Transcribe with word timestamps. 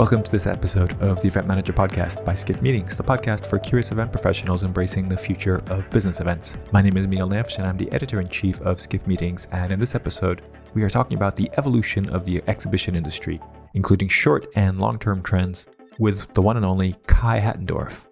Welcome 0.00 0.22
to 0.22 0.32
this 0.32 0.46
episode 0.46 0.98
of 1.02 1.20
the 1.20 1.28
Event 1.28 1.46
Manager 1.46 1.74
Podcast 1.74 2.24
by 2.24 2.34
Skift 2.34 2.62
Meetings, 2.62 2.96
the 2.96 3.02
podcast 3.02 3.44
for 3.44 3.58
curious 3.58 3.92
event 3.92 4.10
professionals 4.10 4.62
embracing 4.62 5.10
the 5.10 5.16
future 5.16 5.56
of 5.68 5.90
business 5.90 6.20
events. 6.20 6.54
My 6.72 6.80
name 6.80 6.96
is 6.96 7.06
Miguel 7.06 7.28
Neves, 7.28 7.58
and 7.58 7.66
I'm 7.66 7.76
the 7.76 7.92
editor 7.92 8.18
in 8.18 8.26
chief 8.30 8.58
of 8.62 8.80
Skift 8.80 9.06
Meetings. 9.06 9.46
And 9.52 9.70
in 9.70 9.78
this 9.78 9.94
episode, 9.94 10.40
we 10.72 10.82
are 10.84 10.88
talking 10.88 11.18
about 11.18 11.36
the 11.36 11.50
evolution 11.58 12.08
of 12.14 12.24
the 12.24 12.42
exhibition 12.46 12.96
industry, 12.96 13.42
including 13.74 14.08
short 14.08 14.46
and 14.56 14.80
long 14.80 14.98
term 14.98 15.22
trends, 15.22 15.66
with 15.98 16.32
the 16.32 16.40
one 16.40 16.56
and 16.56 16.64
only 16.64 16.96
Kai 17.06 17.38
Hattendorf. 17.38 18.06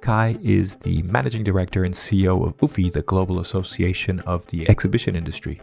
Kai 0.00 0.38
is 0.44 0.76
the 0.76 1.02
managing 1.02 1.42
director 1.42 1.82
and 1.82 1.92
CEO 1.92 2.46
of 2.46 2.56
UFI, 2.58 2.92
the 2.92 3.02
Global 3.02 3.40
Association 3.40 4.20
of 4.20 4.46
the 4.46 4.70
Exhibition 4.70 5.16
Industry. 5.16 5.60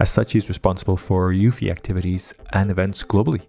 As 0.00 0.10
such, 0.10 0.32
he's 0.32 0.48
responsible 0.48 0.96
for 0.96 1.32
UFI 1.32 1.70
activities 1.70 2.34
and 2.54 2.72
events 2.72 3.04
globally. 3.04 3.42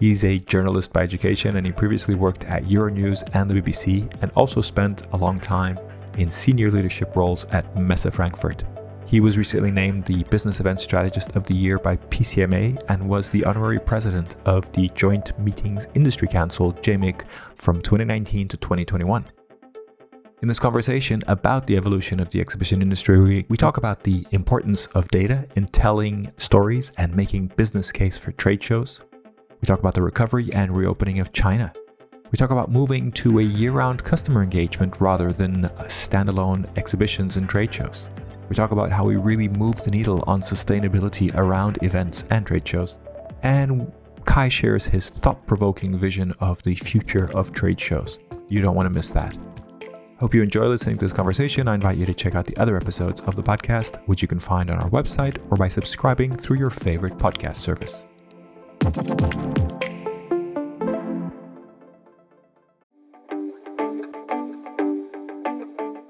He's 0.00 0.24
a 0.24 0.38
journalist 0.38 0.94
by 0.94 1.02
education 1.02 1.58
and 1.58 1.66
he 1.66 1.72
previously 1.72 2.14
worked 2.14 2.44
at 2.44 2.64
Euronews 2.64 3.22
and 3.34 3.50
the 3.50 3.60
BBC 3.60 4.10
and 4.22 4.30
also 4.34 4.62
spent 4.62 5.02
a 5.12 5.16
long 5.18 5.38
time 5.38 5.78
in 6.16 6.30
senior 6.30 6.70
leadership 6.70 7.14
roles 7.14 7.44
at 7.52 7.76
Messe 7.76 8.06
Frankfurt. 8.10 8.64
He 9.04 9.20
was 9.20 9.36
recently 9.36 9.70
named 9.70 10.06
the 10.06 10.24
Business 10.30 10.58
Event 10.58 10.80
Strategist 10.80 11.36
of 11.36 11.44
the 11.44 11.54
Year 11.54 11.76
by 11.76 11.96
PCMA 11.96 12.80
and 12.88 13.10
was 13.10 13.28
the 13.28 13.44
honorary 13.44 13.78
president 13.78 14.38
of 14.46 14.72
the 14.72 14.88
Joint 14.94 15.38
Meetings 15.38 15.86
Industry 15.94 16.28
Council, 16.28 16.72
JMIC, 16.72 17.28
from 17.56 17.82
2019 17.82 18.48
to 18.48 18.56
2021. 18.56 19.26
In 20.40 20.48
this 20.48 20.58
conversation 20.58 21.22
about 21.26 21.66
the 21.66 21.76
evolution 21.76 22.20
of 22.20 22.30
the 22.30 22.40
exhibition 22.40 22.80
industry, 22.80 23.20
we, 23.20 23.44
we 23.50 23.58
talk 23.58 23.76
about 23.76 24.02
the 24.02 24.26
importance 24.30 24.86
of 24.94 25.08
data 25.08 25.46
in 25.56 25.66
telling 25.66 26.32
stories 26.38 26.90
and 26.96 27.14
making 27.14 27.48
business 27.48 27.92
case 27.92 28.16
for 28.16 28.32
trade 28.32 28.62
shows. 28.62 29.02
We 29.60 29.66
talk 29.66 29.78
about 29.78 29.94
the 29.94 30.02
recovery 30.02 30.48
and 30.54 30.74
reopening 30.74 31.20
of 31.20 31.32
China. 31.32 31.72
We 32.30 32.38
talk 32.38 32.50
about 32.50 32.70
moving 32.70 33.12
to 33.12 33.40
a 33.40 33.42
year 33.42 33.72
round 33.72 34.02
customer 34.02 34.42
engagement 34.42 35.00
rather 35.00 35.32
than 35.32 35.68
standalone 35.80 36.66
exhibitions 36.78 37.36
and 37.36 37.48
trade 37.48 37.74
shows. 37.74 38.08
We 38.48 38.56
talk 38.56 38.70
about 38.70 38.90
how 38.90 39.04
we 39.04 39.16
really 39.16 39.48
move 39.48 39.82
the 39.82 39.90
needle 39.90 40.24
on 40.26 40.40
sustainability 40.40 41.34
around 41.34 41.82
events 41.82 42.24
and 42.30 42.46
trade 42.46 42.66
shows. 42.66 42.98
And 43.42 43.92
Kai 44.24 44.48
shares 44.48 44.84
his 44.84 45.10
thought 45.10 45.46
provoking 45.46 45.98
vision 45.98 46.32
of 46.40 46.62
the 46.62 46.74
future 46.74 47.30
of 47.34 47.52
trade 47.52 47.80
shows. 47.80 48.18
You 48.48 48.62
don't 48.62 48.74
want 48.74 48.86
to 48.86 48.94
miss 48.94 49.10
that. 49.10 49.36
Hope 50.20 50.34
you 50.34 50.42
enjoy 50.42 50.66
listening 50.66 50.96
to 50.96 51.04
this 51.04 51.12
conversation. 51.12 51.68
I 51.68 51.74
invite 51.74 51.96
you 51.96 52.06
to 52.06 52.14
check 52.14 52.34
out 52.34 52.46
the 52.46 52.56
other 52.58 52.76
episodes 52.76 53.20
of 53.22 53.36
the 53.36 53.42
podcast, 53.42 54.02
which 54.06 54.22
you 54.22 54.28
can 54.28 54.40
find 54.40 54.70
on 54.70 54.78
our 54.78 54.90
website 54.90 55.38
or 55.50 55.56
by 55.56 55.68
subscribing 55.68 56.32
through 56.32 56.58
your 56.58 56.70
favorite 56.70 57.18
podcast 57.18 57.56
service. 57.56 58.04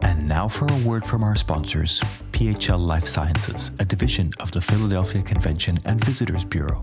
And 0.03 0.27
now 0.27 0.49
for 0.49 0.67
a 0.67 0.77
word 0.79 1.05
from 1.05 1.23
our 1.23 1.37
sponsors 1.37 2.01
PHL 2.33 2.79
Life 2.79 3.07
Sciences, 3.07 3.73
a 3.81 3.85
division 3.85 4.33
of 4.41 4.53
the 4.53 4.63
Philadelphia 4.63 5.23
Convention 5.23 5.77
and 5.85 6.03
Visitors 6.03 6.45
Bureau. 6.47 6.83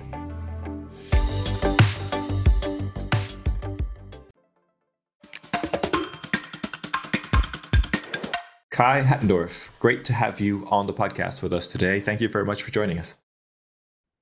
Kai 8.71 9.01
Hattendorf, 9.01 9.77
great 9.79 10.05
to 10.05 10.13
have 10.13 10.39
you 10.39 10.65
on 10.71 10.87
the 10.87 10.93
podcast 10.93 11.43
with 11.43 11.51
us 11.51 11.67
today. 11.67 11.99
Thank 11.99 12.21
you 12.21 12.29
very 12.29 12.45
much 12.45 12.63
for 12.63 12.71
joining 12.71 12.97
us. 12.97 13.17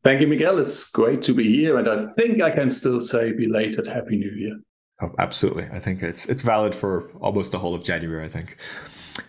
Thank 0.03 0.21
you, 0.21 0.27
Miguel. 0.27 0.57
It's 0.57 0.89
great 0.89 1.21
to 1.23 1.35
be 1.35 1.47
here, 1.47 1.77
and 1.77 1.87
I 1.87 2.11
think 2.13 2.41
I 2.41 2.49
can 2.49 2.71
still 2.71 2.99
say 2.99 3.31
belated 3.31 3.85
Happy 3.85 4.17
New 4.17 4.31
Year. 4.31 4.59
Oh, 5.01 5.13
absolutely. 5.19 5.67
I 5.71 5.79
think 5.79 6.01
it's 6.01 6.25
it's 6.25 6.41
valid 6.41 6.73
for 6.73 7.11
almost 7.19 7.51
the 7.51 7.59
whole 7.59 7.75
of 7.75 7.83
January. 7.83 8.25
I 8.25 8.27
think. 8.27 8.57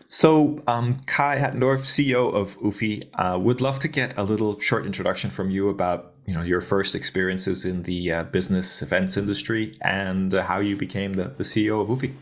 So, 0.07 0.59
um, 0.67 1.01
Kai 1.07 1.39
Hattendorf, 1.39 1.81
CEO 1.81 2.33
of 2.33 2.59
UFI, 2.61 3.11
uh, 3.15 3.39
would 3.39 3.61
love 3.61 3.79
to 3.81 3.89
get 3.89 4.17
a 4.17 4.23
little 4.23 4.59
short 4.59 4.87
introduction 4.87 5.29
from 5.29 5.51
you 5.51 5.69
about 5.69 6.15
you 6.27 6.33
know 6.33 6.43
your 6.43 6.63
first 6.63 6.95
experiences 6.95 7.67
in 7.67 7.83
the 7.83 8.11
uh, 8.11 8.23
business 8.25 8.81
events 8.81 9.19
industry 9.19 9.77
and 9.83 10.33
uh, 10.33 10.45
how 10.45 10.61
you 10.61 10.77
became 10.77 11.13
the, 11.13 11.25
the 11.25 11.45
CEO 11.45 11.83
of 11.83 11.89
UFI. 11.89 12.15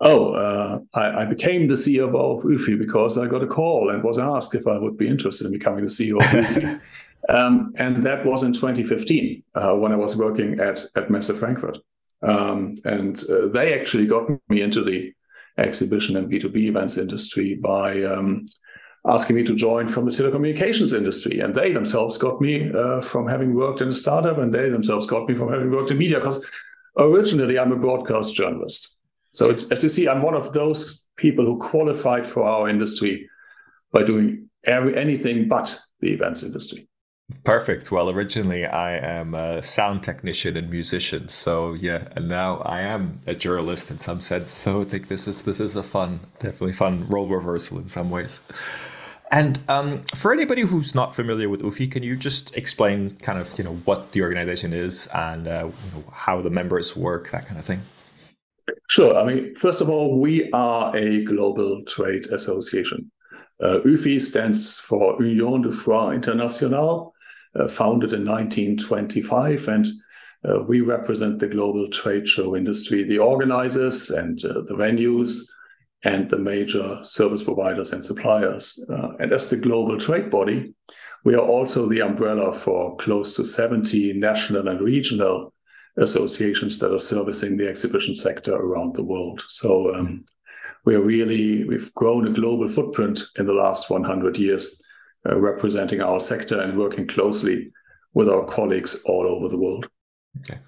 Oh, 0.00 0.32
uh, 0.32 0.80
I, 0.92 1.22
I, 1.22 1.24
became 1.24 1.68
the 1.68 1.74
CEO 1.74 2.08
of 2.08 2.44
UFI 2.44 2.78
because 2.78 3.16
I 3.16 3.26
got 3.26 3.42
a 3.42 3.46
call 3.46 3.88
and 3.88 4.02
was 4.02 4.18
asked 4.18 4.54
if 4.54 4.66
I 4.66 4.76
would 4.76 4.98
be 4.98 5.08
interested 5.08 5.46
in 5.46 5.52
becoming 5.52 5.84
the 5.84 5.90
CEO 5.90 6.16
of 6.16 6.22
UFI. 6.22 6.80
um, 7.30 7.72
and 7.76 8.04
that 8.04 8.26
was 8.26 8.42
in 8.42 8.52
2015 8.52 9.42
uh, 9.54 9.74
when 9.76 9.92
I 9.92 9.96
was 9.96 10.14
working 10.14 10.60
at, 10.60 10.80
at 10.96 11.08
Messe 11.10 11.38
Frankfurt. 11.38 11.78
Um, 12.22 12.76
and 12.84 13.22
uh, 13.30 13.48
they 13.48 13.78
actually 13.78 14.06
got 14.06 14.28
me 14.50 14.60
into 14.60 14.84
the 14.84 15.14
exhibition 15.56 16.16
and 16.16 16.30
B2B 16.30 16.56
events 16.56 16.98
industry 16.98 17.54
by 17.54 18.02
um, 18.02 18.46
asking 19.06 19.36
me 19.36 19.44
to 19.44 19.54
join 19.54 19.88
from 19.88 20.04
the 20.04 20.10
telecommunications 20.10 20.96
industry. 20.96 21.40
And 21.40 21.54
they 21.54 21.72
themselves 21.72 22.18
got 22.18 22.40
me 22.40 22.70
uh, 22.70 23.00
from 23.00 23.28
having 23.28 23.54
worked 23.54 23.80
in 23.80 23.88
a 23.88 23.94
startup, 23.94 24.36
and 24.36 24.52
they 24.52 24.68
themselves 24.68 25.06
got 25.06 25.26
me 25.26 25.34
from 25.34 25.50
having 25.50 25.70
worked 25.70 25.90
in 25.90 25.98
media 25.98 26.18
because 26.18 26.44
originally 26.98 27.58
I'm 27.58 27.72
a 27.72 27.76
broadcast 27.76 28.34
journalist. 28.34 28.95
So 29.36 29.50
as 29.50 29.82
you 29.82 29.90
see, 29.90 30.08
I'm 30.08 30.22
one 30.22 30.32
of 30.32 30.54
those 30.54 31.06
people 31.16 31.44
who 31.44 31.58
qualified 31.58 32.26
for 32.26 32.42
our 32.42 32.70
industry 32.70 33.28
by 33.92 34.02
doing 34.02 34.48
every, 34.64 34.96
anything 34.96 35.46
but 35.46 35.78
the 36.00 36.14
events 36.14 36.42
industry. 36.42 36.88
Perfect. 37.44 37.92
Well, 37.92 38.08
originally 38.08 38.64
I 38.64 38.96
am 38.96 39.34
a 39.34 39.62
sound 39.62 40.04
technician 40.04 40.56
and 40.56 40.70
musician, 40.70 41.28
so 41.28 41.74
yeah, 41.74 42.08
and 42.16 42.28
now 42.28 42.58
I 42.58 42.80
am 42.80 43.20
a 43.26 43.34
journalist 43.34 43.90
in 43.90 43.98
some 43.98 44.22
sense. 44.22 44.52
So 44.52 44.80
I 44.80 44.84
think 44.84 45.08
this 45.08 45.28
is 45.28 45.42
this 45.42 45.60
is 45.60 45.76
a 45.76 45.82
fun, 45.82 46.20
definitely 46.38 46.72
fun 46.72 47.06
role 47.06 47.26
reversal 47.26 47.78
in 47.78 47.90
some 47.90 48.10
ways. 48.10 48.40
And 49.30 49.60
um, 49.68 50.02
for 50.14 50.32
anybody 50.32 50.62
who's 50.62 50.94
not 50.94 51.14
familiar 51.14 51.50
with 51.50 51.60
UFI, 51.60 51.92
can 51.92 52.02
you 52.02 52.16
just 52.16 52.56
explain 52.56 53.16
kind 53.16 53.38
of 53.38 53.58
you 53.58 53.64
know 53.64 53.74
what 53.84 54.12
the 54.12 54.22
organization 54.22 54.72
is 54.72 55.08
and 55.08 55.46
uh, 55.46 55.66
you 55.66 55.90
know, 55.94 56.04
how 56.10 56.40
the 56.40 56.50
members 56.50 56.96
work, 56.96 57.32
that 57.32 57.46
kind 57.46 57.58
of 57.58 57.66
thing? 57.66 57.82
Sure. 58.88 59.16
I 59.16 59.24
mean, 59.24 59.54
first 59.54 59.80
of 59.80 59.90
all, 59.90 60.18
we 60.18 60.50
are 60.52 60.96
a 60.96 61.24
global 61.24 61.82
trade 61.84 62.26
association. 62.26 63.10
Uh, 63.60 63.78
UFI 63.84 64.20
stands 64.20 64.78
for 64.78 65.22
Union 65.22 65.62
des 65.62 65.70
Foires 65.70 66.14
Internationales, 66.14 67.12
uh, 67.54 67.68
founded 67.68 68.12
in 68.12 68.24
1925, 68.24 69.68
and 69.68 69.86
uh, 70.44 70.62
we 70.68 70.80
represent 70.80 71.38
the 71.38 71.48
global 71.48 71.88
trade 71.90 72.28
show 72.28 72.54
industry, 72.54 73.02
the 73.02 73.18
organizers 73.18 74.10
and 74.10 74.44
uh, 74.44 74.62
the 74.68 74.74
venues, 74.74 75.48
and 76.04 76.28
the 76.30 76.38
major 76.38 76.98
service 77.02 77.42
providers 77.42 77.92
and 77.92 78.04
suppliers. 78.04 78.84
Uh, 78.90 79.08
and 79.18 79.32
as 79.32 79.50
the 79.50 79.56
global 79.56 79.98
trade 79.98 80.30
body, 80.30 80.74
we 81.24 81.34
are 81.34 81.46
also 81.46 81.88
the 81.88 82.00
umbrella 82.00 82.52
for 82.52 82.96
close 82.96 83.34
to 83.34 83.44
70 83.44 84.12
national 84.12 84.68
and 84.68 84.80
regional 84.80 85.52
associations 85.98 86.78
that 86.78 86.92
are 86.92 87.00
servicing 87.00 87.56
the 87.56 87.68
exhibition 87.68 88.14
sector 88.14 88.54
around 88.54 88.94
the 88.94 89.02
world. 89.02 89.42
So 89.48 89.94
um, 89.94 90.24
we're 90.84 91.02
really 91.02 91.64
we've 91.64 91.92
grown 91.94 92.26
a 92.26 92.32
global 92.32 92.68
footprint 92.68 93.20
in 93.36 93.46
the 93.46 93.52
last 93.52 93.90
100 93.90 94.36
years, 94.36 94.82
uh, 95.28 95.38
representing 95.38 96.00
our 96.00 96.20
sector 96.20 96.60
and 96.60 96.78
working 96.78 97.06
closely 97.06 97.72
with 98.14 98.28
our 98.28 98.44
colleagues 98.44 99.02
all 99.04 99.26
over 99.26 99.48
the 99.48 99.58
world. 99.58 99.88
Okay, 100.42 100.60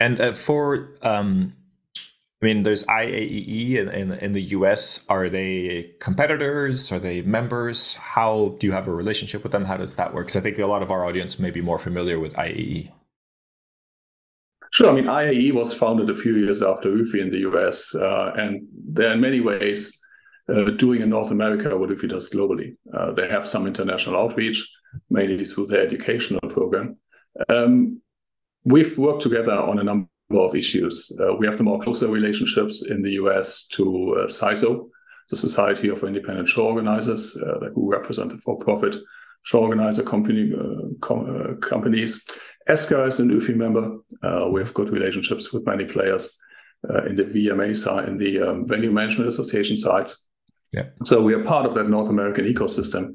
and 0.00 0.20
uh, 0.20 0.32
for 0.32 0.90
um, 1.02 1.54
I 2.42 2.46
mean, 2.46 2.64
there's 2.64 2.84
IAEE 2.86 3.76
in, 3.76 3.88
in, 3.88 4.12
in 4.14 4.32
the 4.32 4.42
US. 4.56 5.04
Are 5.08 5.28
they 5.28 5.92
competitors? 6.00 6.90
Are 6.90 6.98
they 6.98 7.22
members? 7.22 7.94
How 7.94 8.56
do 8.58 8.66
you 8.66 8.72
have 8.72 8.88
a 8.88 8.92
relationship 8.92 9.44
with 9.44 9.52
them? 9.52 9.64
How 9.64 9.76
does 9.76 9.94
that 9.94 10.12
work? 10.12 10.26
Because 10.26 10.36
I 10.36 10.40
think 10.40 10.58
a 10.58 10.66
lot 10.66 10.82
of 10.82 10.90
our 10.90 11.06
audience 11.06 11.38
may 11.38 11.52
be 11.52 11.60
more 11.60 11.78
familiar 11.78 12.18
with 12.18 12.34
IAEE. 12.34 12.90
Sure. 14.72 14.88
I 14.88 14.92
mean, 14.92 15.04
IAEE 15.04 15.52
was 15.52 15.74
founded 15.74 16.08
a 16.08 16.14
few 16.14 16.34
years 16.34 16.62
after 16.62 16.88
UFI 16.88 17.20
in 17.20 17.30
the 17.30 17.40
US, 17.50 17.94
uh, 17.94 18.32
and 18.36 18.66
they're 18.72 19.12
in 19.12 19.20
many 19.20 19.40
ways 19.40 20.00
uh, 20.48 20.70
doing 20.70 21.02
in 21.02 21.10
North 21.10 21.30
America 21.30 21.76
what 21.76 21.90
UFI 21.90 22.08
does 22.08 22.30
globally. 22.30 22.76
Uh, 22.94 23.12
they 23.12 23.28
have 23.28 23.46
some 23.46 23.66
international 23.66 24.16
outreach, 24.16 24.66
mainly 25.10 25.44
through 25.44 25.66
their 25.66 25.82
educational 25.82 26.40
program. 26.48 26.96
Um, 27.50 28.00
we've 28.64 28.96
worked 28.96 29.20
together 29.20 29.52
on 29.52 29.78
a 29.78 29.84
number 29.84 30.08
of 30.30 30.54
issues. 30.54 31.12
Uh, 31.20 31.34
we 31.34 31.46
have 31.46 31.58
the 31.58 31.64
more 31.64 31.78
closer 31.78 32.08
relationships 32.08 32.90
in 32.90 33.02
the 33.02 33.12
US 33.22 33.66
to 33.74 33.84
uh, 34.20 34.26
SISO, 34.26 34.88
the 35.28 35.36
Society 35.36 35.88
of 35.90 36.02
Independent 36.02 36.48
Show 36.48 36.66
Organizers, 36.66 37.36
uh, 37.36 37.68
who 37.74 37.90
represent 37.90 38.32
the 38.32 38.38
for-profit 38.38 38.96
show 39.42 39.60
organizer 39.60 40.02
company, 40.02 40.52
uh, 40.56 40.88
com- 41.00 41.26
uh, 41.28 41.54
companies. 41.66 42.26
ESCA 42.68 43.08
is 43.08 43.20
an 43.20 43.30
UFI 43.30 43.56
member. 43.56 43.98
Uh, 44.22 44.48
we 44.50 44.60
have 44.60 44.74
good 44.74 44.90
relationships 44.90 45.52
with 45.52 45.66
many 45.66 45.84
players 45.84 46.38
in 47.06 47.14
the 47.14 47.24
VMA 47.24 47.76
side, 47.76 48.08
in 48.08 48.18
the 48.18 48.40
um, 48.40 48.66
Venue 48.66 48.90
Management 48.90 49.28
Association 49.28 49.76
side. 49.78 50.08
Yeah. 50.72 50.86
So 51.04 51.22
we 51.22 51.32
are 51.34 51.44
part 51.44 51.64
of 51.64 51.74
that 51.74 51.88
North 51.88 52.08
American 52.08 52.44
ecosystem. 52.44 53.14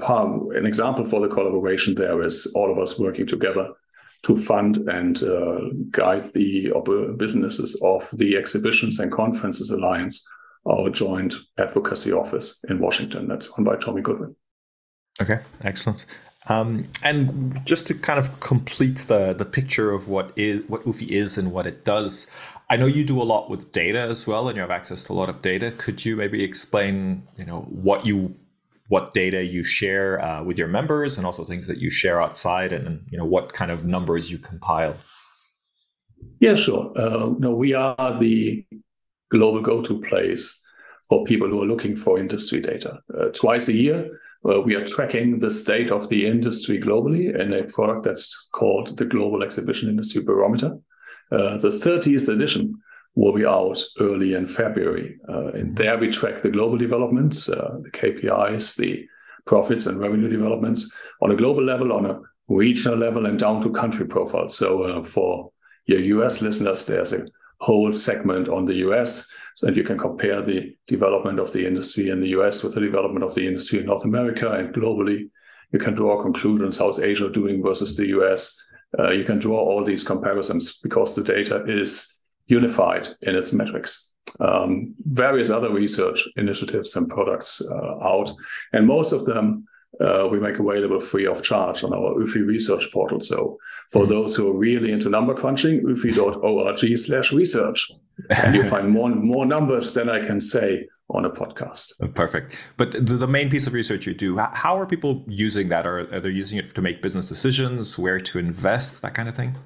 Part, 0.00 0.54
an 0.54 0.66
example 0.66 1.04
for 1.04 1.20
the 1.20 1.28
collaboration 1.28 1.96
there 1.96 2.22
is 2.22 2.52
all 2.54 2.70
of 2.70 2.78
us 2.78 2.96
working 2.96 3.26
together 3.26 3.72
to 4.22 4.36
fund 4.36 4.76
and 4.88 5.22
uh, 5.24 5.60
guide 5.90 6.32
the 6.32 6.72
businesses 7.16 7.80
of 7.82 8.08
the 8.12 8.36
Exhibitions 8.36 9.00
and 9.00 9.10
Conferences 9.10 9.70
Alliance, 9.70 10.24
our 10.64 10.90
joint 10.90 11.34
advocacy 11.58 12.12
office 12.12 12.64
in 12.68 12.78
Washington. 12.78 13.26
That's 13.26 13.48
run 13.56 13.64
by 13.64 13.76
Tommy 13.76 14.02
Goodwin. 14.02 14.36
Okay, 15.20 15.40
excellent. 15.62 16.04
Um, 16.48 16.88
and 17.02 17.60
just 17.64 17.86
to 17.88 17.94
kind 17.94 18.18
of 18.18 18.38
complete 18.40 18.98
the 18.98 19.32
the 19.32 19.44
picture 19.44 19.90
of 19.92 20.08
what 20.08 20.32
is 20.36 20.62
what 20.68 20.84
UFI 20.84 21.08
is 21.08 21.38
and 21.38 21.50
what 21.52 21.66
it 21.66 21.84
does, 21.84 22.30
I 22.70 22.76
know 22.76 22.86
you 22.86 23.04
do 23.04 23.20
a 23.20 23.24
lot 23.24 23.50
with 23.50 23.72
data 23.72 24.00
as 24.00 24.26
well, 24.26 24.48
and 24.48 24.56
you 24.56 24.60
have 24.60 24.70
access 24.70 25.02
to 25.04 25.12
a 25.12 25.14
lot 25.14 25.28
of 25.28 25.42
data. 25.42 25.72
Could 25.72 26.04
you 26.04 26.16
maybe 26.16 26.44
explain, 26.44 27.26
you 27.36 27.44
know, 27.44 27.62
what 27.62 28.06
you 28.06 28.36
what 28.88 29.14
data 29.14 29.42
you 29.42 29.64
share 29.64 30.22
uh, 30.22 30.44
with 30.44 30.56
your 30.58 30.68
members, 30.68 31.16
and 31.16 31.26
also 31.26 31.42
things 31.44 31.66
that 31.66 31.78
you 31.78 31.90
share 31.90 32.22
outside, 32.22 32.72
and 32.72 33.04
you 33.10 33.18
know 33.18 33.24
what 33.24 33.52
kind 33.52 33.72
of 33.72 33.84
numbers 33.84 34.30
you 34.30 34.38
compile? 34.38 34.94
Yeah, 36.38 36.54
sure. 36.54 36.92
Uh, 36.96 37.34
no, 37.38 37.54
we 37.54 37.74
are 37.74 38.18
the 38.20 38.64
global 39.30 39.62
go-to 39.62 40.00
place 40.02 40.62
for 41.08 41.24
people 41.24 41.48
who 41.48 41.62
are 41.62 41.66
looking 41.66 41.96
for 41.96 42.18
industry 42.18 42.60
data. 42.60 43.00
Uh, 43.18 43.26
twice 43.26 43.68
a 43.68 43.72
year, 43.72 44.20
we 44.42 44.74
are 44.74 44.86
tracking 44.86 45.38
the 45.38 45.50
state 45.50 45.90
of 45.90 46.08
the 46.08 46.26
industry 46.26 46.80
globally 46.80 47.38
in 47.38 47.52
a 47.52 47.64
product 47.64 48.04
that's 48.04 48.48
called 48.52 48.96
the 48.96 49.04
Global 49.04 49.42
Exhibition 49.42 49.88
Industry 49.88 50.22
Barometer. 50.22 50.78
Uh, 51.32 51.58
the 51.58 51.68
30th 51.68 52.28
edition 52.28 52.80
will 53.16 53.32
be 53.32 53.46
out 53.46 53.82
early 53.98 54.34
in 54.34 54.46
February. 54.46 55.18
Uh, 55.28 55.48
and 55.48 55.76
there 55.76 55.98
we 55.98 56.08
track 56.08 56.42
the 56.42 56.50
global 56.50 56.76
developments, 56.76 57.48
uh, 57.48 57.78
the 57.82 57.90
KPIs, 57.90 58.76
the 58.76 59.08
profits 59.46 59.86
and 59.86 59.98
revenue 59.98 60.28
developments 60.28 60.94
on 61.22 61.30
a 61.30 61.36
global 61.36 61.64
level, 61.64 61.92
on 61.92 62.04
a 62.06 62.20
regional 62.48 62.96
level, 62.96 63.26
and 63.26 63.38
down 63.38 63.60
to 63.62 63.70
country 63.70 64.06
profiles. 64.06 64.56
So 64.56 64.82
uh, 64.82 65.02
for 65.02 65.50
your 65.86 66.00
US 66.00 66.42
listeners, 66.42 66.84
there's 66.84 67.12
a 67.12 67.26
whole 67.60 67.92
segment 67.92 68.48
on 68.48 68.66
the 68.66 68.74
US 68.86 69.28
so 69.54 69.70
you 69.70 69.84
can 69.84 69.96
compare 69.96 70.42
the 70.42 70.76
development 70.86 71.38
of 71.38 71.52
the 71.52 71.66
industry 71.66 72.10
in 72.10 72.20
the 72.20 72.28
US 72.28 72.62
with 72.62 72.74
the 72.74 72.80
development 72.80 73.24
of 73.24 73.34
the 73.34 73.46
industry 73.46 73.80
in 73.80 73.86
North 73.86 74.04
America 74.04 74.50
and 74.50 74.74
globally. 74.74 75.30
You 75.72 75.78
can 75.78 75.94
draw 75.94 76.22
conclusions 76.22 76.78
how's 76.78 77.00
Asia 77.00 77.30
doing 77.30 77.62
versus 77.62 77.96
the 77.96 78.08
US. 78.18 78.54
Uh, 78.98 79.10
you 79.10 79.24
can 79.24 79.38
draw 79.38 79.58
all 79.58 79.84
these 79.84 80.04
comparisons 80.04 80.78
because 80.80 81.14
the 81.14 81.24
data 81.24 81.64
is 81.66 82.20
unified 82.46 83.08
in 83.22 83.34
its 83.34 83.52
metrics. 83.52 84.12
Um, 84.40 84.94
various 85.06 85.50
other 85.50 85.72
research 85.72 86.28
initiatives 86.36 86.94
and 86.96 87.08
products 87.08 87.62
uh, 87.62 87.98
out, 88.02 88.30
and 88.72 88.86
most 88.86 89.12
of 89.12 89.24
them 89.24 89.66
uh, 90.00 90.28
we 90.30 90.40
make 90.40 90.58
available 90.58 91.00
free 91.00 91.26
of 91.26 91.42
charge 91.42 91.82
on 91.84 91.92
our 91.92 92.14
UFI 92.14 92.46
research 92.46 92.90
portal. 92.92 93.20
So 93.20 93.58
for 93.90 94.02
mm-hmm. 94.02 94.10
those 94.10 94.36
who 94.36 94.48
are 94.48 94.56
really 94.56 94.92
into 94.92 95.08
number 95.08 95.34
crunching, 95.34 95.82
ufi.org 95.82 96.98
slash 96.98 97.32
research. 97.32 97.90
And 98.30 98.54
you'll 98.54 98.64
find 98.64 98.88
more, 98.90 99.10
more 99.10 99.46
numbers 99.46 99.92
than 99.94 100.08
I 100.08 100.24
can 100.24 100.40
say 100.40 100.88
on 101.10 101.24
a 101.24 101.30
podcast. 101.30 101.92
Oh, 102.00 102.08
perfect. 102.08 102.58
But 102.76 102.92
the, 102.92 103.14
the 103.14 103.28
main 103.28 103.50
piece 103.50 103.66
of 103.66 103.74
research 103.74 104.06
you 104.06 104.14
do, 104.14 104.38
how 104.38 104.78
are 104.78 104.86
people 104.86 105.24
using 105.28 105.68
that? 105.68 105.86
Are, 105.86 106.00
are 106.12 106.20
they 106.20 106.30
using 106.30 106.58
it 106.58 106.74
to 106.74 106.82
make 106.82 107.02
business 107.02 107.28
decisions, 107.28 107.98
where 107.98 108.18
to 108.20 108.38
invest, 108.38 109.02
that 109.02 109.14
kind 109.14 109.28
of 109.28 109.36
thing? 109.36 109.56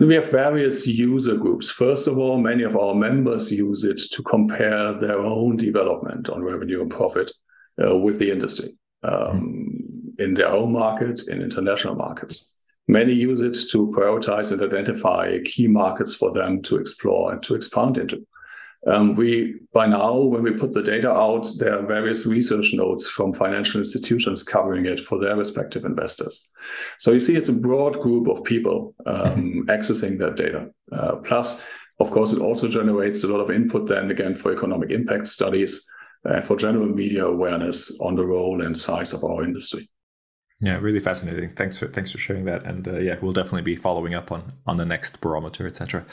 We 0.00 0.14
have 0.16 0.30
various 0.30 0.86
user 0.88 1.36
groups. 1.36 1.70
First 1.70 2.08
of 2.08 2.18
all, 2.18 2.38
many 2.38 2.64
of 2.64 2.76
our 2.76 2.94
members 2.94 3.52
use 3.52 3.84
it 3.84 4.00
to 4.12 4.22
compare 4.24 4.92
their 4.94 5.18
own 5.18 5.56
development 5.56 6.28
on 6.28 6.42
revenue 6.42 6.82
and 6.82 6.90
profit 6.90 7.30
uh, 7.82 7.96
with 7.96 8.18
the 8.18 8.30
industry 8.30 8.70
um, 9.02 10.12
mm. 10.16 10.20
in 10.20 10.34
their 10.34 10.50
home 10.50 10.72
market, 10.72 11.22
in 11.28 11.42
international 11.42 11.94
markets. 11.94 12.52
Many 12.86 13.14
use 13.14 13.40
it 13.40 13.56
to 13.70 13.90
prioritize 13.96 14.52
and 14.52 14.62
identify 14.62 15.38
key 15.44 15.66
markets 15.66 16.14
for 16.14 16.32
them 16.32 16.60
to 16.62 16.76
explore 16.76 17.32
and 17.32 17.42
to 17.44 17.54
expand 17.54 17.96
into. 17.96 18.26
Um, 18.86 19.14
we 19.14 19.54
by 19.72 19.86
now, 19.86 20.18
when 20.18 20.42
we 20.42 20.50
put 20.50 20.74
the 20.74 20.82
data 20.82 21.10
out, 21.10 21.48
there 21.58 21.78
are 21.78 21.86
various 21.86 22.26
research 22.26 22.74
notes 22.74 23.08
from 23.08 23.32
financial 23.32 23.80
institutions 23.80 24.42
covering 24.42 24.84
it 24.84 25.00
for 25.00 25.18
their 25.18 25.36
respective 25.36 25.86
investors. 25.86 26.52
So 26.98 27.12
you 27.12 27.20
see, 27.20 27.34
it's 27.34 27.48
a 27.48 27.54
broad 27.60 27.98
group 28.00 28.28
of 28.28 28.44
people 28.44 28.94
um, 29.06 29.16
mm-hmm. 29.16 29.60
accessing 29.70 30.18
that 30.18 30.36
data. 30.36 30.70
Uh, 30.92 31.16
plus, 31.16 31.64
of 31.98 32.10
course, 32.10 32.34
it 32.34 32.42
also 32.42 32.68
generates 32.68 33.24
a 33.24 33.28
lot 33.28 33.40
of 33.40 33.50
input 33.50 33.88
then 33.88 34.10
again 34.10 34.34
for 34.34 34.52
economic 34.52 34.90
impact 34.90 35.28
studies 35.28 35.86
and 36.24 36.44
for 36.44 36.56
general 36.56 36.86
media 36.86 37.26
awareness 37.26 37.98
on 38.00 38.16
the 38.16 38.24
role 38.24 38.62
and 38.62 38.78
size 38.78 39.12
of 39.12 39.24
our 39.24 39.42
industry. 39.42 39.88
Yeah, 40.60 40.78
really 40.78 41.00
fascinating. 41.00 41.54
Thanks 41.54 41.78
for 41.78 41.88
thanks 41.88 42.12
for 42.12 42.18
sharing 42.18 42.44
that, 42.46 42.64
and 42.64 42.86
uh, 42.88 42.98
yeah, 42.98 43.16
we'll 43.20 43.32
definitely 43.32 43.62
be 43.62 43.76
following 43.76 44.14
up 44.14 44.32
on 44.32 44.52
on 44.66 44.76
the 44.76 44.86
next 44.86 45.20
barometer, 45.20 45.66
etc. 45.66 46.06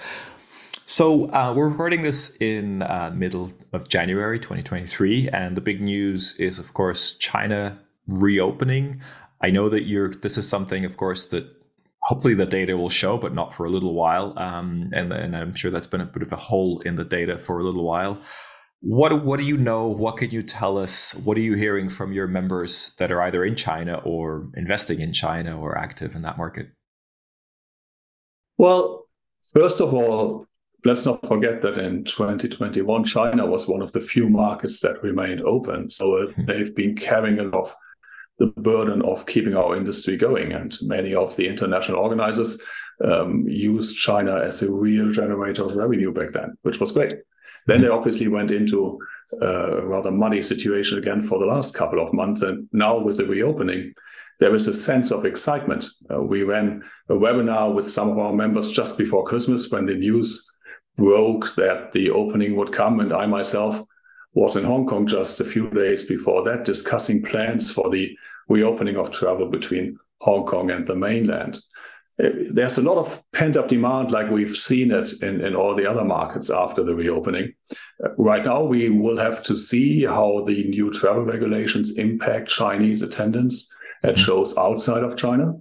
So 0.92 1.32
uh, 1.32 1.54
we're 1.56 1.70
recording 1.70 2.02
this 2.02 2.36
in 2.42 2.82
uh, 2.82 3.12
middle 3.16 3.54
of 3.72 3.88
January 3.88 4.40
2023, 4.40 5.30
and 5.30 5.56
the 5.56 5.62
big 5.62 5.80
news 5.80 6.38
is, 6.38 6.60
of 6.60 6.74
course, 6.74 7.14
China 7.14 7.80
reopening. 8.08 9.02
I 9.40 9.52
know 9.52 9.70
that 9.70 9.84
you're. 9.84 10.10
This 10.10 10.38
is 10.38 10.50
something, 10.50 10.84
of 10.84 10.98
course, 10.98 11.28
that 11.28 11.46
hopefully 12.02 12.34
the 12.34 12.46
data 12.46 12.76
will 12.76 12.90
show, 12.90 13.18
but 13.18 13.34
not 13.34 13.54
for 13.54 13.66
a 13.66 13.70
little 13.70 13.94
while. 13.94 14.34
Um, 14.38 14.90
and, 14.94 15.14
and 15.14 15.38
I'm 15.38 15.56
sure 15.56 15.72
that's 15.72 15.88
been 15.88 16.02
a 16.02 16.06
bit 16.06 16.24
of 16.24 16.34
a 16.34 16.36
hole 16.36 16.82
in 16.82 16.96
the 16.96 17.06
data 17.06 17.38
for 17.38 17.60
a 17.60 17.64
little 17.64 17.86
while. 17.86 18.20
What 18.82 19.24
what 19.24 19.40
do 19.40 19.46
you 19.46 19.58
know? 19.58 19.88
What 19.88 20.18
can 20.18 20.32
you 20.32 20.42
tell 20.42 20.78
us? 20.78 21.14
What 21.16 21.38
are 21.38 21.42
you 21.42 21.54
hearing 21.54 21.88
from 21.90 22.14
your 22.14 22.28
members 22.28 22.94
that 22.98 23.12
are 23.12 23.22
either 23.22 23.46
in 23.46 23.56
China 23.56 24.02
or 24.04 24.50
investing 24.56 25.02
in 25.02 25.14
China 25.14 25.60
or 25.60 25.78
active 25.78 26.16
in 26.16 26.24
that 26.24 26.38
market? 26.38 26.70
Well, 28.58 29.08
first 29.54 29.82
of 29.82 29.94
all, 29.94 30.48
let's 30.84 31.06
not 31.06 31.26
forget 31.26 31.62
that 31.62 31.78
in 31.78 32.04
2021, 32.06 33.04
China 33.04 33.46
was 33.46 33.68
one 33.68 33.82
of 33.82 33.92
the 33.92 34.00
few 34.00 34.30
markets 34.30 34.80
that 34.82 35.04
remained 35.04 35.42
open. 35.42 35.90
So 35.92 36.06
mm-hmm. 36.06 36.46
they've 36.46 36.76
been 36.76 36.96
carrying 36.96 37.40
a 37.40 37.44
lot 37.44 37.66
of 37.66 37.76
the 38.40 38.48
burden 38.48 39.04
of 39.04 39.28
keeping 39.28 39.56
our 39.56 39.76
industry 39.76 40.18
going. 40.18 40.54
And 40.54 40.76
many 40.82 41.14
of 41.14 41.36
the 41.36 41.48
international 41.48 42.00
organizers 42.00 42.60
um, 43.04 43.46
used 43.48 43.98
China 43.98 44.40
as 44.40 44.64
a 44.64 44.72
real 44.72 45.12
generator 45.12 45.66
of 45.66 45.76
revenue 45.76 46.12
back 46.12 46.32
then, 46.32 46.58
which 46.64 46.80
was 46.80 46.92
great. 46.92 47.14
Then 47.68 47.82
they 47.82 47.88
obviously 47.88 48.28
went 48.28 48.52
into 48.52 49.00
a 49.42 49.86
rather 49.86 50.12
muddy 50.12 50.42
situation 50.42 50.98
again 50.98 51.22
for 51.22 51.40
the 51.40 51.46
last 51.46 51.76
couple 51.76 52.06
of 52.06 52.14
months. 52.14 52.42
And 52.42 52.68
now 52.74 53.00
with 53.00 53.18
the 53.18 53.26
reopening, 53.26 53.94
there 54.40 54.56
is 54.56 54.68
a 54.68 54.74
sense 54.74 55.12
of 55.12 55.26
excitement. 55.26 55.88
Uh, 56.12 56.22
we 56.22 56.44
ran 56.44 56.84
a 57.10 57.14
webinar 57.14 57.74
with 57.74 57.90
some 57.90 58.10
of 58.10 58.18
our 58.18 58.34
members 58.34 58.72
just 58.72 58.98
before 58.98 59.24
Christmas 59.24 59.70
when 59.72 59.86
the 59.86 59.96
news 59.96 60.48
broke 60.98 61.56
that 61.56 61.92
the 61.92 62.10
opening 62.10 62.56
would 62.56 62.72
come. 62.72 63.00
And 63.00 63.14
I 63.14 63.26
myself 63.26 63.84
was 64.34 64.56
in 64.56 64.64
Hong 64.64 64.86
Kong 64.86 65.08
just 65.08 65.40
a 65.40 65.46
few 65.46 65.70
days 65.70 66.08
before 66.08 66.44
that, 66.44 66.66
discussing 66.66 67.22
plans 67.22 67.72
for 67.72 67.90
the 67.90 68.18
reopening 68.50 68.98
of 68.98 69.12
travel 69.12 69.48
between 69.48 69.98
Hong 70.22 70.46
Kong 70.46 70.72
and 70.72 70.86
the 70.86 70.96
mainland 70.96 71.60
there's 72.22 72.78
a 72.78 72.82
lot 72.82 72.98
of 72.98 73.24
pent 73.32 73.58
up 73.58 73.68
demand, 73.68 74.12
like 74.12 74.30
we've 74.30 74.56
seen 74.56 74.92
it 74.92 75.12
in, 75.22 75.42
in 75.42 75.56
all 75.56 75.76
the 75.76 75.90
other 75.90 76.04
markets 76.04 76.50
after 76.50 76.84
the 76.84 76.94
reopening. 76.94 77.54
Uh, 78.04 78.10
right 78.18 78.46
now, 78.46 78.64
we 78.64 78.90
will 78.90 79.18
have 79.18 79.42
to 79.44 79.56
see 79.56 80.04
how 80.04 80.44
the 80.46 80.66
new 80.66 80.92
travel 80.92 81.24
regulations 81.24 81.98
impact 81.98 82.50
Chinese 82.50 83.02
attendance 83.02 83.74
at 84.04 84.16
mm-hmm. 84.16 84.24
shows 84.24 84.58
outside 84.58 85.04
of 85.04 85.18
China. 85.18 85.56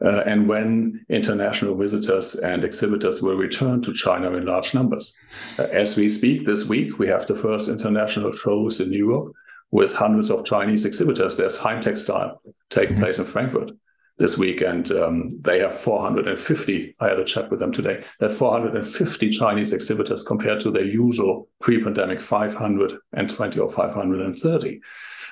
Uh, 0.00 0.22
and 0.26 0.48
when 0.48 1.04
international 1.08 1.76
visitors 1.76 2.36
and 2.36 2.62
exhibitors 2.62 3.20
will 3.20 3.34
return 3.34 3.82
to 3.82 3.92
China 3.92 4.32
in 4.34 4.46
large 4.46 4.72
numbers. 4.72 5.16
Uh, 5.58 5.64
as 5.64 5.96
we 5.96 6.08
speak 6.08 6.46
this 6.46 6.68
week, 6.68 6.98
we 7.00 7.08
have 7.08 7.26
the 7.26 7.34
first 7.34 7.68
international 7.68 8.32
shows 8.32 8.80
in 8.80 8.92
Europe 8.92 9.32
with 9.72 9.92
hundreds 9.92 10.30
of 10.30 10.44
Chinese 10.44 10.84
exhibitors. 10.84 11.36
There's 11.36 11.58
Heimtextil 11.58 12.38
taking 12.70 12.94
mm-hmm. 12.94 13.02
place 13.02 13.18
in 13.18 13.24
Frankfurt 13.24 13.72
this 14.18 14.36
week, 14.36 14.60
and 14.60 14.90
um, 14.92 15.38
they 15.40 15.60
have 15.60 15.74
450. 15.74 16.96
I 16.98 17.08
had 17.08 17.18
a 17.18 17.24
chat 17.24 17.50
with 17.50 17.60
them 17.60 17.72
today. 17.72 18.04
They 18.18 18.26
have 18.26 18.36
450 18.36 19.30
Chinese 19.30 19.72
exhibitors 19.72 20.24
compared 20.24 20.60
to 20.60 20.70
their 20.70 20.84
usual 20.84 21.48
pre-pandemic 21.60 22.20
520 22.20 23.60
or 23.60 23.70
530, 23.70 24.80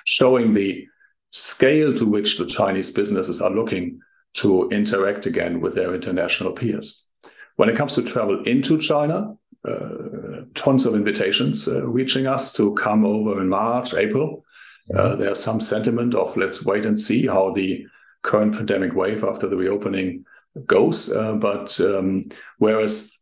showing 0.05 0.55
the 0.55 0.87
scale 1.31 1.93
to 1.95 2.07
which 2.07 2.38
the 2.38 2.47
Chinese 2.47 2.93
businesses 2.93 3.43
are 3.43 3.50
looking 3.50 4.00
to 4.35 4.69
interact 4.71 5.26
again 5.26 5.61
with 5.61 5.75
their 5.75 5.95
international 5.95 6.52
peers. 6.52 7.07
When 7.57 7.69
it 7.69 7.76
comes 7.76 7.95
to 7.95 8.02
travel 8.02 8.43
into 8.45 8.78
China, 8.78 9.37
uh, 9.66 10.43
tons 10.55 10.87
of 10.87 10.95
invitations 10.95 11.66
uh, 11.66 11.85
reaching 11.87 12.26
us 12.26 12.52
to 12.52 12.75
come 12.75 13.05
over 13.05 13.40
in 13.40 13.49
March, 13.49 13.95
April. 13.95 14.45
Uh, 14.95 15.16
there's 15.16 15.40
some 15.40 15.61
sentiment 15.61 16.14
of 16.14 16.37
let's 16.37 16.64
wait 16.64 16.87
and 16.87 17.00
see 17.00 17.26
how 17.26 17.52
the 17.52 17.85
current 18.26 18.54
pandemic 18.54 18.95
wave 18.95 19.25
after 19.25 19.49
the 19.49 19.56
reopening 19.56 20.25
goes. 20.66 21.12
Uh, 21.12 21.35
but 21.35 21.80
um, 21.80 22.23
whereas 22.59 23.12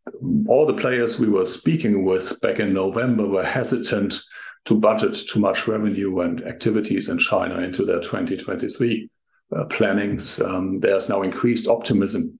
all 0.49 0.67
the 0.67 0.75
players 0.75 1.21
we 1.21 1.29
were 1.29 1.47
speaking 1.47 2.05
with 2.05 2.41
back 2.41 2.59
in 2.59 2.73
November 2.73 3.29
were 3.29 3.45
hesitant 3.45 4.21
to 4.65 4.81
budget 4.81 5.15
too 5.15 5.41
much 5.41 5.69
revenue 5.69 6.21
and 6.21 6.43
activities 6.45 7.09
in 7.09 7.19
China 7.19 7.59
into 7.59 7.85
their 7.85 8.01
2023 8.01 9.11
uh, 9.55 9.65
plannings, 9.67 10.41
um, 10.41 10.81
there's 10.81 11.11
now 11.11 11.23
increased 11.23 11.69
optimism 11.69 12.39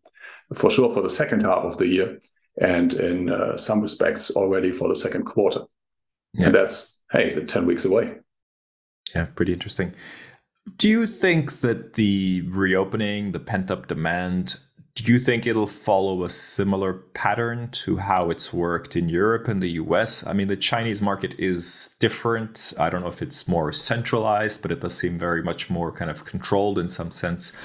for 0.55 0.71
sure 0.71 0.91
for 0.91 1.03
the 1.03 1.11
second 1.11 1.43
half 1.43 1.65
of 1.65 1.77
the 1.77 1.87
year 1.87 2.19
and 2.61 2.95
in 2.95 3.31
uh, 3.31 3.57
some 3.57 3.81
respects 3.81 4.31
already 4.31 4.73
for 4.73 4.89
the 4.89 4.97
second 4.97 5.25
quarter. 5.25 5.61
Yeah. 6.33 6.47
And 6.47 6.55
that's, 6.55 7.01
hey, 7.13 7.45
10 7.45 7.67
weeks 7.67 7.85
away. 7.85 8.17
Yeah, 9.15 9.27
pretty 9.35 9.53
interesting. 9.53 9.95
Do 10.77 10.89
you 10.89 11.07
think 11.07 11.61
that 11.61 11.95
the 11.95 12.43
reopening, 12.49 13.33
the 13.33 13.41
pent 13.41 13.71
up 13.71 13.87
demand, 13.87 14.57
do 14.95 15.13
you 15.13 15.19
think 15.19 15.45
it'll 15.45 15.67
follow 15.67 16.23
a 16.23 16.31
similar 16.31 16.95
pattern 16.95 17.69
to 17.73 17.97
how 17.97 18.31
it's 18.31 18.53
worked 18.53 18.97
in 18.97 19.09
Europe 19.09 19.49
and 19.49 19.61
the 19.61 19.71
US? 19.71 20.25
I 20.25 20.33
mean, 20.33 20.49
the 20.49 20.57
Chinese 20.57 21.03
market 21.03 21.35
is 21.39 21.95
different. 21.99 22.73
I 22.79 22.91
don't 22.91 23.03
know 23.03 23.09
if 23.09 23.21
it's 23.21 23.49
more 23.49 23.73
centralized, 23.73 24.63
but 24.63 24.71
it 24.71 24.81
does 24.81 24.97
seem 24.97 25.19
very 25.19 25.43
much 25.43 25.69
more 25.69 25.91
kind 25.91 26.11
of 26.11 26.25
controlled 26.25 26.79
in 26.79 26.89
some 26.89 27.11
sense. 27.11 27.57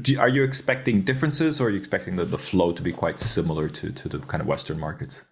Do, 0.00 0.18
are 0.18 0.28
you 0.28 0.42
expecting 0.42 1.02
differences 1.02 1.60
or 1.60 1.66
are 1.68 1.70
you 1.70 1.78
expecting 1.78 2.16
the, 2.16 2.24
the 2.24 2.38
flow 2.38 2.72
to 2.72 2.82
be 2.82 2.92
quite 2.92 3.20
similar 3.20 3.68
to, 3.68 3.92
to 3.92 4.08
the 4.08 4.18
kind 4.20 4.40
of 4.40 4.46
Western 4.46 4.80
markets? 4.80 5.26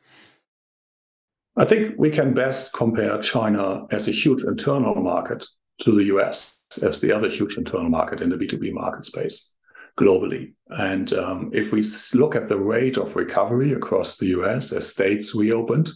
I 1.56 1.64
think 1.64 1.94
we 1.98 2.10
can 2.10 2.34
best 2.34 2.74
compare 2.74 3.18
China 3.18 3.86
as 3.90 4.06
a 4.06 4.12
huge 4.12 4.42
internal 4.44 4.94
market 4.94 5.46
to 5.80 5.92
the 5.92 6.04
US 6.16 6.59
as 6.82 7.00
the 7.00 7.12
other 7.12 7.28
huge 7.28 7.56
internal 7.56 7.90
market 7.90 8.20
in 8.20 8.30
the 8.30 8.36
B2B 8.36 8.72
market 8.72 9.04
space 9.04 9.54
globally. 9.98 10.52
And 10.68 11.12
um, 11.12 11.50
if 11.52 11.72
we 11.72 11.82
look 12.14 12.36
at 12.36 12.48
the 12.48 12.58
rate 12.58 12.96
of 12.96 13.16
recovery 13.16 13.72
across 13.72 14.16
the 14.16 14.26
US 14.38 14.72
as 14.72 14.88
states 14.88 15.34
reopened, 15.34 15.90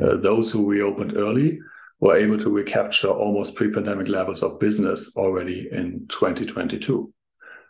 uh, 0.00 0.16
those 0.16 0.50
who 0.50 0.70
reopened 0.70 1.16
early 1.16 1.60
were 2.00 2.16
able 2.16 2.38
to 2.38 2.50
recapture 2.50 3.08
almost 3.08 3.56
pre 3.56 3.70
pandemic 3.70 4.08
levels 4.08 4.42
of 4.42 4.58
business 4.58 5.16
already 5.16 5.68
in 5.70 6.06
2022. 6.08 7.12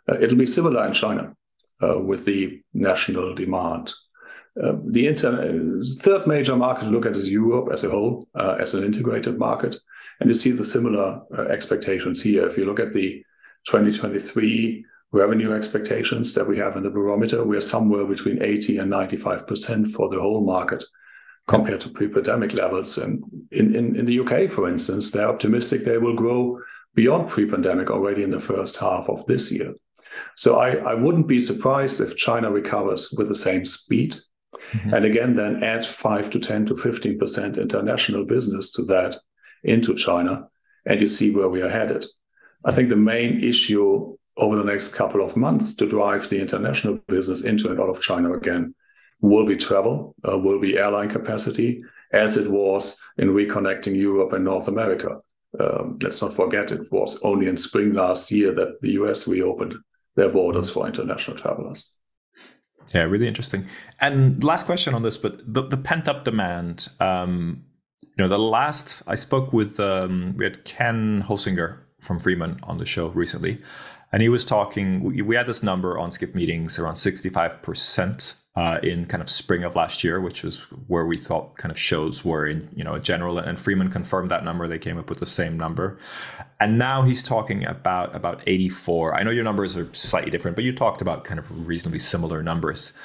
Uh, 0.09 0.17
it'll 0.19 0.37
be 0.37 0.45
similar 0.45 0.85
in 0.87 0.93
China 0.93 1.33
uh, 1.83 1.99
with 1.99 2.25
the 2.25 2.61
national 2.73 3.35
demand. 3.35 3.93
Uh, 4.61 4.73
the 4.85 5.13
third 6.01 6.27
major 6.27 6.55
market 6.55 6.85
to 6.85 6.89
look 6.91 7.05
at 7.05 7.15
is 7.15 7.31
Europe 7.31 7.69
as 7.71 7.83
a 7.83 7.89
whole, 7.89 8.27
uh, 8.35 8.57
as 8.59 8.73
an 8.73 8.83
integrated 8.83 9.37
market. 9.37 9.75
And 10.19 10.29
you 10.29 10.35
see 10.35 10.51
the 10.51 10.65
similar 10.65 11.21
uh, 11.37 11.43
expectations 11.43 12.21
here. 12.21 12.45
If 12.45 12.57
you 12.57 12.65
look 12.65 12.79
at 12.79 12.93
the 12.93 13.23
2023 13.67 14.85
revenue 15.11 15.53
expectations 15.53 16.33
that 16.33 16.47
we 16.47 16.57
have 16.57 16.75
in 16.75 16.83
the 16.83 16.89
barometer, 16.89 17.43
we 17.43 17.57
are 17.57 17.61
somewhere 17.61 18.05
between 18.05 18.41
80 18.41 18.77
and 18.79 18.91
95% 18.91 19.91
for 19.91 20.09
the 20.09 20.19
whole 20.19 20.43
market 20.43 20.83
compared 21.47 21.81
to 21.81 21.89
pre-pandemic 21.89 22.53
levels. 22.53 22.97
And 22.97 23.23
in, 23.51 23.75
in, 23.75 23.95
in 23.95 24.05
the 24.05 24.19
UK, 24.19 24.49
for 24.49 24.67
instance, 24.67 25.11
they're 25.11 25.27
optimistic 25.27 25.83
they 25.83 25.97
will 25.97 26.15
grow 26.15 26.59
beyond 26.93 27.29
pre-pandemic 27.29 27.89
already 27.89 28.23
in 28.23 28.31
the 28.31 28.39
first 28.39 28.79
half 28.79 29.09
of 29.09 29.25
this 29.25 29.51
year. 29.51 29.73
So 30.35 30.57
I, 30.57 30.75
I 30.75 30.93
wouldn't 30.93 31.27
be 31.27 31.39
surprised 31.39 32.01
if 32.01 32.17
China 32.17 32.51
recovers 32.51 33.13
with 33.17 33.27
the 33.27 33.35
same 33.35 33.65
speed. 33.65 34.15
Mm-hmm. 34.71 34.93
And 34.93 35.05
again, 35.05 35.35
then 35.35 35.63
add 35.63 35.85
5 35.85 36.29
to 36.31 36.39
10 36.39 36.65
to 36.67 36.73
15% 36.75 37.57
international 37.57 38.25
business 38.25 38.71
to 38.73 38.83
that 38.83 39.17
into 39.63 39.95
China, 39.95 40.47
and 40.85 41.01
you 41.01 41.07
see 41.07 41.33
where 41.33 41.49
we 41.49 41.61
are 41.61 41.69
headed. 41.69 42.05
I 42.63 42.71
think 42.71 42.89
the 42.89 42.95
main 42.95 43.41
issue 43.43 44.15
over 44.37 44.55
the 44.55 44.63
next 44.63 44.95
couple 44.95 45.23
of 45.23 45.35
months 45.35 45.75
to 45.75 45.87
drive 45.87 46.29
the 46.29 46.39
international 46.39 46.99
business 47.07 47.43
into 47.43 47.69
and 47.69 47.79
out 47.79 47.89
of 47.89 48.01
China 48.01 48.33
again 48.33 48.73
will 49.19 49.45
be 49.45 49.55
travel, 49.55 50.15
uh, 50.27 50.37
will 50.37 50.59
be 50.59 50.77
airline 50.77 51.09
capacity, 51.09 51.83
as 52.11 52.37
it 52.37 52.49
was 52.49 52.99
in 53.17 53.29
reconnecting 53.29 53.95
Europe 53.95 54.33
and 54.33 54.45
North 54.45 54.67
America. 54.67 55.19
Um, 55.59 55.99
let's 56.01 56.21
not 56.21 56.33
forget 56.33 56.71
it 56.71 56.91
was 56.91 57.21
only 57.23 57.47
in 57.47 57.57
spring 57.57 57.93
last 57.93 58.31
year 58.31 58.53
that 58.53 58.81
the 58.81 58.91
US 58.91 59.27
reopened 59.27 59.75
their 60.15 60.29
borders 60.29 60.69
for 60.69 60.87
international 60.87 61.37
travelers. 61.37 61.97
Yeah, 62.93 63.03
really 63.03 63.27
interesting. 63.27 63.67
And 63.99 64.43
last 64.43 64.65
question 64.65 64.93
on 64.93 65.03
this, 65.03 65.17
but 65.17 65.41
the, 65.51 65.63
the 65.63 65.77
pent 65.77 66.09
up 66.09 66.25
demand. 66.25 66.89
Um, 66.99 67.63
you 68.01 68.23
know, 68.23 68.27
the 68.27 68.39
last 68.39 69.01
I 69.07 69.15
spoke 69.15 69.53
with, 69.53 69.79
um, 69.79 70.35
we 70.37 70.43
had 70.43 70.65
Ken 70.65 71.23
Holsinger 71.27 71.79
from 71.99 72.19
Freeman 72.19 72.59
on 72.63 72.77
the 72.77 72.85
show 72.85 73.07
recently, 73.09 73.61
and 74.11 74.21
he 74.21 74.29
was 74.29 74.43
talking. 74.43 75.01
We, 75.01 75.21
we 75.21 75.35
had 75.35 75.47
this 75.47 75.63
number 75.63 75.97
on 75.97 76.11
Skift 76.11 76.35
meetings 76.35 76.77
around 76.77 76.97
sixty 76.97 77.29
five 77.29 77.61
percent 77.61 78.35
uh, 78.61 78.79
in 78.83 79.07
kind 79.07 79.23
of 79.23 79.29
spring 79.29 79.63
of 79.63 79.75
last 79.75 80.03
year, 80.03 80.21
which 80.21 80.43
was 80.43 80.59
where 80.85 81.03
we 81.03 81.17
thought 81.17 81.57
kind 81.57 81.71
of 81.71 81.79
shows 81.79 82.23
were 82.23 82.45
in 82.45 82.69
you 82.75 82.83
know 82.83 82.99
general. 82.99 83.39
And 83.39 83.59
Freeman 83.59 83.89
confirmed 83.89 84.29
that 84.29 84.45
number. 84.45 84.67
They 84.67 84.77
came 84.77 84.99
up 84.99 85.09
with 85.09 85.17
the 85.17 85.25
same 85.25 85.57
number, 85.57 85.97
and 86.59 86.77
now 86.77 87.01
he's 87.01 87.23
talking 87.23 87.65
about 87.65 88.15
about 88.15 88.43
84. 88.45 89.15
I 89.15 89.23
know 89.23 89.31
your 89.31 89.43
numbers 89.43 89.75
are 89.77 89.91
slightly 89.93 90.29
different, 90.29 90.53
but 90.53 90.63
you 90.63 90.73
talked 90.73 91.01
about 91.01 91.23
kind 91.23 91.39
of 91.39 91.67
reasonably 91.67 91.97
similar 91.97 92.43
numbers. 92.43 92.95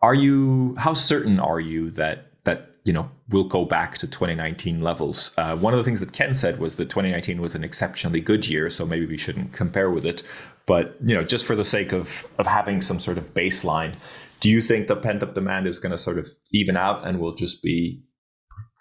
Are 0.00 0.14
you? 0.14 0.76
How 0.78 0.94
certain 0.94 1.40
are 1.40 1.58
you 1.58 1.90
that 1.90 2.30
that 2.44 2.76
you 2.84 2.92
know 2.92 3.10
we'll 3.30 3.48
go 3.48 3.64
back 3.64 3.98
to 3.98 4.06
2019 4.06 4.80
levels? 4.80 5.34
Uh, 5.36 5.56
one 5.56 5.74
of 5.74 5.78
the 5.78 5.84
things 5.84 5.98
that 5.98 6.12
Ken 6.12 6.34
said 6.34 6.60
was 6.60 6.76
that 6.76 6.88
2019 6.88 7.40
was 7.40 7.56
an 7.56 7.64
exceptionally 7.64 8.20
good 8.20 8.48
year, 8.48 8.70
so 8.70 8.86
maybe 8.86 9.06
we 9.06 9.18
shouldn't 9.18 9.52
compare 9.54 9.90
with 9.90 10.06
it. 10.06 10.22
But 10.66 10.96
you 11.04 11.16
know, 11.16 11.24
just 11.24 11.46
for 11.46 11.56
the 11.56 11.64
sake 11.64 11.92
of 11.92 12.28
of 12.38 12.46
having 12.46 12.80
some 12.80 13.00
sort 13.00 13.18
of 13.18 13.34
baseline 13.34 13.96
do 14.40 14.48
you 14.48 14.60
think 14.60 14.88
the 14.88 14.96
pent 14.96 15.22
up 15.22 15.34
demand 15.34 15.66
is 15.66 15.78
going 15.78 15.92
to 15.92 15.98
sort 15.98 16.18
of 16.18 16.28
even 16.52 16.76
out 16.76 17.06
and 17.06 17.20
will 17.20 17.34
just 17.34 17.62
be 17.62 18.02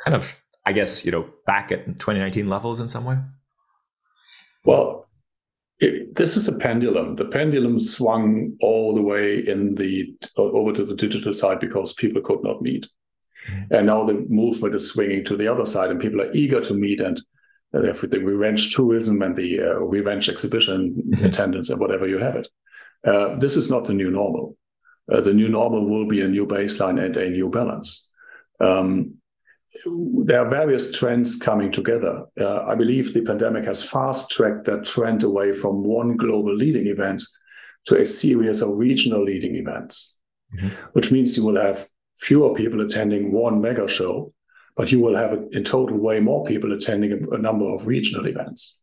kind 0.03 0.15
of, 0.15 0.41
I 0.65 0.71
guess, 0.71 1.05
you 1.05 1.11
know, 1.11 1.29
back 1.45 1.71
at 1.71 1.85
2019 1.85 2.49
levels 2.49 2.79
in 2.79 2.89
some 2.89 3.05
way? 3.05 3.17
Well, 4.63 5.07
it, 5.79 6.15
this 6.15 6.35
is 6.35 6.47
a 6.47 6.57
pendulum. 6.57 7.15
The 7.15 7.25
pendulum 7.25 7.79
swung 7.79 8.55
all 8.61 8.95
the 8.95 9.01
way 9.01 9.39
in 9.39 9.75
the 9.75 10.13
over 10.37 10.73
to 10.73 10.83
the 10.83 10.95
digital 10.95 11.33
side 11.33 11.59
because 11.59 11.93
people 11.93 12.21
could 12.21 12.43
not 12.43 12.61
meet, 12.61 12.87
mm-hmm. 13.47 13.73
and 13.73 13.85
now 13.85 14.03
the 14.03 14.25
movement 14.29 14.75
is 14.75 14.91
swinging 14.91 15.23
to 15.25 15.37
the 15.37 15.47
other 15.47 15.65
side, 15.65 15.89
and 15.89 15.99
people 15.99 16.21
are 16.21 16.31
eager 16.33 16.59
to 16.61 16.73
meet 16.73 16.99
and 16.99 17.21
uh, 17.73 17.79
the 17.79 18.19
revenge 18.21 18.75
tourism 18.75 19.21
and 19.21 19.35
the 19.35 19.61
uh, 19.61 19.75
revenge 19.75 20.27
exhibition 20.27 20.95
mm-hmm. 20.95 21.25
attendance 21.25 21.69
and 21.69 21.79
whatever 21.79 22.07
you 22.07 22.17
have 22.17 22.35
it. 22.35 22.47
Uh, 23.05 23.37
this 23.37 23.55
is 23.55 23.69
not 23.69 23.85
the 23.85 23.93
new 23.93 24.11
normal 24.11 24.57
uh, 25.11 25.21
the 25.21 25.33
new 25.33 25.49
normal 25.49 25.87
will 25.87 26.07
be 26.07 26.21
a 26.21 26.27
new 26.27 26.45
baseline 26.45 27.03
and 27.03 27.15
a 27.17 27.29
new 27.29 27.49
balance. 27.49 28.11
Um, 28.59 29.15
there 29.85 30.41
are 30.41 30.49
various 30.49 30.97
trends 30.97 31.37
coming 31.37 31.71
together. 31.71 32.25
Uh, 32.39 32.63
I 32.65 32.75
believe 32.75 33.13
the 33.13 33.21
pandemic 33.21 33.65
has 33.65 33.83
fast 33.83 34.31
tracked 34.31 34.65
that 34.65 34.85
trend 34.85 35.23
away 35.23 35.51
from 35.51 35.83
one 35.83 36.17
global 36.17 36.53
leading 36.53 36.87
event 36.87 37.23
to 37.85 37.99
a 37.99 38.05
series 38.05 38.61
of 38.61 38.77
regional 38.77 39.23
leading 39.23 39.55
events, 39.55 40.17
mm-hmm. 40.55 40.69
which 40.93 41.11
means 41.11 41.37
you 41.37 41.45
will 41.45 41.61
have 41.61 41.87
fewer 42.17 42.53
people 42.53 42.81
attending 42.81 43.31
one 43.31 43.61
mega 43.61 43.87
show, 43.87 44.33
but 44.75 44.91
you 44.91 44.99
will 44.99 45.15
have 45.15 45.39
in 45.51 45.63
total 45.63 45.97
way 45.97 46.19
more 46.19 46.43
people 46.45 46.73
attending 46.73 47.11
a, 47.13 47.35
a 47.35 47.37
number 47.37 47.65
of 47.65 47.87
regional 47.87 48.25
events. 48.25 48.81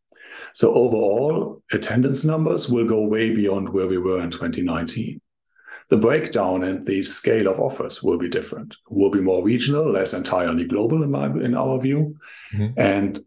So 0.53 0.73
overall, 0.73 1.61
attendance 1.71 2.25
numbers 2.25 2.69
will 2.69 2.87
go 2.87 3.01
way 3.01 3.35
beyond 3.35 3.69
where 3.69 3.87
we 3.87 3.97
were 3.97 4.21
in 4.21 4.31
2019 4.31 5.21
the 5.89 5.97
breakdown 5.97 6.63
and 6.63 6.85
the 6.85 7.01
scale 7.01 7.47
of 7.47 7.59
offers 7.59 8.03
will 8.03 8.17
be 8.17 8.27
different. 8.27 8.75
Will 8.89 9.11
be 9.11 9.21
more 9.21 9.43
regional, 9.43 9.89
less 9.89 10.13
entirely 10.13 10.65
global 10.65 11.03
in 11.03 11.11
my 11.11 11.27
in 11.27 11.55
our 11.55 11.79
view, 11.79 12.17
mm-hmm. 12.53 12.77
and 12.77 13.19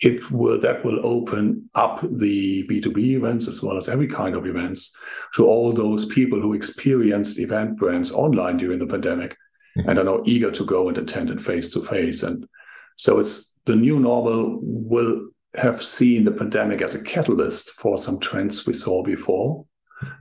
it 0.00 0.30
will 0.30 0.58
that 0.60 0.82
will 0.82 1.04
open 1.04 1.68
up 1.74 2.00
the 2.00 2.66
B2B 2.68 2.98
events 3.16 3.48
as 3.48 3.62
well 3.62 3.76
as 3.76 3.88
every 3.88 4.06
kind 4.06 4.34
of 4.34 4.46
events 4.46 4.96
to 5.34 5.46
all 5.46 5.72
those 5.72 6.06
people 6.06 6.40
who 6.40 6.54
experienced 6.54 7.38
event 7.38 7.76
brands 7.76 8.12
online 8.12 8.56
during 8.56 8.78
the 8.78 8.86
pandemic 8.86 9.36
mm-hmm. 9.76 9.88
and 9.88 9.98
are 9.98 10.04
now 10.04 10.22
eager 10.24 10.50
to 10.50 10.64
go 10.64 10.88
and 10.88 10.96
attend 10.96 11.28
it 11.28 11.40
face 11.40 11.72
to 11.74 11.82
face. 11.82 12.22
And 12.22 12.48
so 12.96 13.18
it's 13.18 13.54
the 13.66 13.76
new 13.76 14.00
normal 14.00 14.58
will 14.62 15.28
have 15.54 15.82
seen 15.82 16.24
the 16.24 16.32
pandemic 16.32 16.80
as 16.80 16.94
a 16.94 17.04
catalyst 17.04 17.70
for 17.72 17.98
some 17.98 18.20
trends 18.20 18.66
we 18.66 18.72
saw 18.72 19.02
before 19.02 19.66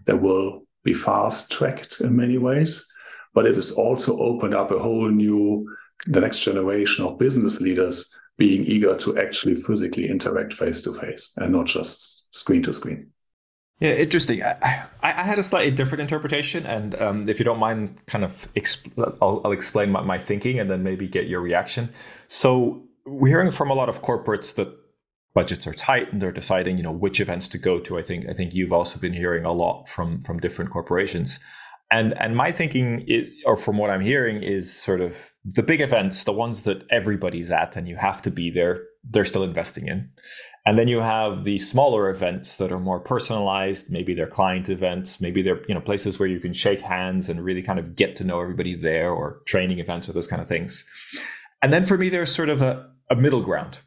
that 0.05 0.17
will 0.17 0.65
fast 0.93 1.51
tracked 1.51 2.01
in 2.01 2.15
many 2.15 2.37
ways, 2.37 2.87
but 3.33 3.45
it 3.45 3.55
has 3.55 3.71
also 3.71 4.17
opened 4.17 4.53
up 4.53 4.71
a 4.71 4.79
whole 4.79 5.09
new, 5.09 5.67
the 6.07 6.21
next 6.21 6.41
generation 6.41 7.05
of 7.05 7.19
business 7.19 7.61
leaders 7.61 8.13
being 8.37 8.65
eager 8.65 8.95
to 8.97 9.17
actually 9.17 9.55
physically 9.55 10.09
interact 10.09 10.53
face 10.53 10.81
to 10.83 10.93
face 10.93 11.33
and 11.37 11.51
not 11.51 11.65
just 11.65 12.33
screen 12.33 12.63
to 12.63 12.73
screen. 12.73 13.11
Yeah, 13.79 13.93
interesting. 13.93 14.43
I, 14.43 14.87
I, 15.01 15.23
had 15.23 15.39
a 15.39 15.43
slightly 15.43 15.71
different 15.71 16.01
interpretation, 16.01 16.65
and 16.65 16.99
um, 16.99 17.29
if 17.29 17.39
you 17.39 17.45
don't 17.45 17.59
mind, 17.59 17.97
kind 18.07 18.25
of, 18.25 18.49
exp- 18.53 18.91
I'll, 19.21 19.41
I'll, 19.45 19.53
explain 19.53 19.89
my, 19.89 20.01
my, 20.01 20.17
thinking 20.17 20.59
and 20.59 20.69
then 20.69 20.83
maybe 20.83 21.07
get 21.07 21.27
your 21.27 21.39
reaction. 21.39 21.89
So 22.27 22.83
we're 23.05 23.29
hearing 23.29 23.51
from 23.51 23.71
a 23.71 23.73
lot 23.73 23.87
of 23.87 24.01
corporates 24.01 24.53
that 24.55 24.67
budgets 25.33 25.67
are 25.67 25.73
tight 25.73 26.11
and 26.11 26.21
they're 26.21 26.31
deciding, 26.31 26.77
you 26.77 26.83
know, 26.83 26.91
which 26.91 27.19
events 27.19 27.47
to 27.49 27.57
go 27.57 27.79
to. 27.79 27.97
I 27.97 28.01
think 28.01 28.27
I 28.29 28.33
think 28.33 28.53
you've 28.53 28.73
also 28.73 28.99
been 28.99 29.13
hearing 29.13 29.45
a 29.45 29.51
lot 29.51 29.87
from 29.87 30.21
from 30.21 30.39
different 30.39 30.71
corporations, 30.71 31.39
and 31.91 32.17
and 32.19 32.35
my 32.35 32.51
thinking, 32.51 33.05
is, 33.07 33.27
or 33.45 33.55
from 33.57 33.77
what 33.77 33.89
I'm 33.89 34.01
hearing, 34.01 34.41
is 34.43 34.75
sort 34.75 35.01
of 35.01 35.31
the 35.45 35.63
big 35.63 35.81
events, 35.81 36.23
the 36.23 36.33
ones 36.33 36.63
that 36.63 36.83
everybody's 36.89 37.51
at 37.51 37.75
and 37.75 37.87
you 37.87 37.95
have 37.95 38.21
to 38.23 38.31
be 38.31 38.49
there. 38.49 38.83
They're 39.09 39.25
still 39.25 39.43
investing 39.43 39.87
in, 39.87 40.09
and 40.65 40.77
then 40.77 40.87
you 40.87 40.99
have 40.99 41.45
the 41.45 41.57
smaller 41.57 42.09
events 42.09 42.57
that 42.57 42.71
are 42.71 42.79
more 42.79 42.99
personalized. 42.99 43.89
Maybe 43.89 44.13
they're 44.13 44.27
client 44.27 44.67
events, 44.67 45.21
maybe 45.21 45.41
they're 45.41 45.61
you 45.67 45.73
know 45.73 45.81
places 45.81 46.19
where 46.19 46.27
you 46.27 46.39
can 46.39 46.53
shake 46.53 46.81
hands 46.81 47.29
and 47.29 47.43
really 47.43 47.63
kind 47.63 47.79
of 47.79 47.95
get 47.95 48.15
to 48.17 48.23
know 48.23 48.41
everybody 48.41 48.75
there, 48.75 49.11
or 49.11 49.41
training 49.47 49.79
events 49.79 50.09
or 50.09 50.13
those 50.13 50.27
kind 50.27 50.41
of 50.41 50.47
things. 50.47 50.85
And 51.61 51.73
then 51.73 51.83
for 51.83 51.97
me, 51.97 52.09
there's 52.09 52.33
sort 52.33 52.49
of 52.49 52.61
a, 52.61 52.89
a 53.09 53.15
middle 53.15 53.41
ground 53.41 53.79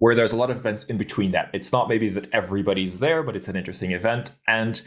where 0.00 0.14
there's 0.14 0.32
a 0.32 0.36
lot 0.36 0.50
of 0.50 0.56
events 0.56 0.84
in 0.84 0.96
between 0.96 1.30
that. 1.30 1.50
It's 1.52 1.72
not 1.72 1.88
maybe 1.88 2.08
that 2.08 2.26
everybody's 2.32 2.98
there, 2.98 3.22
but 3.22 3.36
it's 3.36 3.48
an 3.48 3.56
interesting 3.56 3.92
event. 3.92 4.30
And 4.48 4.80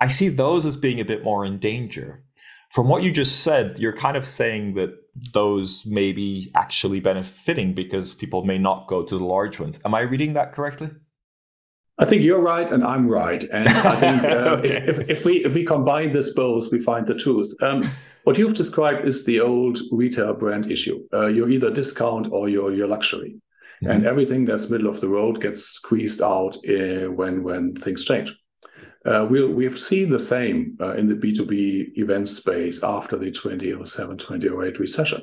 I 0.00 0.08
see 0.08 0.28
those 0.28 0.66
as 0.66 0.76
being 0.76 0.98
a 1.00 1.04
bit 1.04 1.22
more 1.22 1.44
in 1.44 1.58
danger. 1.58 2.24
From 2.70 2.88
what 2.88 3.02
you 3.02 3.12
just 3.12 3.40
said, 3.44 3.78
you're 3.78 3.96
kind 3.96 4.16
of 4.16 4.24
saying 4.24 4.74
that 4.74 4.90
those 5.32 5.84
may 5.86 6.12
be 6.12 6.50
actually 6.54 6.98
benefiting 6.98 7.74
because 7.74 8.14
people 8.14 8.44
may 8.44 8.58
not 8.58 8.88
go 8.88 9.04
to 9.04 9.18
the 9.18 9.24
large 9.24 9.60
ones. 9.60 9.80
Am 9.84 9.94
I 9.94 10.00
reading 10.00 10.32
that 10.32 10.52
correctly? 10.52 10.90
I 11.98 12.06
think 12.06 12.22
you're 12.22 12.40
right 12.40 12.68
and 12.68 12.82
I'm 12.82 13.06
right. 13.06 13.44
And 13.52 13.68
I 13.68 13.96
think 14.00 14.24
uh, 14.24 14.56
okay. 14.58 14.82
if, 14.88 14.98
if, 15.10 15.24
we 15.26 15.44
if 15.44 15.54
we 15.54 15.64
combine 15.64 16.12
this 16.12 16.34
both, 16.34 16.72
we 16.72 16.80
find 16.80 17.06
the 17.06 17.14
truth. 17.14 17.54
Um, 17.62 17.84
what 18.24 18.38
you've 18.38 18.54
described 18.54 19.06
is 19.06 19.26
the 19.26 19.40
old 19.40 19.78
retail 19.92 20.32
brand 20.32 20.70
issue. 20.72 21.06
Uh, 21.12 21.26
you're 21.26 21.50
either 21.50 21.70
discount 21.70 22.28
or 22.32 22.48
you're, 22.48 22.72
you're 22.72 22.88
luxury. 22.88 23.36
Mm-hmm. 23.82 23.90
And 23.90 24.06
everything 24.06 24.44
that's 24.44 24.70
middle 24.70 24.88
of 24.88 25.00
the 25.00 25.08
road 25.08 25.40
gets 25.40 25.64
squeezed 25.64 26.22
out 26.22 26.56
uh, 26.68 27.10
when 27.10 27.42
when 27.42 27.74
things 27.74 28.04
change. 28.04 28.36
Uh, 29.04 29.26
we 29.28 29.44
we've 29.44 29.78
seen 29.78 30.10
the 30.10 30.20
same 30.20 30.76
uh, 30.80 30.94
in 30.94 31.08
the 31.08 31.14
B2B 31.14 31.98
event 31.98 32.28
space 32.28 32.82
after 32.82 33.18
the 33.18 33.30
2007 33.30 34.16
2008 34.16 34.78
recession, 34.78 35.22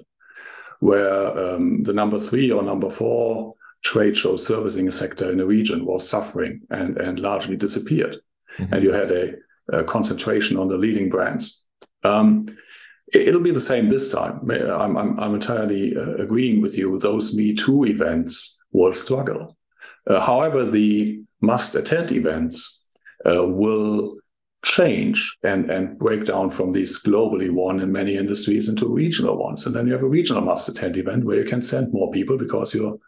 where 0.79 1.38
um, 1.38 1.84
the 1.84 1.93
number 1.93 2.20
three 2.20 2.51
or 2.51 2.62
number 2.62 2.89
four 2.89 3.55
trade 3.84 4.15
show 4.15 4.38
servicing 4.38 4.89
sector 4.91 5.31
in 5.31 5.38
the 5.38 5.46
region 5.46 5.86
was 5.86 6.08
suffering 6.08 6.62
and, 6.70 6.98
and 6.98 7.20
largely 7.20 7.58
disappeared. 7.58 8.17
Mm-hmm. 8.58 8.74
And 8.74 8.84
you 8.84 8.91
had 8.91 9.12
a, 9.12 9.34
a, 9.70 9.84
concentration 9.84 10.58
on 10.58 10.67
the 10.67 10.77
leading 10.77 11.10
brands. 11.10 11.67
Um, 12.03 12.48
It'll 13.13 13.41
be 13.41 13.51
the 13.51 13.60
same 13.60 13.89
this 13.89 14.12
time. 14.12 14.50
I'm, 14.50 14.98
I'm, 14.98 15.20
I'm 15.20 15.36
entirely 15.36 15.96
uh, 15.96 16.15
agreeing 16.15 16.62
with 16.62 16.77
you. 16.77 16.98
Those 16.98 17.36
Me 17.36 17.53
Too 17.53 17.86
events 17.86 18.63
will 18.72 18.94
struggle. 18.94 19.58
Uh, 20.08 20.20
however, 20.20 20.65
the 20.65 21.22
must 21.41 21.75
attend 21.75 22.12
events 22.12 22.88
uh, 23.25 23.44
will 23.44 24.18
change 24.63 25.38
and, 25.44 25.70
and 25.70 25.98
break 25.98 26.25
down 26.25 26.50
from 26.50 26.72
these 26.72 27.01
globally 27.01 27.51
one 27.51 27.80
in 27.80 27.91
many 27.91 28.15
industries 28.15 28.70
into 28.70 28.88
regional 28.88 29.38
ones. 29.38 29.65
And 29.65 29.75
then 29.75 29.88
you 29.88 29.94
have 29.94 30.03
a 30.03 30.08
regional 30.08 30.41
must 30.41 30.70
attend 30.70 30.98
event 30.98 31.25
where 31.25 31.39
you 31.39 31.46
can 31.46 31.62
send 31.62 31.94
more 31.94 32.12
people 32.12 32.38
because 32.38 32.74
you 32.74 33.00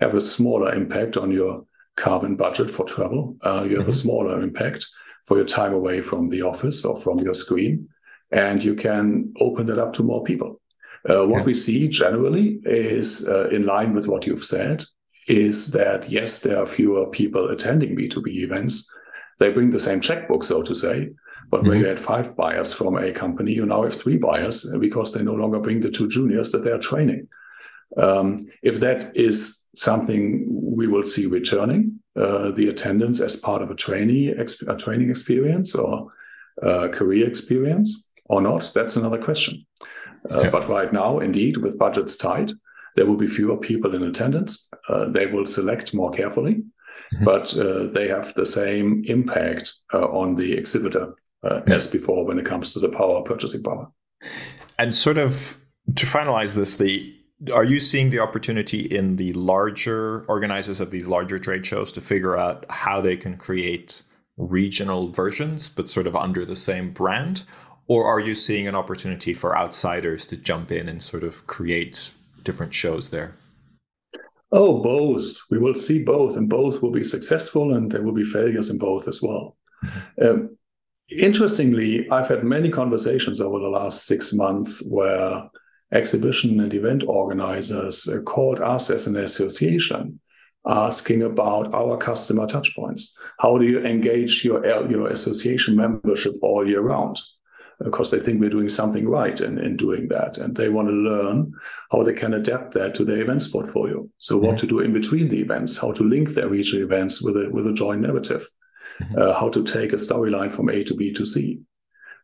have 0.00 0.14
a 0.14 0.20
smaller 0.20 0.74
impact 0.74 1.16
on 1.16 1.30
your 1.30 1.64
carbon 1.96 2.36
budget 2.36 2.70
for 2.70 2.84
travel. 2.84 3.36
Uh, 3.42 3.64
you 3.68 3.76
have 3.76 3.82
mm-hmm. 3.82 3.90
a 3.90 3.92
smaller 3.92 4.40
impact 4.40 4.86
for 5.24 5.36
your 5.36 5.46
time 5.46 5.72
away 5.72 6.00
from 6.00 6.30
the 6.30 6.42
office 6.42 6.84
or 6.84 6.98
from 7.00 7.18
your 7.18 7.34
screen 7.34 7.88
and 8.34 8.62
you 8.62 8.74
can 8.74 9.32
open 9.40 9.66
that 9.66 9.78
up 9.78 9.92
to 9.94 10.02
more 10.02 10.22
people. 10.24 10.60
Uh, 11.08 11.24
what 11.24 11.38
yeah. 11.38 11.44
we 11.44 11.54
see 11.54 11.88
generally 11.88 12.58
is 12.64 13.26
uh, 13.28 13.48
in 13.50 13.64
line 13.64 13.94
with 13.94 14.08
what 14.08 14.26
you've 14.26 14.44
said 14.44 14.84
is 15.28 15.70
that 15.70 16.10
yes, 16.10 16.40
there 16.40 16.60
are 16.60 16.66
fewer 16.66 17.06
people 17.06 17.48
attending 17.48 17.96
B2B 17.96 18.26
events. 18.28 18.90
They 19.38 19.50
bring 19.50 19.70
the 19.70 19.78
same 19.78 20.00
checkbook, 20.00 20.42
so 20.42 20.62
to 20.62 20.74
say. 20.74 21.10
But 21.50 21.60
mm-hmm. 21.60 21.68
where 21.68 21.78
you 21.78 21.86
had 21.86 22.00
five 22.00 22.36
buyers 22.36 22.72
from 22.72 22.96
a 22.96 23.12
company, 23.12 23.52
you 23.52 23.66
now 23.66 23.84
have 23.84 23.94
three 23.94 24.16
buyers 24.16 24.66
because 24.80 25.12
they 25.12 25.22
no 25.22 25.34
longer 25.34 25.60
bring 25.60 25.80
the 25.80 25.90
two 25.90 26.08
juniors 26.08 26.50
that 26.52 26.64
they 26.64 26.72
are 26.72 26.78
training. 26.78 27.28
Um, 27.96 28.48
if 28.62 28.80
that 28.80 29.16
is 29.16 29.62
something 29.76 30.46
we 30.48 30.88
will 30.88 31.04
see 31.04 31.26
returning, 31.26 32.00
uh, 32.16 32.50
the 32.52 32.68
attendance 32.68 33.20
as 33.20 33.36
part 33.36 33.62
of 33.62 33.70
a 33.70 33.74
trainee 33.74 34.28
a 34.30 34.76
training 34.76 35.10
experience 35.10 35.74
or 35.74 36.12
uh, 36.62 36.88
career 36.88 37.26
experience, 37.26 38.03
or 38.26 38.40
not, 38.40 38.72
that's 38.74 38.96
another 38.96 39.18
question. 39.18 39.66
Uh, 40.30 40.50
But 40.50 40.68
right 40.68 40.92
now, 40.92 41.18
indeed, 41.18 41.58
with 41.58 41.78
budgets 41.78 42.16
tight, 42.16 42.52
there 42.96 43.06
will 43.06 43.16
be 43.16 43.28
fewer 43.28 43.56
people 43.56 43.94
in 43.94 44.02
attendance. 44.02 44.68
Uh, 44.88 45.08
they 45.08 45.26
will 45.26 45.46
select 45.46 45.94
more 45.94 46.10
carefully, 46.10 46.54
mm-hmm. 46.54 47.24
but 47.24 47.56
uh, 47.56 47.86
they 47.88 48.08
have 48.08 48.32
the 48.34 48.46
same 48.46 49.02
impact 49.06 49.74
uh, 49.92 50.06
on 50.06 50.36
the 50.36 50.52
exhibitor 50.56 51.14
uh, 51.42 51.60
yeah. 51.66 51.74
as 51.74 51.90
before 51.90 52.24
when 52.26 52.38
it 52.38 52.46
comes 52.46 52.72
to 52.72 52.80
the 52.80 52.88
power 52.88 53.22
purchasing 53.22 53.62
power. 53.62 53.88
And 54.78 54.94
sort 54.94 55.18
of 55.18 55.58
to 55.96 56.06
finalize 56.06 56.54
this, 56.54 56.76
the 56.76 57.14
are 57.52 57.64
you 57.64 57.80
seeing 57.80 58.10
the 58.10 58.20
opportunity 58.20 58.80
in 58.80 59.16
the 59.16 59.32
larger 59.34 60.24
organizers 60.28 60.80
of 60.80 60.90
these 60.90 61.06
larger 61.06 61.38
trade 61.38 61.66
shows 61.66 61.92
to 61.92 62.00
figure 62.00 62.38
out 62.38 62.64
how 62.70 63.00
they 63.00 63.16
can 63.16 63.36
create 63.36 64.02
regional 64.36 65.10
versions, 65.10 65.68
but 65.68 65.90
sort 65.90 66.06
of 66.06 66.16
under 66.16 66.44
the 66.44 66.56
same 66.56 66.92
brand? 66.92 67.44
Or 67.86 68.06
are 68.06 68.20
you 68.20 68.34
seeing 68.34 68.66
an 68.66 68.74
opportunity 68.74 69.34
for 69.34 69.56
outsiders 69.56 70.26
to 70.26 70.36
jump 70.36 70.72
in 70.72 70.88
and 70.88 71.02
sort 71.02 71.22
of 71.22 71.46
create 71.46 72.10
different 72.42 72.72
shows 72.72 73.10
there? 73.10 73.34
Oh, 74.52 74.82
both. 74.82 75.36
We 75.50 75.58
will 75.58 75.74
see 75.74 76.04
both, 76.04 76.36
and 76.36 76.48
both 76.48 76.80
will 76.80 76.92
be 76.92 77.04
successful, 77.04 77.74
and 77.74 77.90
there 77.90 78.02
will 78.02 78.14
be 78.14 78.24
failures 78.24 78.70
in 78.70 78.78
both 78.78 79.08
as 79.08 79.20
well. 79.20 79.56
Mm-hmm. 79.84 80.26
Um, 80.26 80.56
interestingly, 81.10 82.08
I've 82.10 82.28
had 82.28 82.44
many 82.44 82.70
conversations 82.70 83.40
over 83.40 83.58
the 83.58 83.68
last 83.68 84.06
six 84.06 84.32
months 84.32 84.80
where 84.82 85.50
exhibition 85.92 86.60
and 86.60 86.72
event 86.72 87.04
organizers 87.06 88.08
uh, 88.08 88.22
called 88.22 88.60
us 88.60 88.90
as 88.90 89.06
an 89.06 89.16
association 89.16 90.20
asking 90.66 91.22
about 91.22 91.74
our 91.74 91.98
customer 91.98 92.46
touchpoints. 92.46 93.12
How 93.38 93.58
do 93.58 93.66
you 93.66 93.80
engage 93.80 94.44
your, 94.44 94.64
your 94.90 95.08
association 95.08 95.76
membership 95.76 96.34
all 96.42 96.66
year 96.66 96.80
round? 96.80 97.20
Because 97.80 98.10
they 98.10 98.18
think 98.18 98.40
we're 98.40 98.50
doing 98.50 98.68
something 98.68 99.08
right 99.08 99.40
in, 99.40 99.58
in 99.58 99.76
doing 99.76 100.08
that. 100.08 100.38
And 100.38 100.56
they 100.56 100.68
want 100.68 100.88
to 100.88 100.94
learn 100.94 101.52
how 101.90 102.02
they 102.02 102.14
can 102.14 102.34
adapt 102.34 102.74
that 102.74 102.94
to 102.94 103.04
their 103.04 103.20
events 103.20 103.48
portfolio. 103.48 104.08
So 104.18 104.38
what 104.38 104.56
mm-hmm. 104.56 104.56
to 104.58 104.66
do 104.66 104.80
in 104.80 104.92
between 104.92 105.28
the 105.28 105.40
events, 105.40 105.76
how 105.76 105.92
to 105.92 106.02
link 106.02 106.30
their 106.30 106.48
regional 106.48 106.84
events 106.84 107.22
with 107.22 107.36
a, 107.36 107.50
with 107.50 107.66
a 107.66 107.72
joint 107.72 108.02
narrative, 108.02 108.48
mm-hmm. 109.00 109.18
uh, 109.18 109.34
how 109.34 109.48
to 109.50 109.64
take 109.64 109.92
a 109.92 109.96
storyline 109.96 110.52
from 110.52 110.68
A 110.68 110.84
to 110.84 110.94
B 110.94 111.12
to 111.14 111.26
C. 111.26 111.60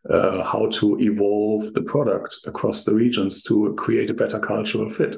Uh, 0.09 0.43
how 0.43 0.65
to 0.69 0.97
evolve 0.99 1.71
the 1.73 1.81
product 1.83 2.35
across 2.47 2.85
the 2.85 2.91
regions 2.91 3.43
to 3.43 3.75
create 3.77 4.09
a 4.09 4.15
better 4.15 4.39
cultural 4.39 4.89
fit, 4.89 5.15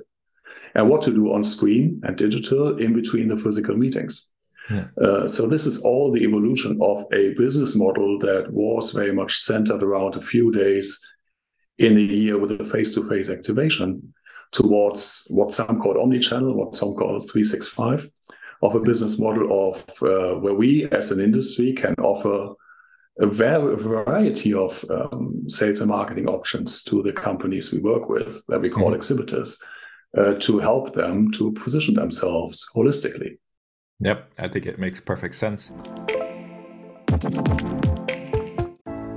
and 0.75 0.89
what 0.89 1.01
to 1.01 1.13
do 1.13 1.31
on 1.31 1.41
screen 1.41 2.01
and 2.03 2.17
digital 2.17 2.77
in 2.77 2.93
between 2.93 3.29
the 3.29 3.37
physical 3.37 3.77
meetings. 3.77 4.32
Yeah. 4.69 4.86
Uh, 5.02 5.28
so 5.28 5.47
this 5.47 5.65
is 5.65 5.84
all 5.84 6.12
the 6.12 6.23
evolution 6.23 6.80
of 6.82 7.04
a 7.12 7.34
business 7.34 7.76
model 7.76 8.17
that 8.19 8.52
was 8.52 8.91
very 8.91 9.12
much 9.12 9.39
centered 9.39 9.84
around 9.84 10.15
a 10.15 10.21
few 10.21 10.52
days 10.52 11.02
in 11.78 11.97
a 11.97 12.02
year 12.02 12.38
with 12.38 12.52
a 12.60 12.63
face-to-face 12.63 13.30
activation 13.30 14.13
towards 14.52 15.26
what 15.30 15.52
some 15.52 15.80
call 15.80 15.99
omni-channel, 15.99 16.56
what 16.56 16.76
some 16.76 16.93
call 16.93 17.21
365, 17.21 18.08
of 18.62 18.76
a 18.76 18.80
business 18.80 19.19
model 19.19 19.69
of 19.69 19.84
uh, 20.04 20.39
where 20.39 20.54
we 20.54 20.88
as 20.91 21.12
an 21.12 21.19
industry 21.19 21.73
can 21.73 21.95
offer 21.95 22.54
a 23.19 23.28
variety 23.28 24.54
of 24.54 24.84
um, 24.89 25.43
sales 25.47 25.82
and 25.82 25.89
marketing 25.89 26.28
options 26.28 26.84
to 26.84 27.04
the 27.04 27.13
companies 27.13 27.71
we 27.71 27.80
work 27.80 28.10
with 28.10 28.43
that 28.47 28.62
we 28.62 28.69
call 28.69 28.86
mm-hmm. 28.86 28.95
exhibitors 28.95 29.62
uh, 30.17 30.34
to 30.36 30.60
help 30.60 30.93
them 30.93 31.32
to 31.32 31.52
position 31.54 31.93
themselves 31.93 32.67
holistically. 32.76 33.38
Yep, 34.03 34.31
I 34.37 34.47
think 34.49 34.65
it 34.65 34.79
makes 34.79 34.99
perfect 34.99 35.33
sense. 35.35 35.71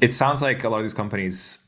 It 0.00 0.14
sounds 0.14 0.40
like 0.40 0.64
a 0.64 0.68
lot 0.68 0.78
of 0.78 0.82
these 0.82 0.94
companies 0.94 1.58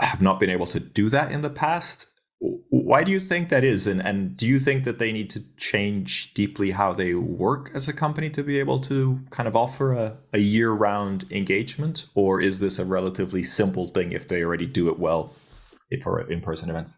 have 0.00 0.20
not 0.20 0.38
been 0.38 0.50
able 0.50 0.66
to 0.66 0.78
do 0.78 1.08
that 1.08 1.32
in 1.32 1.42
the 1.42 1.50
past. 1.50 2.06
Why 2.38 3.02
do 3.02 3.10
you 3.10 3.18
think 3.18 3.48
that 3.48 3.64
is? 3.64 3.86
And, 3.86 4.00
and 4.00 4.36
do 4.36 4.46
you 4.46 4.60
think 4.60 4.84
that 4.84 4.98
they 4.98 5.10
need 5.10 5.30
to 5.30 5.42
change 5.56 6.34
deeply 6.34 6.70
how 6.70 6.92
they 6.92 7.14
work 7.14 7.70
as 7.74 7.88
a 7.88 7.92
company 7.92 8.30
to 8.30 8.44
be 8.44 8.60
able 8.60 8.78
to 8.82 9.18
kind 9.30 9.48
of 9.48 9.56
offer 9.56 9.94
a, 9.94 10.16
a 10.32 10.38
year 10.38 10.70
round 10.70 11.24
engagement? 11.30 12.06
Or 12.14 12.40
is 12.40 12.60
this 12.60 12.78
a 12.78 12.84
relatively 12.84 13.42
simple 13.42 13.88
thing 13.88 14.12
if 14.12 14.28
they 14.28 14.44
already 14.44 14.66
do 14.66 14.88
it 14.88 14.98
well 14.98 15.34
for 16.02 16.20
in 16.30 16.40
person 16.40 16.70
events? 16.70 16.96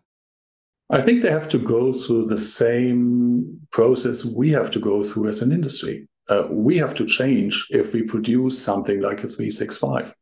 I 0.91 1.01
think 1.01 1.23
they 1.23 1.31
have 1.31 1.49
to 1.51 1.59
go 1.59 1.93
through 1.93 2.27
the 2.27 2.39
same 2.39 3.61
process 3.71 4.25
we 4.25 4.51
have 4.51 4.73
to 4.73 4.81
go 4.81 5.05
through 5.05 5.29
as 5.29 5.41
an 5.41 5.53
industry 5.53 6.09
uh, 6.31 6.47
we 6.49 6.79
have 6.79 6.95
to 6.95 7.07
change 7.07 7.67
if 7.71 7.93
we 7.93 8.03
produce 8.03 8.63
something 8.63 9.01
like 9.01 9.19
a 9.19 9.29
365. 9.29 10.15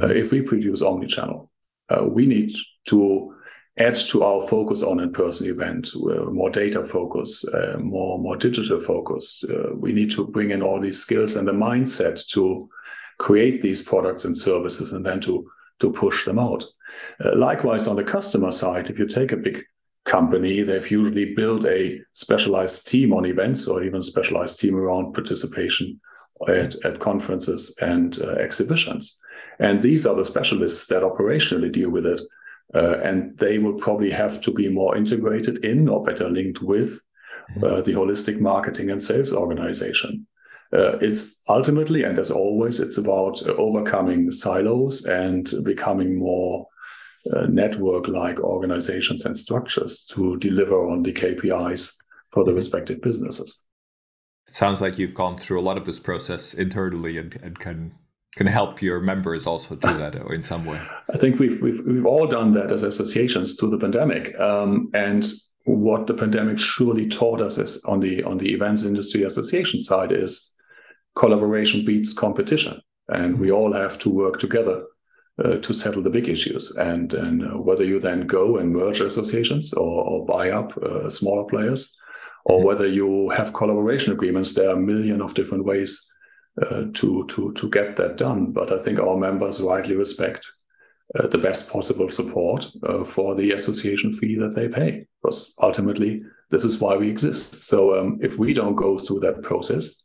Uh, 0.00 0.06
if 0.06 0.30
we 0.30 0.40
produce 0.40 0.82
omnichannel, 0.82 1.48
uh, 1.90 2.06
we 2.06 2.26
need 2.26 2.52
to 2.86 3.34
add 3.78 3.94
to 3.94 4.22
our 4.22 4.46
focus 4.46 4.82
on 4.82 5.00
in-person 5.00 5.50
event, 5.50 5.90
uh, 5.96 6.30
more 6.30 6.50
data 6.50 6.84
focus, 6.84 7.44
uh, 7.48 7.76
more 7.78 8.18
more 8.18 8.36
digital 8.36 8.80
focus. 8.80 9.44
Uh, 9.48 9.74
we 9.74 9.92
need 9.92 10.10
to 10.10 10.26
bring 10.26 10.50
in 10.50 10.62
all 10.62 10.80
these 10.80 11.00
skills 11.00 11.36
and 11.36 11.48
the 11.48 11.52
mindset 11.52 12.26
to 12.28 12.68
create 13.18 13.62
these 13.62 13.82
products 13.82 14.24
and 14.24 14.38
services, 14.38 14.92
and 14.92 15.04
then 15.04 15.20
to 15.20 15.50
to 15.80 15.90
push 15.90 16.24
them 16.24 16.38
out. 16.38 16.64
likewise, 17.34 17.88
on 17.88 17.96
the 17.96 18.04
customer 18.04 18.52
side, 18.52 18.90
if 18.90 18.98
you 18.98 19.06
take 19.06 19.32
a 19.32 19.36
big 19.36 19.64
company, 20.04 20.62
they've 20.62 20.90
usually 20.90 21.34
built 21.34 21.64
a 21.64 22.00
specialized 22.12 22.88
team 22.88 23.12
on 23.12 23.24
events 23.24 23.68
or 23.68 23.82
even 23.82 24.00
a 24.00 24.02
specialized 24.02 24.60
team 24.60 24.74
around 24.74 25.12
participation 25.12 26.00
at, 26.48 26.74
at 26.84 26.98
conferences 26.98 27.76
and 27.80 28.20
uh, 28.20 28.30
exhibitions. 28.32 29.20
And 29.58 29.82
these 29.82 30.06
are 30.06 30.16
the 30.16 30.24
specialists 30.24 30.86
that 30.86 31.02
operationally 31.02 31.70
deal 31.70 31.90
with 31.90 32.06
it. 32.06 32.20
Uh, 32.74 32.98
and 33.02 33.36
they 33.38 33.58
will 33.58 33.74
probably 33.74 34.10
have 34.10 34.40
to 34.40 34.50
be 34.50 34.68
more 34.68 34.96
integrated 34.96 35.62
in 35.64 35.88
or 35.88 36.02
better 36.02 36.28
linked 36.30 36.62
with 36.62 37.00
mm-hmm. 37.50 37.64
uh, 37.64 37.80
the 37.82 37.92
holistic 37.92 38.40
marketing 38.40 38.90
and 38.90 39.02
sales 39.02 39.32
organization. 39.32 40.26
Uh, 40.72 40.96
it's 41.02 41.36
ultimately, 41.50 42.02
and 42.02 42.18
as 42.18 42.30
always, 42.30 42.80
it's 42.80 42.96
about 42.96 43.46
overcoming 43.46 44.30
silos 44.30 45.04
and 45.04 45.52
becoming 45.62 46.18
more 46.18 46.66
uh, 47.30 47.46
network 47.46 48.08
like 48.08 48.40
organizations 48.40 49.24
and 49.24 49.38
structures 49.38 50.04
to 50.06 50.36
deliver 50.38 50.88
on 50.88 51.02
the 51.02 51.12
KPIs 51.12 51.94
for 52.30 52.44
the 52.44 52.54
respective 52.54 53.00
businesses. 53.00 53.66
It 54.48 54.54
sounds 54.54 54.80
like 54.80 54.98
you've 54.98 55.14
gone 55.14 55.36
through 55.36 55.60
a 55.60 55.62
lot 55.62 55.76
of 55.76 55.84
this 55.84 55.98
process 55.98 56.54
internally 56.54 57.18
and, 57.18 57.38
and 57.42 57.58
can 57.58 57.94
can 58.36 58.46
help 58.46 58.80
your 58.80 58.98
members 58.98 59.46
also 59.46 59.74
do 59.74 59.92
that 59.98 60.14
in 60.14 60.40
some 60.42 60.64
way. 60.64 60.80
I 61.12 61.18
think 61.18 61.38
we've 61.38 61.60
we've 61.60 61.82
we've 61.86 62.06
all 62.06 62.26
done 62.26 62.54
that 62.54 62.72
as 62.72 62.82
associations 62.82 63.56
through 63.56 63.70
the 63.70 63.78
pandemic, 63.78 64.38
um, 64.40 64.90
and 64.94 65.30
what 65.64 66.06
the 66.06 66.14
pandemic 66.14 66.58
surely 66.58 67.08
taught 67.08 67.40
us 67.40 67.58
is 67.58 67.84
on 67.84 68.00
the 68.00 68.22
on 68.24 68.38
the 68.38 68.52
events 68.52 68.84
industry 68.84 69.22
association 69.22 69.80
side 69.80 70.12
is 70.12 70.54
collaboration 71.14 71.84
beats 71.84 72.14
competition, 72.14 72.80
and 73.08 73.38
we 73.38 73.52
all 73.52 73.72
have 73.72 73.98
to 73.98 74.08
work 74.08 74.38
together 74.38 74.82
uh, 75.38 75.56
to 75.58 75.72
settle 75.72 76.02
the 76.02 76.10
big 76.10 76.28
issues. 76.28 76.76
And, 76.76 77.14
and 77.14 77.42
uh, 77.42 77.60
whether 77.60 77.84
you 77.84 78.00
then 78.00 78.26
go 78.26 78.56
and 78.58 78.72
merge 78.72 79.00
associations 79.00 79.72
or, 79.72 80.04
or 80.04 80.26
buy 80.26 80.50
up 80.50 80.76
uh, 80.76 81.08
smaller 81.10 81.44
players, 81.46 81.96
or 82.44 82.58
mm-hmm. 82.58 82.66
whether 82.66 82.86
you 82.86 83.30
have 83.30 83.52
collaboration 83.52 84.12
agreements, 84.12 84.54
there 84.54 84.68
are 84.68 84.76
a 84.76 84.80
million 84.80 85.22
of 85.22 85.34
different 85.34 85.64
ways 85.64 86.12
uh, 86.60 86.84
to 86.92 87.24
to 87.28 87.52
to 87.54 87.70
get 87.70 87.96
that 87.96 88.16
done. 88.16 88.52
But 88.52 88.72
I 88.72 88.78
think 88.78 88.98
our 88.98 89.16
members 89.16 89.60
rightly 89.60 89.96
respect 89.96 90.50
uh, 91.18 91.28
the 91.28 91.38
best 91.38 91.70
possible 91.70 92.10
support 92.10 92.66
uh, 92.82 93.04
for 93.04 93.34
the 93.34 93.52
association 93.52 94.12
fee 94.12 94.36
that 94.36 94.54
they 94.54 94.68
pay, 94.68 95.06
because 95.22 95.54
ultimately 95.58 96.22
this 96.50 96.64
is 96.64 96.80
why 96.80 96.96
we 96.96 97.08
exist. 97.08 97.68
So 97.68 97.98
um, 97.98 98.18
if 98.20 98.38
we 98.38 98.52
don't 98.52 98.74
go 98.74 98.98
through 98.98 99.20
that 99.20 99.42
process, 99.42 100.04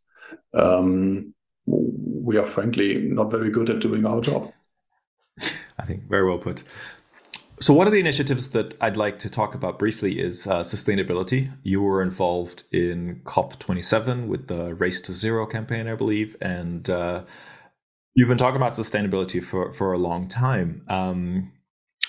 um, 0.54 1.34
we 1.66 2.38
are 2.38 2.46
frankly 2.46 3.02
not 3.02 3.32
very 3.32 3.50
good 3.50 3.70
at 3.70 3.80
doing 3.80 4.06
our 4.06 4.22
job. 4.22 4.52
I 5.80 5.86
think 5.86 6.10
very 6.10 6.28
well 6.28 6.40
put. 6.40 6.64
So, 7.60 7.74
one 7.74 7.88
of 7.88 7.94
the 7.94 8.00
initiatives 8.00 8.52
that 8.52 8.76
I'd 8.80 8.98
like 8.98 9.18
to 9.20 9.32
talk 9.32 9.56
about 9.56 9.80
briefly 9.80 10.20
is 10.20 10.46
uh, 10.46 10.60
sustainability. 10.60 11.52
You 11.64 11.82
were 11.82 12.04
involved 12.04 12.64
in 12.72 13.22
COP27 13.26 14.28
with 14.28 14.48
the 14.48 14.76
Race 14.76 15.02
to 15.02 15.14
Zero 15.14 15.48
campaign, 15.48 15.88
I 15.88 15.96
believe, 15.96 16.38
and 16.40 16.88
uh, 16.88 17.24
you've 18.14 18.28
been 18.28 18.38
talking 18.38 18.58
about 18.58 18.74
sustainability 18.74 19.44
for, 19.44 19.74
for 19.74 19.92
a 19.92 19.98
long 19.98 20.28
time, 20.28 20.84
um, 20.88 21.52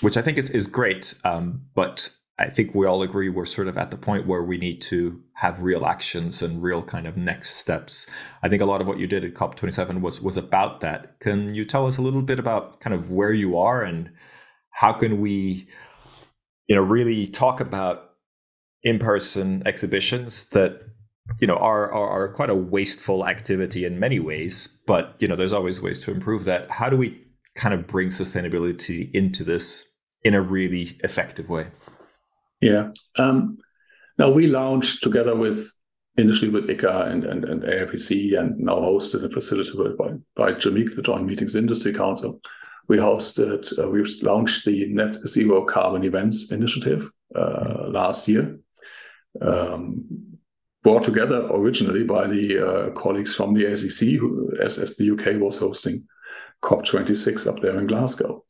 which 0.02 0.18
I 0.18 0.22
think 0.22 0.36
is, 0.36 0.50
is 0.50 0.66
great. 0.66 1.14
Um, 1.24 1.62
but 1.74 2.14
I 2.38 2.48
think 2.48 2.72
we 2.72 2.86
all 2.86 3.02
agree 3.02 3.28
we're 3.28 3.44
sort 3.44 3.66
of 3.66 3.76
at 3.76 3.90
the 3.90 3.96
point 3.96 4.26
where 4.26 4.44
we 4.44 4.58
need 4.58 4.80
to 4.82 5.20
have 5.34 5.62
real 5.62 5.84
actions 5.84 6.40
and 6.40 6.62
real 6.62 6.82
kind 6.82 7.06
of 7.06 7.16
next 7.16 7.56
steps. 7.56 8.08
I 8.44 8.48
think 8.48 8.62
a 8.62 8.66
lot 8.66 8.80
of 8.80 8.86
what 8.86 8.98
you 8.98 9.08
did 9.08 9.24
at 9.24 9.34
COP27 9.34 10.00
was 10.00 10.22
was 10.22 10.36
about 10.36 10.80
that. 10.80 11.18
Can 11.18 11.54
you 11.54 11.64
tell 11.64 11.86
us 11.88 11.98
a 11.98 12.02
little 12.02 12.22
bit 12.22 12.38
about 12.38 12.80
kind 12.80 12.94
of 12.94 13.10
where 13.10 13.32
you 13.32 13.58
are 13.58 13.82
and 13.82 14.10
how 14.70 14.92
can 14.92 15.20
we, 15.20 15.66
you 16.68 16.76
know, 16.76 16.82
really 16.82 17.26
talk 17.26 17.60
about 17.60 18.10
in-person 18.84 19.64
exhibitions 19.66 20.48
that 20.50 20.80
you 21.40 21.46
know 21.46 21.56
are, 21.56 21.92
are, 21.92 22.08
are 22.08 22.28
quite 22.32 22.50
a 22.50 22.54
wasteful 22.54 23.26
activity 23.26 23.84
in 23.84 23.98
many 23.98 24.20
ways, 24.20 24.78
but 24.86 25.16
you 25.18 25.26
know 25.26 25.34
there's 25.34 25.52
always 25.52 25.80
ways 25.80 25.98
to 26.00 26.12
improve 26.12 26.44
that. 26.44 26.70
How 26.70 26.88
do 26.88 26.96
we 26.96 27.20
kind 27.56 27.74
of 27.74 27.88
bring 27.88 28.10
sustainability 28.10 29.12
into 29.12 29.42
this 29.42 29.92
in 30.22 30.34
a 30.34 30.40
really 30.40 30.96
effective 31.02 31.48
way? 31.48 31.66
Yeah. 32.60 32.90
Um, 33.16 33.58
now 34.18 34.30
we 34.30 34.46
launched 34.46 35.02
together 35.02 35.36
with 35.36 35.72
initially 36.16 36.50
with 36.50 36.68
ICCA 36.68 37.10
and, 37.10 37.24
and, 37.24 37.44
and 37.44 37.62
AIPC 37.62 38.38
and 38.38 38.58
now 38.58 38.76
hosted 38.76 39.22
and 39.22 39.32
facilitated 39.32 39.96
by, 39.96 40.10
by 40.34 40.52
JMIC, 40.52 40.96
the 40.96 41.02
Joint 41.02 41.24
Meetings 41.24 41.54
Industry 41.54 41.94
Council. 41.94 42.40
We 42.88 42.96
hosted, 42.96 43.78
uh, 43.78 43.88
we 43.88 44.02
launched 44.22 44.64
the 44.64 44.88
Net 44.88 45.14
Zero 45.26 45.64
Carbon 45.64 46.04
Events 46.04 46.50
Initiative 46.50 47.08
uh, 47.34 47.86
last 47.88 48.26
year, 48.26 48.58
um, 49.40 50.38
brought 50.82 51.04
together 51.04 51.46
originally 51.52 52.02
by 52.02 52.26
the 52.26 52.58
uh, 52.58 52.90
colleagues 52.92 53.34
from 53.34 53.54
the 53.54 53.66
ACC, 53.66 54.18
who, 54.18 54.50
as, 54.60 54.78
as 54.78 54.96
the 54.96 55.10
UK 55.10 55.40
was 55.40 55.58
hosting 55.58 56.08
COP26 56.62 57.46
up 57.46 57.60
there 57.60 57.78
in 57.78 57.86
Glasgow. 57.86 58.44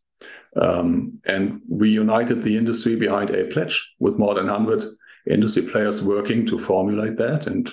Um, 0.56 1.20
and 1.24 1.60
we 1.68 1.90
united 1.90 2.42
the 2.42 2.56
industry 2.56 2.96
behind 2.96 3.30
a 3.30 3.44
pledge 3.46 3.94
with 3.98 4.18
more 4.18 4.34
than 4.34 4.46
100 4.46 4.84
industry 5.28 5.62
players 5.62 6.02
working 6.02 6.46
to 6.46 6.58
formulate 6.58 7.16
that. 7.18 7.46
And 7.46 7.70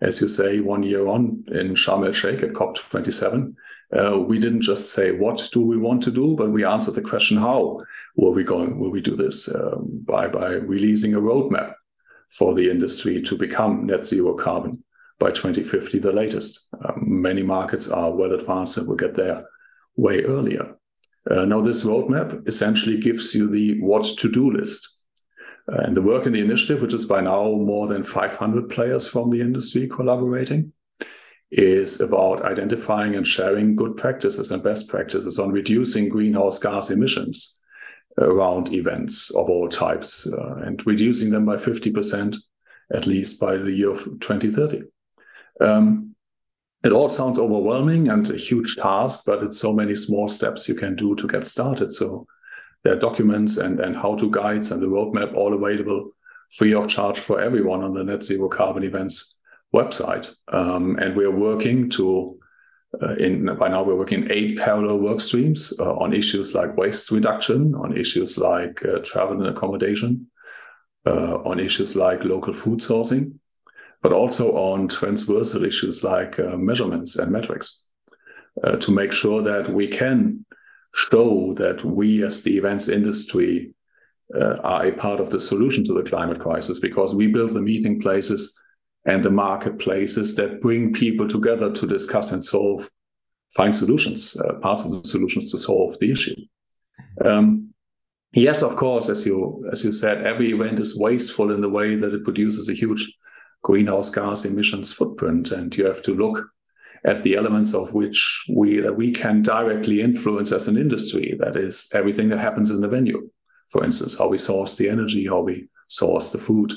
as 0.00 0.20
you 0.20 0.28
say, 0.28 0.60
one 0.60 0.82
year 0.82 1.06
on 1.06 1.44
in 1.48 1.74
Sharm 1.74 2.06
el 2.06 2.12
Sheikh 2.12 2.42
at 2.42 2.52
COP27, 2.52 3.54
uh, 3.90 4.18
we 4.18 4.38
didn't 4.38 4.60
just 4.60 4.92
say 4.92 5.12
what 5.12 5.48
do 5.52 5.62
we 5.62 5.78
want 5.78 6.02
to 6.02 6.10
do, 6.10 6.36
but 6.36 6.50
we 6.50 6.64
answered 6.64 6.94
the 6.94 7.02
question 7.02 7.38
how 7.38 7.80
will 8.16 8.34
we 8.34 8.44
going 8.44 8.78
will 8.78 8.90
we 8.90 9.00
do 9.00 9.16
this 9.16 9.52
um, 9.54 9.88
by 10.04 10.28
by 10.28 10.50
releasing 10.50 11.14
a 11.14 11.20
roadmap 11.20 11.72
for 12.28 12.54
the 12.54 12.70
industry 12.70 13.22
to 13.22 13.36
become 13.36 13.86
net 13.86 14.04
zero 14.04 14.34
carbon 14.34 14.84
by 15.18 15.30
2050, 15.30 15.98
the 15.98 16.12
latest. 16.12 16.68
Um, 16.84 17.02
many 17.06 17.42
markets 17.42 17.90
are 17.90 18.14
well 18.14 18.32
advanced 18.32 18.78
and 18.78 18.86
will 18.86 18.96
get 18.96 19.16
there 19.16 19.44
way 19.96 20.22
earlier. 20.22 20.76
Uh, 21.30 21.44
now, 21.44 21.60
this 21.60 21.84
roadmap 21.84 22.46
essentially 22.48 22.98
gives 22.98 23.34
you 23.34 23.48
the 23.48 23.80
what 23.80 24.04
to 24.18 24.30
do 24.30 24.50
list. 24.50 25.04
Uh, 25.70 25.82
and 25.82 25.96
the 25.96 26.02
work 26.02 26.26
in 26.26 26.32
the 26.32 26.40
initiative, 26.40 26.80
which 26.80 26.94
is 26.94 27.06
by 27.06 27.20
now 27.20 27.52
more 27.52 27.86
than 27.86 28.02
500 28.02 28.70
players 28.70 29.06
from 29.06 29.30
the 29.30 29.40
industry 29.40 29.86
collaborating, 29.86 30.72
is 31.50 32.00
about 32.00 32.42
identifying 32.42 33.14
and 33.14 33.26
sharing 33.26 33.74
good 33.74 33.96
practices 33.96 34.50
and 34.50 34.62
best 34.62 34.88
practices 34.88 35.38
on 35.38 35.50
reducing 35.50 36.08
greenhouse 36.08 36.58
gas 36.58 36.90
emissions 36.90 37.64
around 38.18 38.72
events 38.72 39.30
of 39.30 39.48
all 39.48 39.68
types 39.68 40.26
uh, 40.26 40.56
and 40.64 40.86
reducing 40.86 41.30
them 41.30 41.46
by 41.46 41.56
50% 41.56 42.36
at 42.92 43.06
least 43.06 43.40
by 43.40 43.56
the 43.56 43.70
year 43.70 43.90
of 43.90 44.04
2030. 44.20 44.82
Um, 45.60 46.14
it 46.84 46.92
all 46.92 47.08
sounds 47.08 47.38
overwhelming 47.38 48.08
and 48.08 48.30
a 48.30 48.36
huge 48.36 48.76
task, 48.76 49.24
but 49.26 49.42
it's 49.42 49.58
so 49.58 49.72
many 49.72 49.96
small 49.96 50.28
steps 50.28 50.68
you 50.68 50.74
can 50.74 50.94
do 50.94 51.16
to 51.16 51.26
get 51.26 51.46
started. 51.46 51.92
So 51.92 52.26
there 52.84 52.92
are 52.92 52.98
documents 52.98 53.56
and, 53.56 53.80
and 53.80 53.96
how 53.96 54.14
to 54.16 54.30
guides 54.30 54.70
and 54.70 54.80
the 54.80 54.86
roadmap 54.86 55.34
all 55.34 55.54
available 55.54 56.12
free 56.56 56.72
of 56.72 56.88
charge 56.88 57.18
for 57.18 57.40
everyone 57.40 57.82
on 57.82 57.94
the 57.94 58.04
Net 58.04 58.22
Zero 58.22 58.48
Carbon 58.48 58.84
Events 58.84 59.40
website. 59.74 60.32
Um, 60.52 60.96
and 60.98 61.16
we're 61.16 61.34
working 61.34 61.90
to, 61.90 62.38
uh, 63.02 63.16
in 63.16 63.54
by 63.56 63.68
now 63.68 63.82
we're 63.82 63.96
working 63.96 64.22
in 64.22 64.32
eight 64.32 64.58
parallel 64.58 65.00
work 65.00 65.20
streams 65.20 65.74
uh, 65.80 65.94
on 65.96 66.14
issues 66.14 66.54
like 66.54 66.76
waste 66.76 67.10
reduction, 67.10 67.74
on 67.74 67.96
issues 67.96 68.38
like 68.38 68.82
uh, 68.84 69.00
travel 69.00 69.42
and 69.42 69.48
accommodation, 69.48 70.28
uh, 71.04 71.38
on 71.44 71.58
issues 71.58 71.96
like 71.96 72.24
local 72.24 72.54
food 72.54 72.78
sourcing 72.78 73.38
but 74.02 74.12
also 74.12 74.52
on 74.56 74.88
transversal 74.88 75.64
issues 75.64 76.04
like 76.04 76.38
uh, 76.38 76.56
measurements 76.56 77.16
and 77.16 77.32
metrics 77.32 77.86
uh, 78.62 78.76
to 78.76 78.92
make 78.92 79.12
sure 79.12 79.42
that 79.42 79.68
we 79.68 79.88
can 79.88 80.44
show 80.94 81.54
that 81.54 81.84
we 81.84 82.24
as 82.24 82.42
the 82.42 82.56
events 82.56 82.88
industry 82.88 83.72
uh, 84.34 84.56
are 84.58 84.86
a 84.86 84.92
part 84.92 85.20
of 85.20 85.30
the 85.30 85.40
solution 85.40 85.84
to 85.84 85.94
the 85.94 86.08
climate 86.08 86.38
crisis 86.38 86.78
because 86.78 87.14
we 87.14 87.26
build 87.26 87.52
the 87.52 87.62
meeting 87.62 88.00
places 88.00 88.58
and 89.04 89.24
the 89.24 89.30
marketplaces 89.30 90.34
that 90.36 90.60
bring 90.60 90.92
people 90.92 91.26
together 91.26 91.72
to 91.72 91.86
discuss 91.86 92.32
and 92.32 92.44
solve 92.44 92.90
find 93.54 93.74
solutions 93.74 94.36
uh, 94.36 94.54
parts 94.60 94.84
of 94.84 94.90
the 94.90 95.08
solutions 95.08 95.50
to 95.50 95.58
solve 95.58 95.98
the 96.00 96.12
issue. 96.12 96.36
Um, 97.24 97.68
yes 98.32 98.62
of 98.62 98.76
course 98.76 99.08
as 99.08 99.26
you 99.26 99.66
as 99.72 99.84
you 99.84 99.92
said 99.92 100.26
every 100.26 100.50
event 100.50 100.78
is 100.80 100.98
wasteful 100.98 101.50
in 101.50 101.62
the 101.62 101.68
way 101.68 101.94
that 101.94 102.12
it 102.12 102.24
produces 102.24 102.68
a 102.68 102.74
huge 102.74 103.16
greenhouse 103.62 104.10
gas 104.10 104.44
emissions 104.44 104.92
footprint, 104.92 105.52
and 105.52 105.76
you 105.76 105.86
have 105.86 106.02
to 106.02 106.14
look 106.14 106.46
at 107.04 107.22
the 107.22 107.36
elements 107.36 107.74
of 107.74 107.92
which 107.94 108.44
we 108.54 108.80
that 108.80 108.96
we 108.96 109.12
can 109.12 109.42
directly 109.42 110.00
influence 110.00 110.52
as 110.52 110.68
an 110.68 110.76
industry. 110.76 111.36
That 111.38 111.56
is 111.56 111.88
everything 111.94 112.28
that 112.30 112.38
happens 112.38 112.70
in 112.70 112.80
the 112.80 112.88
venue. 112.88 113.30
For 113.68 113.84
instance, 113.84 114.18
how 114.18 114.28
we 114.28 114.38
source 114.38 114.76
the 114.76 114.88
energy, 114.88 115.26
how 115.26 115.40
we 115.40 115.68
source 115.88 116.32
the 116.32 116.38
food, 116.38 116.72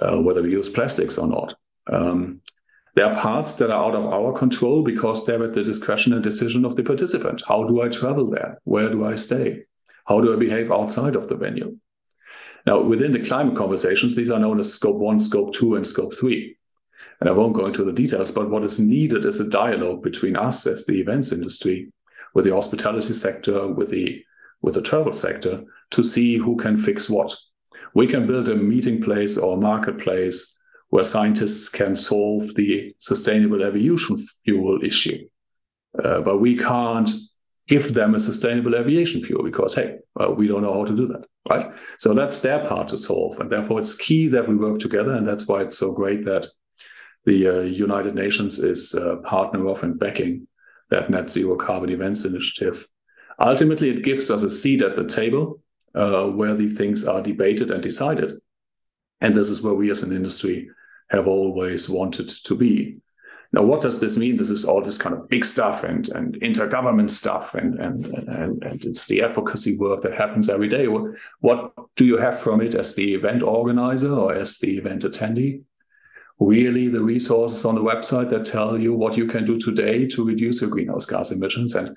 uh, 0.00 0.20
whether 0.20 0.42
we 0.42 0.50
use 0.50 0.68
plastics 0.68 1.18
or 1.18 1.28
not. 1.28 1.54
Um, 1.86 2.40
there 2.94 3.06
are 3.06 3.14
parts 3.14 3.54
that 3.54 3.70
are 3.70 3.84
out 3.84 3.94
of 3.94 4.06
our 4.06 4.32
control 4.32 4.82
because 4.82 5.24
they're 5.24 5.44
at 5.44 5.54
the 5.54 5.62
discretion 5.62 6.12
and 6.12 6.22
decision 6.22 6.64
of 6.64 6.74
the 6.74 6.82
participant. 6.82 7.42
How 7.46 7.64
do 7.64 7.80
I 7.80 7.88
travel 7.88 8.28
there? 8.28 8.58
Where 8.64 8.90
do 8.90 9.06
I 9.06 9.14
stay? 9.14 9.64
How 10.06 10.20
do 10.20 10.32
I 10.32 10.36
behave 10.36 10.72
outside 10.72 11.14
of 11.14 11.28
the 11.28 11.36
venue? 11.36 11.78
Now, 12.66 12.80
within 12.80 13.12
the 13.12 13.24
climate 13.24 13.56
conversations, 13.56 14.14
these 14.14 14.30
are 14.30 14.38
known 14.38 14.60
as 14.60 14.72
scope 14.72 14.96
one, 14.96 15.20
scope 15.20 15.54
two, 15.54 15.76
and 15.76 15.86
scope 15.86 16.14
three. 16.14 16.56
And 17.20 17.28
I 17.28 17.32
won't 17.32 17.54
go 17.54 17.66
into 17.66 17.84
the 17.84 17.92
details, 17.92 18.30
but 18.30 18.50
what 18.50 18.64
is 18.64 18.78
needed 18.78 19.24
is 19.24 19.40
a 19.40 19.50
dialogue 19.50 20.02
between 20.02 20.36
us 20.36 20.66
as 20.66 20.84
the 20.84 21.00
events 21.00 21.32
industry, 21.32 21.90
with 22.34 22.44
the 22.44 22.54
hospitality 22.54 23.12
sector, 23.12 23.68
with 23.68 23.90
the 23.90 24.24
with 24.60 24.74
the 24.74 24.82
travel 24.82 25.12
sector, 25.12 25.62
to 25.90 26.02
see 26.02 26.36
who 26.36 26.56
can 26.56 26.76
fix 26.76 27.08
what. 27.08 27.34
We 27.94 28.06
can 28.06 28.26
build 28.26 28.48
a 28.48 28.56
meeting 28.56 29.00
place 29.00 29.38
or 29.38 29.56
marketplace 29.56 30.58
where 30.90 31.04
scientists 31.04 31.68
can 31.68 31.94
solve 31.96 32.54
the 32.54 32.94
sustainable 32.98 33.64
aviation 33.64 34.18
fuel 34.44 34.82
issue. 34.82 35.28
Uh, 36.02 36.20
but 36.20 36.38
we 36.38 36.56
can't 36.56 37.10
give 37.68 37.94
them 37.94 38.14
a 38.14 38.20
sustainable 38.20 38.74
aviation 38.74 39.22
fuel 39.22 39.44
because, 39.44 39.74
hey, 39.74 39.98
well, 40.14 40.34
we 40.34 40.48
don't 40.48 40.62
know 40.62 40.72
how 40.72 40.84
to 40.84 40.96
do 40.96 41.06
that, 41.06 41.24
right? 41.48 41.70
So 41.98 42.14
that's 42.14 42.40
their 42.40 42.66
part 42.66 42.88
to 42.88 42.98
solve. 42.98 43.38
And 43.38 43.50
therefore, 43.50 43.78
it's 43.78 43.94
key 43.94 44.26
that 44.28 44.48
we 44.48 44.56
work 44.56 44.80
together. 44.80 45.12
And 45.12 45.28
that's 45.28 45.46
why 45.46 45.62
it's 45.62 45.78
so 45.78 45.92
great 45.92 46.24
that 46.24 46.46
the 47.26 47.46
uh, 47.46 47.60
United 47.60 48.14
Nations 48.14 48.58
is 48.58 48.94
a 48.94 49.18
partner 49.18 49.68
of 49.68 49.82
and 49.82 49.98
backing 49.98 50.48
that 50.88 51.10
net 51.10 51.30
zero 51.30 51.56
carbon 51.56 51.90
events 51.90 52.24
initiative. 52.24 52.88
Ultimately, 53.38 53.90
it 53.90 54.02
gives 54.02 54.30
us 54.30 54.42
a 54.42 54.50
seat 54.50 54.82
at 54.82 54.96
the 54.96 55.06
table 55.06 55.60
uh, 55.94 56.24
where 56.24 56.54
the 56.54 56.70
things 56.70 57.06
are 57.06 57.22
debated 57.22 57.70
and 57.70 57.82
decided. 57.82 58.32
And 59.20 59.34
this 59.34 59.50
is 59.50 59.62
where 59.62 59.74
we 59.74 59.90
as 59.90 60.02
an 60.02 60.16
industry 60.16 60.70
have 61.10 61.28
always 61.28 61.88
wanted 61.90 62.28
to 62.28 62.54
be. 62.54 62.98
Now, 63.52 63.62
what 63.62 63.80
does 63.80 63.98
this 63.98 64.18
mean? 64.18 64.36
This 64.36 64.50
is 64.50 64.66
all 64.66 64.82
this 64.82 65.00
kind 65.00 65.14
of 65.14 65.28
big 65.28 65.44
stuff 65.44 65.82
and, 65.82 66.06
and 66.10 66.34
intergovernment 66.40 67.10
stuff, 67.10 67.54
and, 67.54 67.78
and, 67.78 68.04
and, 68.04 68.62
and 68.62 68.84
it's 68.84 69.06
the 69.06 69.22
advocacy 69.22 69.78
work 69.78 70.02
that 70.02 70.12
happens 70.12 70.50
every 70.50 70.68
day. 70.68 70.86
What, 70.86 71.14
what 71.40 71.72
do 71.96 72.04
you 72.04 72.18
have 72.18 72.38
from 72.38 72.60
it 72.60 72.74
as 72.74 72.94
the 72.94 73.14
event 73.14 73.42
organizer 73.42 74.12
or 74.12 74.34
as 74.34 74.58
the 74.58 74.76
event 74.76 75.02
attendee? 75.02 75.62
Really, 76.38 76.88
the 76.88 77.00
resources 77.02 77.64
on 77.64 77.74
the 77.74 77.82
website 77.82 78.28
that 78.30 78.44
tell 78.44 78.78
you 78.78 78.94
what 78.94 79.16
you 79.16 79.26
can 79.26 79.44
do 79.44 79.58
today 79.58 80.06
to 80.08 80.24
reduce 80.24 80.60
your 80.60 80.70
greenhouse 80.70 81.06
gas 81.06 81.32
emissions. 81.32 81.74
And 81.74 81.96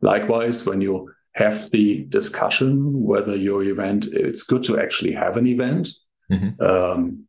likewise, 0.00 0.66
when 0.66 0.80
you 0.80 1.12
have 1.34 1.70
the 1.72 2.04
discussion 2.04 3.02
whether 3.02 3.34
your 3.34 3.62
event, 3.64 4.06
it's 4.12 4.44
good 4.44 4.62
to 4.64 4.78
actually 4.78 5.12
have 5.12 5.36
an 5.36 5.46
event. 5.46 5.88
Mm-hmm. 6.30 6.62
Um, 6.62 7.26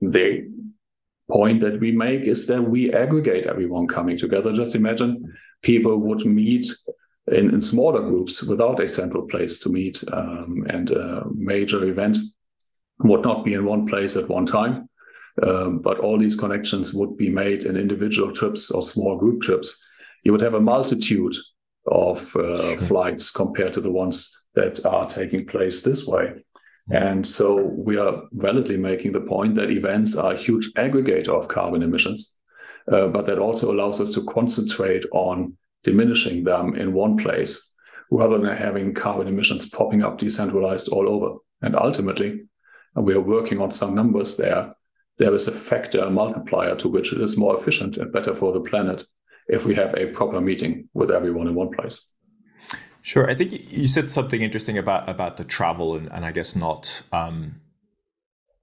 they 0.00 0.48
point 1.30 1.60
that 1.60 1.80
we 1.80 1.92
make 1.92 2.22
is 2.22 2.46
that 2.46 2.62
we 2.62 2.92
aggregate 2.92 3.46
everyone 3.46 3.86
coming 3.86 4.16
together. 4.16 4.52
Just 4.52 4.74
imagine 4.74 5.32
people 5.62 5.98
would 5.98 6.24
meet 6.24 6.66
in, 7.30 7.52
in 7.54 7.60
smaller 7.60 8.00
groups 8.00 8.42
without 8.42 8.80
a 8.80 8.88
central 8.88 9.26
place 9.26 9.58
to 9.60 9.68
meet, 9.68 10.02
um, 10.12 10.64
and 10.70 10.90
a 10.90 11.24
major 11.34 11.84
event 11.84 12.18
would 13.00 13.22
not 13.22 13.44
be 13.44 13.54
in 13.54 13.64
one 13.64 13.86
place 13.86 14.16
at 14.16 14.28
one 14.28 14.46
time. 14.46 14.88
Um, 15.42 15.78
but 15.78 16.00
all 16.00 16.18
these 16.18 16.34
connections 16.34 16.92
would 16.92 17.16
be 17.16 17.28
made 17.28 17.64
in 17.64 17.76
individual 17.76 18.32
trips 18.32 18.72
or 18.72 18.82
small 18.82 19.16
group 19.16 19.40
trips. 19.40 19.86
You 20.24 20.32
would 20.32 20.40
have 20.40 20.54
a 20.54 20.60
multitude 20.60 21.36
of 21.86 22.34
uh, 22.34 22.76
flights 22.76 23.30
compared 23.30 23.72
to 23.74 23.80
the 23.80 23.90
ones 23.90 24.36
that 24.54 24.84
are 24.84 25.06
taking 25.06 25.46
place 25.46 25.82
this 25.82 26.06
way. 26.06 26.44
And 26.90 27.26
so 27.26 27.56
we 27.56 27.98
are 27.98 28.22
validly 28.32 28.76
making 28.76 29.12
the 29.12 29.20
point 29.20 29.54
that 29.56 29.70
events 29.70 30.16
are 30.16 30.32
a 30.32 30.36
huge 30.36 30.72
aggregator 30.74 31.28
of 31.28 31.48
carbon 31.48 31.82
emissions, 31.82 32.38
uh, 32.90 33.08
but 33.08 33.26
that 33.26 33.38
also 33.38 33.70
allows 33.72 34.00
us 34.00 34.12
to 34.14 34.24
concentrate 34.24 35.04
on 35.12 35.56
diminishing 35.84 36.44
them 36.44 36.74
in 36.74 36.92
one 36.92 37.16
place 37.16 37.74
rather 38.10 38.38
than 38.38 38.56
having 38.56 38.94
carbon 38.94 39.28
emissions 39.28 39.68
popping 39.68 40.02
up 40.02 40.18
decentralized 40.18 40.88
all 40.88 41.08
over. 41.08 41.36
And 41.60 41.76
ultimately, 41.76 42.44
and 42.94 43.04
we 43.04 43.14
are 43.14 43.20
working 43.20 43.60
on 43.60 43.70
some 43.70 43.94
numbers 43.94 44.36
there, 44.36 44.72
there 45.18 45.34
is 45.34 45.46
a 45.46 45.52
factor, 45.52 46.00
a 46.00 46.10
multiplier 46.10 46.76
to 46.76 46.88
which 46.88 47.12
it 47.12 47.20
is 47.20 47.36
more 47.36 47.56
efficient 47.56 47.96
and 47.98 48.12
better 48.12 48.34
for 48.34 48.52
the 48.52 48.60
planet 48.60 49.02
if 49.48 49.66
we 49.66 49.74
have 49.74 49.94
a 49.94 50.06
proper 50.06 50.40
meeting 50.40 50.88
with 50.94 51.10
everyone 51.10 51.48
in 51.48 51.54
one 51.54 51.70
place. 51.70 52.14
Sure. 53.08 53.30
I 53.30 53.34
think 53.34 53.72
you 53.72 53.88
said 53.88 54.10
something 54.10 54.42
interesting 54.42 54.76
about 54.76 55.08
about 55.08 55.38
the 55.38 55.44
travel 55.44 55.96
and, 55.96 56.12
and 56.12 56.26
I 56.26 56.30
guess 56.30 56.54
not 56.54 57.02
um, 57.10 57.58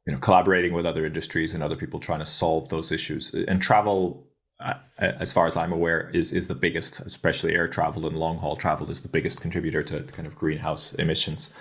you 0.05 0.13
know 0.13 0.19
collaborating 0.19 0.71
with 0.71 0.85
other 0.85 1.03
industries 1.03 1.55
and 1.55 1.63
other 1.63 1.75
people 1.75 1.99
trying 1.99 2.19
to 2.19 2.27
solve 2.27 2.69
those 2.69 2.91
issues. 2.91 3.33
And 3.33 3.59
travel, 3.59 4.27
uh, 4.59 4.75
as 4.99 5.33
far 5.33 5.47
as 5.47 5.57
I'm 5.57 5.73
aware, 5.73 6.11
is 6.13 6.31
is 6.31 6.47
the 6.47 6.53
biggest, 6.53 6.99
especially 6.99 7.55
air 7.55 7.67
travel 7.67 8.05
and 8.05 8.15
long 8.17 8.37
haul 8.37 8.55
travel, 8.55 8.91
is 8.91 9.01
the 9.01 9.07
biggest 9.07 9.41
contributor 9.41 9.81
to 9.81 10.03
kind 10.03 10.27
of 10.27 10.35
greenhouse 10.35 10.93
emissions. 10.93 11.51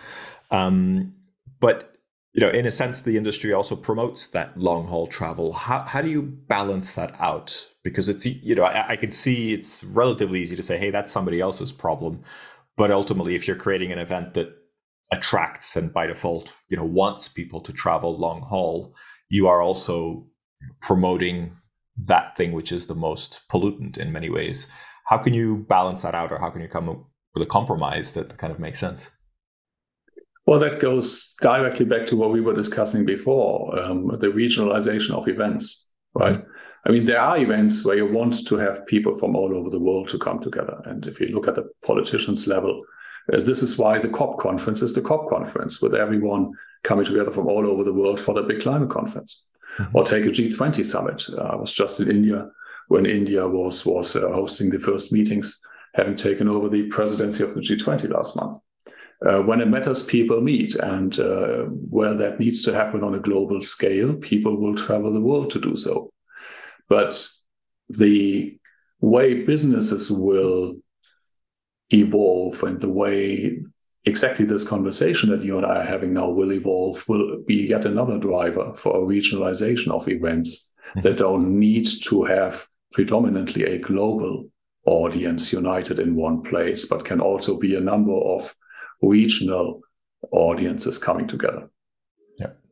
Um, 0.51 1.15
but 1.61 1.97
you 2.35 2.43
know, 2.43 2.51
in 2.51 2.67
a 2.67 2.71
sense, 2.71 3.01
the 3.01 3.17
industry 3.17 3.55
also 3.55 3.77
promotes 3.77 4.27
that 4.27 4.59
long 4.59 4.89
haul 4.89 5.07
travel. 5.07 5.55
How 5.55 5.85
how 5.85 6.03
do 6.03 6.11
you 6.11 6.21
balance 6.21 6.95
that 6.97 7.19
out? 7.19 7.67
Because 7.83 8.11
it's 8.11 8.27
you 8.27 8.55
know 8.55 8.65
I, 8.65 8.91
I 8.91 8.97
can 8.97 9.11
see 9.11 9.55
it's 9.55 9.83
relatively 9.85 10.43
easy 10.43 10.55
to 10.55 10.63
say, 10.63 10.77
hey, 10.77 10.91
that's 10.91 11.11
somebody 11.11 11.41
else's 11.41 11.73
problem 11.73 12.23
but 12.77 12.91
ultimately, 12.91 13.35
if 13.35 13.47
you're 13.47 13.57
creating 13.57 13.93
an 13.93 13.99
event 13.99 14.35
that 14.35 14.49
attracts 15.13 15.77
and 15.77 15.93
by 15.93 16.07
default, 16.07 16.53
you 16.69 16.77
know, 16.77 16.85
wants 16.85 17.29
people 17.29 17.61
to 17.61 17.73
travel 17.73 18.19
long 18.19 18.43
haul, 18.43 18.95
you 19.29 19.47
are 19.47 19.63
also 19.63 20.27
promoting 20.81 21.57
that 21.97 22.37
thing 22.37 22.53
which 22.53 22.73
is 22.73 22.87
the 22.87 22.95
most 22.95 23.43
pollutant 23.51 23.97
in 23.99 24.13
many 24.13 24.29
ways. 24.29 24.69
How 25.07 25.19
can 25.19 25.35
you 25.35 25.65
balance 25.69 26.03
that 26.03 26.15
out, 26.15 26.33
or 26.33 26.39
how 26.39 26.51
can 26.51 26.63
you 26.63 26.69
come 26.69 26.89
up 26.89 27.05
with 27.35 27.43
a 27.43 27.47
compromise 27.47 28.15
that 28.15 28.37
kind 28.39 28.53
of 28.53 28.59
makes 28.59 28.81
sense? 28.81 29.11
Well, 30.47 30.59
that 30.61 30.81
goes 30.81 31.35
directly 31.41 31.87
back 31.87 32.07
to 32.07 32.17
what 32.17 32.31
we 32.31 32.41
were 32.41 32.55
discussing 32.55 33.07
before 33.07 33.79
um, 33.79 34.09
the 34.21 34.27
regionalization 34.29 35.13
of 35.13 35.27
events, 35.29 35.91
right? 36.15 36.35
Mm-hmm. 36.35 36.51
I 36.87 36.91
mean, 36.91 37.07
there 37.07 37.21
are 37.21 37.39
events 37.39 37.85
where 37.85 37.97
you 37.97 38.07
want 38.07 38.47
to 38.47 38.57
have 38.57 38.87
people 38.87 39.17
from 39.17 39.35
all 39.35 39.57
over 39.57 39.71
the 39.71 39.81
world 39.81 40.09
to 40.11 40.19
come 40.19 40.41
together. 40.41 40.83
And 40.85 41.07
if 41.07 41.19
you 41.19 41.29
look 41.29 41.49
at 41.49 41.55
the 41.55 41.71
politicians 41.83 42.47
level, 42.47 42.85
uh, 43.33 43.41
this 43.41 43.63
is 43.63 43.79
why 43.79 43.99
the 43.99 44.09
COP 44.09 44.39
conference 44.39 44.83
is 44.83 44.95
the 44.95 45.01
COP 45.01 45.31
conference, 45.31 45.81
with 45.81 45.95
everyone 45.95 46.53
coming 46.83 47.07
together 47.07 47.31
from 47.31 47.47
all 47.47 47.67
over 47.67 47.85
the 47.85 47.95
world 47.95 48.21
for 48.21 48.35
the 48.35 48.43
big 48.43 48.61
climate 48.61 48.91
conference. 48.91 49.47
Mm-hmm. 49.79 49.97
Or 49.97 50.05
take 50.05 50.25
a 50.27 50.29
G20 50.29 50.85
summit. 50.85 51.25
Uh, 51.33 51.43
I 51.43 51.57
was 51.57 51.73
just 51.73 52.01
in 52.01 52.11
India 52.11 52.49
when 52.89 53.07
India 53.07 53.49
was 53.49 53.85
was 53.87 54.15
uh, 54.15 54.29
hosting 54.31 54.71
the 54.71 54.79
first 54.79 55.13
meetings, 55.13 55.61
having 55.95 56.17
taken 56.17 56.49
over 56.49 56.69
the 56.69 56.87
presidency 56.89 57.43
of 57.43 57.55
the 57.55 57.61
G20 57.61 58.11
last 58.11 58.37
month. 58.37 58.59
Uh, 59.27 59.41
when 59.41 59.61
it 59.61 59.69
matters, 59.69 60.05
people 60.05 60.41
meet, 60.43 60.75
and 60.75 61.19
uh, 61.19 61.63
where 61.91 62.15
that 62.15 62.39
needs 62.39 62.63
to 62.63 62.75
happen 62.75 63.03
on 63.03 63.15
a 63.15 63.19
global 63.21 63.63
scale, 63.63 64.15
people 64.15 64.61
will 64.61 64.75
travel 64.75 65.13
the 65.13 65.21
world 65.21 65.51
to 65.51 65.61
do 65.61 65.75
so. 65.75 66.13
But 66.89 67.27
the 67.89 68.59
way 69.01 69.45
businesses 69.45 70.11
will 70.11 70.77
evolve 71.91 72.63
and 72.63 72.81
the 72.81 72.89
way 72.89 73.63
exactly 74.05 74.45
this 74.45 74.67
conversation 74.67 75.31
that 75.31 75.43
you 75.43 75.57
and 75.57 75.67
I 75.67 75.83
are 75.83 75.87
having 75.87 76.13
now 76.13 76.31
will 76.31 76.53
evolve 76.53 77.05
will 77.09 77.43
be 77.47 77.69
yet 77.69 77.85
another 77.85 78.19
driver 78.19 78.75
for 78.75 78.97
a 78.97 79.07
regionalization 79.07 79.91
of 79.91 80.09
events 80.09 80.73
mm-hmm. 80.91 81.01
that 81.01 81.17
don't 81.17 81.59
need 81.59 81.87
to 82.05 82.25
have 82.25 82.67
predominantly 82.93 83.65
a 83.65 83.79
global 83.79 84.51
audience 84.87 85.53
united 85.53 85.99
in 85.99 86.15
one 86.15 86.43
place, 86.43 86.85
but 86.87 87.05
can 87.05 87.21
also 87.21 87.59
be 87.59 87.75
a 87.75 87.81
number 87.81 88.13
of 88.13 88.55
regional 89.01 89.81
audiences 90.31 90.99
coming 90.99 91.27
together. 91.27 91.71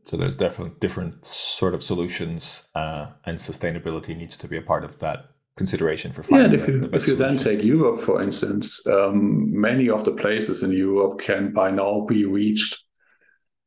Yeah, 0.05 0.11
so 0.11 0.17
there's 0.17 0.37
definitely 0.37 0.75
different 0.81 1.25
sort 1.25 1.75
of 1.75 1.83
solutions, 1.83 2.69
uh, 2.75 3.07
and 3.25 3.39
sustainability 3.39 4.17
needs 4.17 4.37
to 4.39 4.49
be 4.49 4.57
a 4.57 4.63
part 4.63 4.85
of 4.85 4.99
that 4.99 5.27
consideration 5.57 6.13
for 6.13 6.25
yeah, 6.31 6.45
and 6.45 6.55
if 6.55 6.67
you, 6.67 6.81
the 6.81 6.97
if 6.97 7.07
you 7.07 7.15
then 7.15 7.37
take 7.37 7.63
Europe, 7.63 8.01
for 8.01 8.23
instance, 8.23 8.87
um, 8.87 9.49
many 9.61 9.91
of 9.91 10.05
the 10.05 10.13
places 10.13 10.63
in 10.63 10.73
Europe 10.73 11.21
can 11.21 11.53
by 11.53 11.71
now 11.71 12.07
be 12.07 12.25
reached 12.25 12.83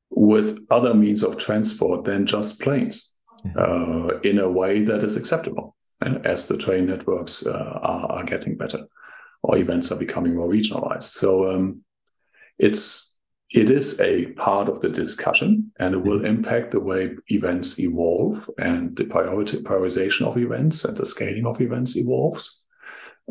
with 0.09 0.65
other 0.71 0.93
means 0.93 1.23
of 1.23 1.37
transport 1.37 2.05
than 2.05 2.25
just 2.25 2.61
planes 2.61 3.13
mm-hmm. 3.45 3.57
uh, 3.57 4.19
in 4.21 4.39
a 4.39 4.49
way 4.49 4.81
that 4.81 5.03
is 5.03 5.17
acceptable 5.17 5.75
uh, 6.01 6.17
as 6.23 6.47
the 6.47 6.57
train 6.57 6.85
networks 6.85 7.45
uh, 7.45 7.79
are, 7.81 8.11
are, 8.11 8.23
getting 8.23 8.55
better 8.55 8.87
or 9.43 9.57
events 9.57 9.91
are 9.91 9.99
becoming 9.99 10.35
more 10.35 10.47
regionalized. 10.47 11.03
So 11.03 11.51
um, 11.53 11.81
it's 12.57 13.04
it 13.51 13.69
is 13.69 13.99
a 14.01 14.27
part 14.33 14.67
of 14.69 14.81
the 14.81 14.89
discussion 14.89 15.71
and 15.79 15.93
it 15.93 16.03
will 16.03 16.25
impact 16.25 16.71
the 16.71 16.79
way 16.79 17.15
events 17.27 17.79
evolve 17.79 18.49
and 18.57 18.95
the 18.95 19.05
priority, 19.05 19.57
prioritization 19.61 20.25
of 20.25 20.37
events 20.37 20.83
and 20.83 20.97
the 20.97 21.05
scaling 21.05 21.45
of 21.45 21.61
events 21.61 21.95
evolves. 21.95 22.63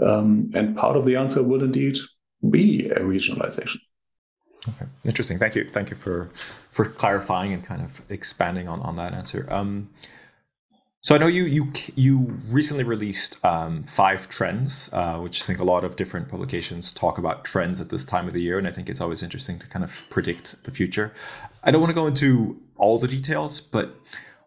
Um, 0.00 0.50
and 0.54 0.76
part 0.76 0.96
of 0.96 1.04
the 1.04 1.16
answer 1.16 1.42
will 1.42 1.62
indeed 1.62 1.98
be 2.50 2.88
a 2.90 3.00
regionalization. 3.00 3.78
Okay, 4.68 4.86
interesting. 5.04 5.38
Thank 5.38 5.56
you. 5.56 5.68
Thank 5.70 5.90
you 5.90 5.96
for 5.96 6.30
for 6.70 6.86
clarifying 6.86 7.52
and 7.52 7.62
kind 7.62 7.82
of 7.82 8.00
expanding 8.08 8.66
on 8.66 8.80
on 8.80 8.96
that 8.96 9.12
answer. 9.12 9.46
Um, 9.52 9.90
so 11.04 11.14
I 11.14 11.18
know 11.18 11.26
you 11.26 11.44
you 11.44 11.70
you 11.96 12.16
recently 12.48 12.82
released 12.82 13.44
um, 13.44 13.84
five 13.84 14.26
trends, 14.30 14.88
uh, 14.94 15.18
which 15.18 15.42
I 15.42 15.44
think 15.44 15.58
a 15.58 15.64
lot 15.64 15.84
of 15.84 15.96
different 15.96 16.30
publications 16.30 16.94
talk 16.94 17.18
about 17.18 17.44
trends 17.44 17.78
at 17.78 17.90
this 17.90 18.06
time 18.06 18.26
of 18.26 18.32
the 18.32 18.40
year, 18.40 18.56
and 18.56 18.66
I 18.66 18.72
think 18.72 18.88
it's 18.88 19.02
always 19.02 19.22
interesting 19.22 19.58
to 19.58 19.66
kind 19.66 19.84
of 19.84 20.06
predict 20.08 20.64
the 20.64 20.70
future. 20.70 21.12
I 21.62 21.70
don't 21.70 21.82
want 21.82 21.90
to 21.90 21.94
go 21.94 22.06
into 22.06 22.58
all 22.76 22.98
the 22.98 23.06
details, 23.06 23.60
but 23.60 23.94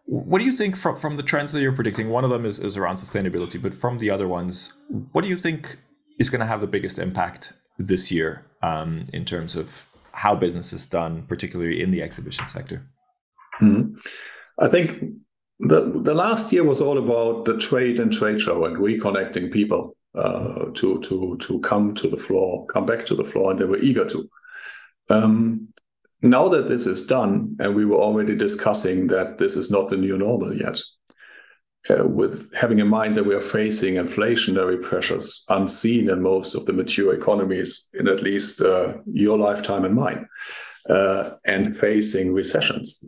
what 0.06 0.40
do 0.40 0.44
you 0.44 0.50
think 0.50 0.76
from 0.76 0.96
from 0.96 1.16
the 1.16 1.22
trends 1.22 1.52
that 1.52 1.60
you're 1.60 1.70
predicting? 1.70 2.10
One 2.10 2.24
of 2.24 2.30
them 2.30 2.44
is 2.44 2.58
is 2.58 2.76
around 2.76 2.96
sustainability, 2.96 3.62
but 3.62 3.72
from 3.72 3.98
the 3.98 4.10
other 4.10 4.26
ones, 4.26 4.84
what 5.12 5.22
do 5.22 5.28
you 5.28 5.38
think 5.40 5.78
is 6.18 6.28
going 6.28 6.40
to 6.40 6.46
have 6.46 6.60
the 6.60 6.66
biggest 6.66 6.98
impact 6.98 7.52
this 7.78 8.10
year 8.10 8.44
um, 8.62 9.06
in 9.12 9.24
terms 9.24 9.54
of 9.54 9.86
how 10.10 10.34
business 10.34 10.72
is 10.72 10.86
done, 10.86 11.24
particularly 11.28 11.80
in 11.80 11.92
the 11.92 12.02
exhibition 12.02 12.48
sector? 12.48 12.84
Mm-hmm. 13.60 13.96
I 14.58 14.66
think 14.66 15.04
the, 15.60 16.00
the 16.02 16.14
last 16.14 16.52
year 16.52 16.62
was 16.62 16.80
all 16.80 16.98
about 16.98 17.44
the 17.44 17.58
trade 17.58 17.98
and 17.98 18.12
trade 18.12 18.40
show 18.40 18.64
and 18.64 18.76
reconnecting 18.76 19.52
people 19.52 19.96
uh, 20.14 20.66
to 20.74 21.00
to 21.00 21.36
to 21.40 21.60
come 21.60 21.94
to 21.94 22.08
the 22.08 22.16
floor, 22.16 22.66
come 22.66 22.86
back 22.86 23.04
to 23.06 23.14
the 23.14 23.24
floor, 23.24 23.50
and 23.50 23.60
they 23.60 23.64
were 23.64 23.78
eager 23.78 24.08
to. 24.08 24.28
Um, 25.10 25.68
now 26.22 26.48
that 26.48 26.68
this 26.68 26.86
is 26.86 27.06
done, 27.06 27.56
and 27.60 27.74
we 27.74 27.84
were 27.84 27.98
already 27.98 28.34
discussing 28.34 29.08
that 29.08 29.38
this 29.38 29.56
is 29.56 29.70
not 29.70 29.90
the 29.90 29.96
new 29.96 30.18
normal 30.18 30.54
yet, 30.56 30.80
uh, 31.90 32.04
with 32.06 32.52
having 32.54 32.78
in 32.78 32.88
mind 32.88 33.16
that 33.16 33.26
we 33.26 33.34
are 33.34 33.40
facing 33.40 33.94
inflationary 33.94 34.80
pressures 34.82 35.44
unseen 35.48 36.10
in 36.10 36.22
most 36.22 36.54
of 36.54 36.66
the 36.66 36.72
mature 36.72 37.14
economies, 37.14 37.88
in 37.94 38.08
at 38.08 38.22
least 38.22 38.60
uh, 38.60 38.94
your 39.06 39.38
lifetime 39.38 39.84
and 39.84 39.94
mine, 39.94 40.26
uh, 40.88 41.30
and 41.44 41.76
facing 41.76 42.32
recessions 42.32 43.04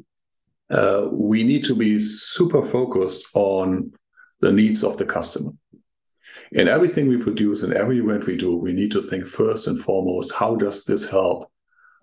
uh, 0.70 1.08
we 1.10 1.42
need 1.42 1.64
to 1.64 1.74
be 1.74 1.98
super 1.98 2.64
focused 2.64 3.28
on 3.34 3.92
the 4.40 4.52
needs 4.52 4.84
of 4.84 4.96
the 4.96 5.04
customer. 5.04 5.50
In 6.52 6.68
everything 6.68 7.08
we 7.08 7.16
produce, 7.16 7.62
and 7.62 7.72
every 7.72 7.98
event 7.98 8.26
we 8.26 8.36
do, 8.36 8.56
we 8.56 8.72
need 8.72 8.90
to 8.92 9.02
think 9.02 9.26
first 9.26 9.68
and 9.68 9.80
foremost 9.80 10.32
how 10.32 10.56
does 10.56 10.84
this 10.84 11.08
help 11.08 11.50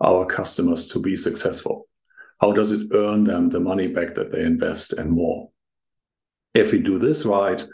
our 0.02 0.26
customers 0.26 0.88
to 0.90 1.00
be 1.00 1.16
successful? 1.16 1.88
How 2.40 2.52
does 2.52 2.72
it 2.72 2.90
earn 2.94 3.24
them 3.24 3.50
the 3.50 3.60
money 3.60 3.88
back 3.88 4.14
that 4.14 4.32
they 4.32 4.44
invest 4.44 4.94
and 4.94 5.12
more? 5.12 5.50
If 6.54 6.72
we 6.72 6.80
do 6.80 7.00
this 7.00 7.26
right, 7.26 7.66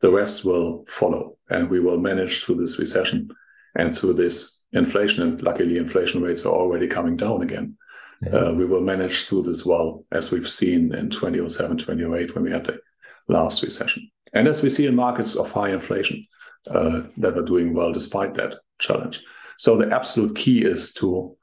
the 0.00 0.12
rest 0.12 0.44
will 0.44 0.84
follow 0.88 1.38
and 1.50 1.68
we 1.68 1.80
will 1.80 1.98
manage 1.98 2.44
through 2.44 2.56
this 2.56 2.78
recession 2.78 3.30
and 3.74 3.96
through 3.96 4.14
this 4.14 4.62
inflation. 4.72 5.22
And 5.22 5.42
luckily, 5.42 5.76
inflation 5.76 6.22
rates 6.22 6.46
are 6.46 6.54
already 6.54 6.86
coming 6.86 7.16
down 7.16 7.42
again 7.42 7.76
uh, 8.30 8.54
we 8.54 8.64
will 8.64 8.80
manage 8.80 9.26
through 9.26 9.42
this 9.42 9.66
well, 9.66 10.04
as 10.12 10.30
we've 10.30 10.48
seen 10.48 10.94
in 10.94 11.10
2007, 11.10 11.78
2008, 11.78 12.34
when 12.34 12.44
we 12.44 12.50
had 12.50 12.64
the 12.64 12.78
last 13.28 13.62
recession. 13.62 14.10
And 14.32 14.48
as 14.48 14.62
we 14.62 14.70
see 14.70 14.86
in 14.86 14.94
markets 14.94 15.34
of 15.36 15.50
high 15.50 15.70
inflation 15.70 16.26
uh, 16.70 17.02
that 17.18 17.36
are 17.36 17.44
doing 17.44 17.74
well 17.74 17.92
despite 17.92 18.34
that 18.34 18.56
challenge. 18.78 19.22
So 19.58 19.76
the 19.76 19.92
absolute 19.92 20.36
key 20.36 20.64
is 20.64 20.92
to 20.94 21.36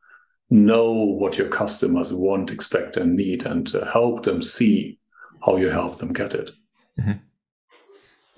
know 0.49 0.91
what 0.91 1.37
your 1.37 1.49
customers 1.49 2.11
want, 2.13 2.51
expect, 2.51 2.97
and 2.97 3.15
need, 3.15 3.45
and 3.45 3.67
to 3.67 3.85
help 3.85 4.23
them 4.23 4.41
see 4.41 4.99
how 5.45 5.57
you 5.57 5.69
help 5.69 5.99
them 5.99 6.13
get 6.13 6.33
it. 6.33 6.51
Mm-hmm. 6.99 7.19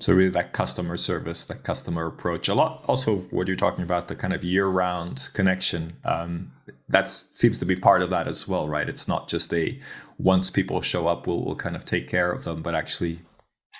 So 0.01 0.13
really 0.13 0.31
that 0.31 0.53
customer 0.53 0.97
service, 0.97 1.45
that 1.45 1.63
customer 1.63 2.07
approach, 2.07 2.49
a 2.49 2.55
lot 2.55 2.83
also 2.87 3.17
what 3.29 3.47
you're 3.47 3.55
talking 3.55 3.83
about, 3.83 4.07
the 4.07 4.15
kind 4.15 4.33
of 4.33 4.43
year-round 4.43 5.29
connection. 5.33 5.93
Um, 6.03 6.51
that 6.89 7.07
seems 7.07 7.59
to 7.59 7.65
be 7.65 7.75
part 7.75 8.01
of 8.01 8.09
that 8.09 8.27
as 8.27 8.47
well, 8.47 8.67
right? 8.67 8.89
It's 8.89 9.07
not 9.07 9.29
just 9.29 9.53
a 9.53 9.79
once 10.17 10.49
people 10.49 10.81
show 10.81 11.07
up, 11.07 11.27
we'll, 11.27 11.45
we'll 11.45 11.55
kind 11.55 11.75
of 11.75 11.85
take 11.85 12.09
care 12.09 12.31
of 12.31 12.43
them, 12.45 12.63
but 12.63 12.73
actually 12.73 13.19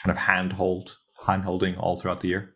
kind 0.04 0.12
of 0.12 0.18
handhold, 0.18 0.98
handholding 1.26 1.76
all 1.80 2.00
throughout 2.00 2.22
the 2.22 2.28
year. 2.28 2.56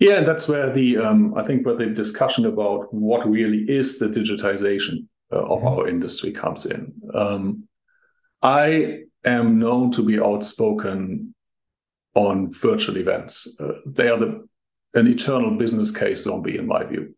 Yeah, 0.00 0.14
and 0.14 0.26
that's 0.26 0.48
where 0.48 0.70
the 0.72 0.98
um, 0.98 1.34
I 1.36 1.44
think 1.44 1.64
where 1.64 1.76
the 1.76 1.86
discussion 1.86 2.46
about 2.46 2.92
what 2.92 3.30
really 3.30 3.62
is 3.68 3.98
the 4.00 4.08
digitization 4.08 5.06
uh, 5.32 5.38
of 5.38 5.60
mm-hmm. 5.60 5.68
our 5.68 5.88
industry 5.88 6.32
comes 6.32 6.66
in. 6.66 6.92
Um, 7.14 7.68
I 8.42 9.04
am 9.24 9.58
known 9.58 9.92
to 9.92 10.02
be 10.02 10.20
outspoken 10.20 11.32
on 12.16 12.50
virtual 12.50 12.96
events. 12.96 13.56
Uh, 13.60 13.74
they 13.84 14.08
are 14.08 14.18
the, 14.18 14.48
an 14.94 15.06
eternal 15.06 15.56
business 15.56 15.96
case 15.96 16.24
zombie, 16.24 16.56
in 16.56 16.66
my 16.66 16.82
view. 16.82 17.14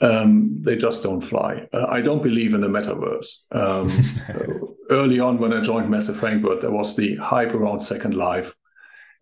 Um, 0.00 0.60
they 0.60 0.76
just 0.76 1.02
don't 1.02 1.20
fly. 1.20 1.68
Uh, 1.72 1.86
I 1.88 2.00
don't 2.00 2.22
believe 2.22 2.52
in 2.54 2.60
the 2.60 2.68
metaverse. 2.68 3.46
Um, 3.54 4.74
early 4.90 5.20
on, 5.20 5.38
when 5.38 5.52
I 5.52 5.60
joined 5.60 5.88
Messe 5.88 6.16
Frankfurt, 6.16 6.60
there 6.60 6.72
was 6.72 6.96
the 6.96 7.16
hype 7.16 7.54
around 7.54 7.80
Second 7.80 8.14
Life, 8.14 8.54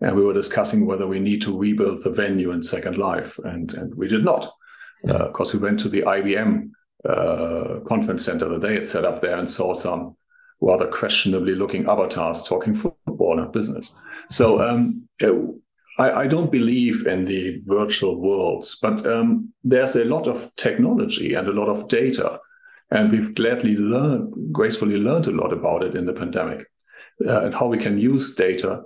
and 0.01 0.17
we 0.17 0.25
were 0.25 0.35
discussing 0.35 0.87
whether 0.87 1.07
we 1.07 1.21
need 1.21 1.43
to 1.43 1.57
rebuild 1.57 2.03
the 2.03 2.11
venue 2.11 2.51
in 2.51 2.63
Second 2.63 2.97
Life, 2.97 3.39
and, 3.41 3.75
and 3.75 3.95
we 3.95 4.09
did 4.09 4.25
not, 4.25 4.51
because 5.03 5.55
uh, 5.55 5.59
we 5.59 5.63
went 5.63 5.79
to 5.81 5.91
the 5.91 6.03
IBM 6.03 6.71
uh, 7.07 7.81
conference 7.87 8.25
center 8.25 8.49
that 8.49 8.63
they 8.63 8.75
had 8.75 8.89
set 8.89 9.05
up 9.05 9.21
there 9.21 9.37
and 9.37 9.51
saw 9.51 9.75
some 9.75 10.17
rather 10.61 10.87
questionably 10.87 11.55
looking 11.55 11.87
avatars 11.87 12.43
talking 12.43 12.75
football 13.07 13.38
and 13.38 13.53
business. 13.53 13.97
So 14.29 14.61
um, 14.61 15.09
I, 15.99 16.11
I, 16.11 16.27
don't 16.27 16.53
believe 16.53 17.07
in 17.07 17.25
the 17.25 17.61
virtual 17.64 18.21
worlds, 18.21 18.79
but 18.81 19.07
um, 19.07 19.53
there's 19.64 19.97
a 19.97 20.05
lot 20.05 20.27
of 20.27 20.55
technology 20.57 21.35
and 21.35 21.49
a 21.49 21.53
lot 21.53 21.69
of 21.69 21.88
data, 21.88 22.38
and 22.90 23.11
we've 23.11 23.35
gladly 23.35 23.77
learned, 23.77 24.53
gracefully 24.53 24.99
learned 24.99 25.27
a 25.27 25.33
lot 25.33 25.53
about 25.53 25.83
it 25.83 25.95
in 25.95 26.07
the 26.07 26.12
pandemic, 26.12 26.66
uh, 27.27 27.45
and 27.45 27.55
how 27.55 27.69
we 27.69 27.79
can 27.79 27.99
use 27.99 28.35
data 28.35 28.83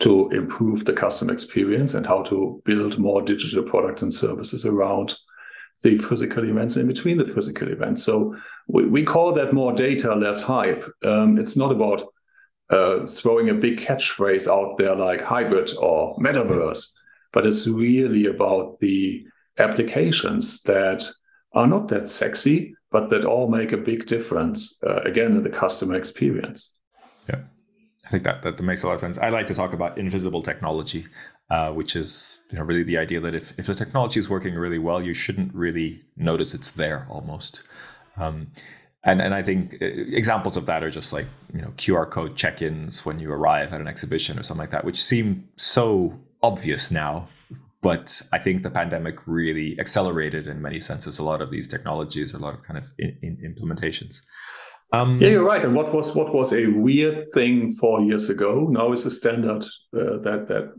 to 0.00 0.28
improve 0.30 0.84
the 0.84 0.92
customer 0.92 1.32
experience 1.32 1.94
and 1.94 2.06
how 2.06 2.22
to 2.22 2.60
build 2.64 2.98
more 2.98 3.22
digital 3.22 3.62
products 3.62 4.02
and 4.02 4.12
services 4.12 4.66
around 4.66 5.16
the 5.82 5.96
physical 5.96 6.44
events 6.44 6.76
in 6.76 6.86
between 6.86 7.16
the 7.18 7.26
physical 7.26 7.68
events. 7.68 8.02
So 8.02 8.36
we, 8.66 8.84
we 8.84 9.04
call 9.04 9.32
that 9.32 9.52
more 9.52 9.72
data, 9.72 10.14
less 10.14 10.42
hype. 10.42 10.84
Um, 11.04 11.38
it's 11.38 11.56
not 11.56 11.72
about 11.72 12.02
uh, 12.70 13.06
throwing 13.06 13.48
a 13.48 13.54
big 13.54 13.78
catchphrase 13.78 14.48
out 14.48 14.76
there 14.76 14.94
like 14.94 15.20
hybrid 15.20 15.70
or 15.80 16.16
metaverse, 16.18 16.92
but 17.32 17.46
it's 17.46 17.66
really 17.66 18.26
about 18.26 18.78
the 18.80 19.26
applications 19.58 20.62
that 20.62 21.04
are 21.52 21.66
not 21.66 21.88
that 21.88 22.08
sexy, 22.08 22.74
but 22.90 23.10
that 23.10 23.24
all 23.24 23.48
make 23.48 23.72
a 23.72 23.76
big 23.76 24.06
difference, 24.06 24.78
uh, 24.84 25.00
again, 25.04 25.36
in 25.36 25.42
the 25.42 25.50
customer 25.50 25.96
experience. 25.96 26.76
Yeah. 27.28 27.40
I 28.06 28.10
think 28.10 28.24
that, 28.24 28.42
that 28.42 28.60
makes 28.62 28.82
a 28.82 28.86
lot 28.86 28.94
of 28.94 29.00
sense. 29.00 29.18
I 29.18 29.28
like 29.30 29.46
to 29.48 29.54
talk 29.54 29.72
about 29.72 29.98
invisible 29.98 30.42
technology, 30.42 31.06
uh, 31.50 31.72
which 31.72 31.96
is 31.96 32.38
you 32.50 32.58
know 32.58 32.64
really 32.64 32.82
the 32.82 32.98
idea 32.98 33.20
that 33.20 33.34
if, 33.34 33.58
if 33.58 33.66
the 33.66 33.74
technology 33.74 34.20
is 34.20 34.28
working 34.28 34.54
really 34.54 34.78
well, 34.78 35.02
you 35.02 35.14
shouldn't 35.14 35.54
really 35.54 36.02
notice 36.16 36.54
it's 36.54 36.70
there 36.70 37.06
almost. 37.10 37.62
Um, 38.16 38.48
and 39.04 39.22
and 39.22 39.34
I 39.34 39.42
think 39.42 39.74
uh, 39.74 39.86
examples 39.86 40.56
of 40.56 40.66
that 40.66 40.82
are 40.82 40.90
just 40.90 41.12
like 41.12 41.26
you 41.54 41.62
know 41.62 41.72
QR 41.76 42.10
code 42.10 42.36
check-ins 42.36 43.06
when 43.06 43.18
you 43.18 43.32
arrive 43.32 43.72
at 43.72 43.80
an 43.80 43.88
exhibition 43.88 44.38
or 44.38 44.42
something 44.42 44.62
like 44.62 44.70
that, 44.70 44.84
which 44.84 45.02
seem 45.02 45.48
so 45.56 46.18
obvious 46.42 46.90
now. 46.90 47.28
But 47.80 48.22
I 48.32 48.38
think 48.38 48.64
the 48.64 48.70
pandemic 48.70 49.20
really 49.26 49.78
accelerated 49.78 50.48
in 50.48 50.60
many 50.60 50.80
senses 50.80 51.20
a 51.20 51.24
lot 51.24 51.40
of 51.40 51.50
these 51.52 51.68
technologies, 51.68 52.34
a 52.34 52.38
lot 52.38 52.54
of 52.54 52.62
kind 52.64 52.76
of 52.76 52.84
in, 52.98 53.16
in 53.22 53.54
implementations. 53.54 54.20
Um, 54.92 55.20
yeah, 55.20 55.28
you're 55.28 55.44
right. 55.44 55.64
And 55.64 55.74
what 55.74 55.94
was 55.94 56.16
what 56.16 56.34
was 56.34 56.52
a 56.52 56.66
weird 56.66 57.30
thing 57.32 57.70
four 57.72 58.00
years 58.00 58.30
ago 58.30 58.66
now 58.70 58.92
is 58.92 59.06
a 59.06 59.10
standard 59.10 59.64
uh, 59.94 60.18
that 60.22 60.46
that 60.48 60.72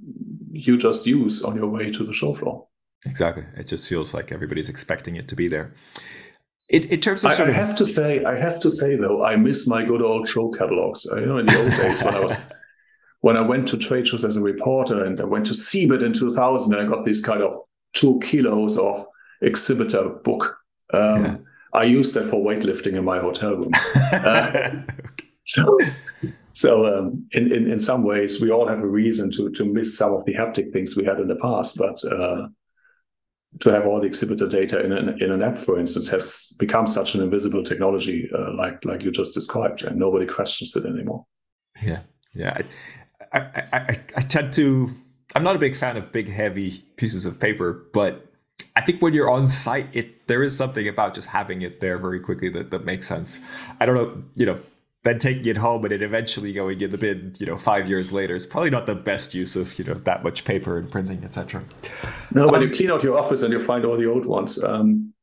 you 0.51 0.77
just 0.77 1.05
use 1.05 1.43
on 1.43 1.55
your 1.55 1.67
way 1.67 1.91
to 1.91 2.03
the 2.03 2.13
show 2.13 2.33
floor. 2.33 2.67
Exactly. 3.05 3.45
It 3.55 3.67
just 3.67 3.87
feels 3.87 4.13
like 4.13 4.31
everybody's 4.31 4.67
expecting 4.67 5.15
it 5.15 5.27
to 5.29 5.35
be 5.35 5.47
there. 5.47 5.73
In, 6.69 6.83
in 6.83 6.99
terms 6.99 7.23
of, 7.23 7.31
I, 7.31 7.45
I 7.45 7.51
have 7.51 7.75
to 7.77 7.85
say, 7.85 8.23
I 8.23 8.37
have 8.37 8.59
to 8.59 8.69
say 8.69 8.95
though, 8.95 9.23
I 9.23 9.35
miss 9.35 9.67
my 9.67 9.83
good 9.83 10.03
old 10.03 10.27
show 10.27 10.49
catalogs. 10.49 11.05
You 11.05 11.25
know, 11.25 11.37
in 11.39 11.47
the 11.47 11.59
old 11.59 11.71
days 11.71 12.03
when 12.03 12.13
I 12.13 12.19
was 12.19 12.51
when 13.21 13.37
I 13.37 13.41
went 13.41 13.67
to 13.69 13.77
trade 13.77 14.07
shows 14.07 14.23
as 14.23 14.37
a 14.37 14.41
reporter, 14.41 15.03
and 15.03 15.19
I 15.19 15.25
went 15.25 15.47
to 15.47 15.53
CeBIT 15.53 16.03
in 16.03 16.13
2000, 16.13 16.73
and 16.73 16.81
I 16.81 16.89
got 16.89 17.05
these 17.05 17.21
kind 17.21 17.41
of 17.41 17.57
two 17.93 18.19
kilos 18.23 18.77
of 18.77 19.05
exhibitor 19.41 20.09
book. 20.09 20.57
Um, 20.93 21.25
yeah. 21.25 21.37
I 21.73 21.83
used 21.83 22.13
that 22.13 22.25
for 22.25 22.43
weightlifting 22.43 22.93
in 22.93 23.03
my 23.03 23.19
hotel 23.19 23.55
room. 23.55 23.71
uh, 24.11 24.81
so, 25.45 25.77
so 26.53 26.85
um, 26.85 27.27
in, 27.31 27.51
in 27.51 27.69
in 27.69 27.79
some 27.79 28.03
ways, 28.03 28.39
we 28.39 28.51
all 28.51 28.67
have 28.67 28.79
a 28.79 28.87
reason 28.87 29.31
to 29.31 29.49
to 29.51 29.65
miss 29.65 29.97
some 29.97 30.13
of 30.13 30.23
the 30.25 30.35
haptic 30.35 30.71
things 30.71 30.95
we 30.95 31.03
had 31.03 31.19
in 31.19 31.29
the 31.29 31.35
past, 31.37 31.79
but. 31.79 32.03
Uh, 32.05 32.49
to 33.59 33.71
have 33.71 33.85
all 33.85 33.99
the 33.99 34.07
exhibitor 34.07 34.47
data 34.47 34.83
in 34.83 34.91
an, 34.91 35.21
in 35.21 35.31
an 35.31 35.41
app, 35.41 35.57
for 35.57 35.79
instance, 35.79 36.07
has 36.09 36.55
become 36.59 36.87
such 36.87 37.15
an 37.15 37.21
invisible 37.21 37.63
technology, 37.63 38.29
uh, 38.33 38.53
like 38.53 38.83
like 38.85 39.01
you 39.01 39.11
just 39.11 39.33
described, 39.33 39.83
and 39.83 39.97
nobody 39.97 40.25
questions 40.25 40.75
it 40.75 40.85
anymore. 40.85 41.25
Yeah, 41.81 42.01
yeah. 42.33 42.61
I, 43.33 43.39
I, 43.39 43.63
I, 43.73 43.99
I 44.15 44.21
tend 44.21 44.53
to. 44.53 44.95
I'm 45.35 45.43
not 45.43 45.55
a 45.55 45.59
big 45.59 45.75
fan 45.75 45.97
of 45.97 46.11
big, 46.11 46.29
heavy 46.29 46.83
pieces 46.97 47.25
of 47.25 47.39
paper, 47.39 47.87
but 47.93 48.25
I 48.75 48.81
think 48.81 49.01
when 49.01 49.13
you're 49.13 49.29
on 49.29 49.47
site, 49.47 49.87
it 49.93 50.27
there 50.27 50.43
is 50.43 50.55
something 50.55 50.87
about 50.87 51.13
just 51.13 51.27
having 51.27 51.61
it 51.61 51.81
there 51.81 51.97
very 51.97 52.19
quickly 52.19 52.49
that, 52.49 52.71
that 52.71 52.85
makes 52.85 53.07
sense. 53.07 53.39
I 53.79 53.85
don't 53.85 53.95
know, 53.95 54.23
you 54.35 54.45
know, 54.45 54.59
then 55.03 55.17
taking 55.17 55.45
it 55.45 55.57
home 55.57 55.83
and 55.85 55.93
it 55.93 56.01
eventually 56.01 56.51
going 56.51 56.81
in 56.81 56.91
the 56.91 56.97
bin, 56.97 57.35
you 57.39 57.45
know, 57.45 57.57
five 57.57 57.87
years 57.87 58.11
later 58.11 58.35
is 58.35 58.45
probably 58.45 58.69
not 58.69 58.85
the 58.85 58.95
best 58.95 59.33
use 59.33 59.55
of, 59.55 59.77
you 59.79 59.85
know, 59.85 59.93
that 59.93 60.23
much 60.23 60.43
paper 60.43 60.77
and 60.77 60.91
printing, 60.91 61.23
etc. 61.23 61.63
No, 62.33 62.47
when 62.47 62.55
um, 62.55 62.61
you 62.63 62.73
clean 62.73 62.91
out 62.91 63.03
your 63.03 63.17
office 63.17 63.41
and 63.41 63.53
you 63.53 63.63
find 63.63 63.85
all 63.85 63.97
the 63.97 64.09
old 64.09 64.25
ones, 64.25 64.61
um, 64.63 65.13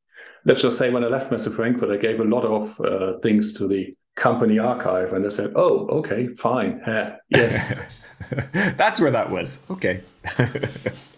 let's 0.47 0.63
just 0.63 0.79
say 0.79 0.91
when 0.91 1.05
I 1.05 1.09
left 1.09 1.31
Messe 1.31 1.55
Frankfurt, 1.55 1.91
I 1.91 1.99
gave 1.99 2.21
a 2.21 2.25
lot 2.25 2.45
of 2.45 2.81
uh, 2.81 3.19
things 3.19 3.53
to 3.55 3.69
the 3.69 3.95
company 4.15 4.59
archive 4.59 5.13
and 5.13 5.27
I 5.27 5.29
said, 5.29 5.53
oh, 5.57 5.87
okay, 5.89 6.29
fine. 6.29 6.81
yes. 7.29 7.59
That's 8.53 8.99
where 8.99 9.11
that 9.11 9.31
was. 9.31 9.65
Okay. 9.71 10.01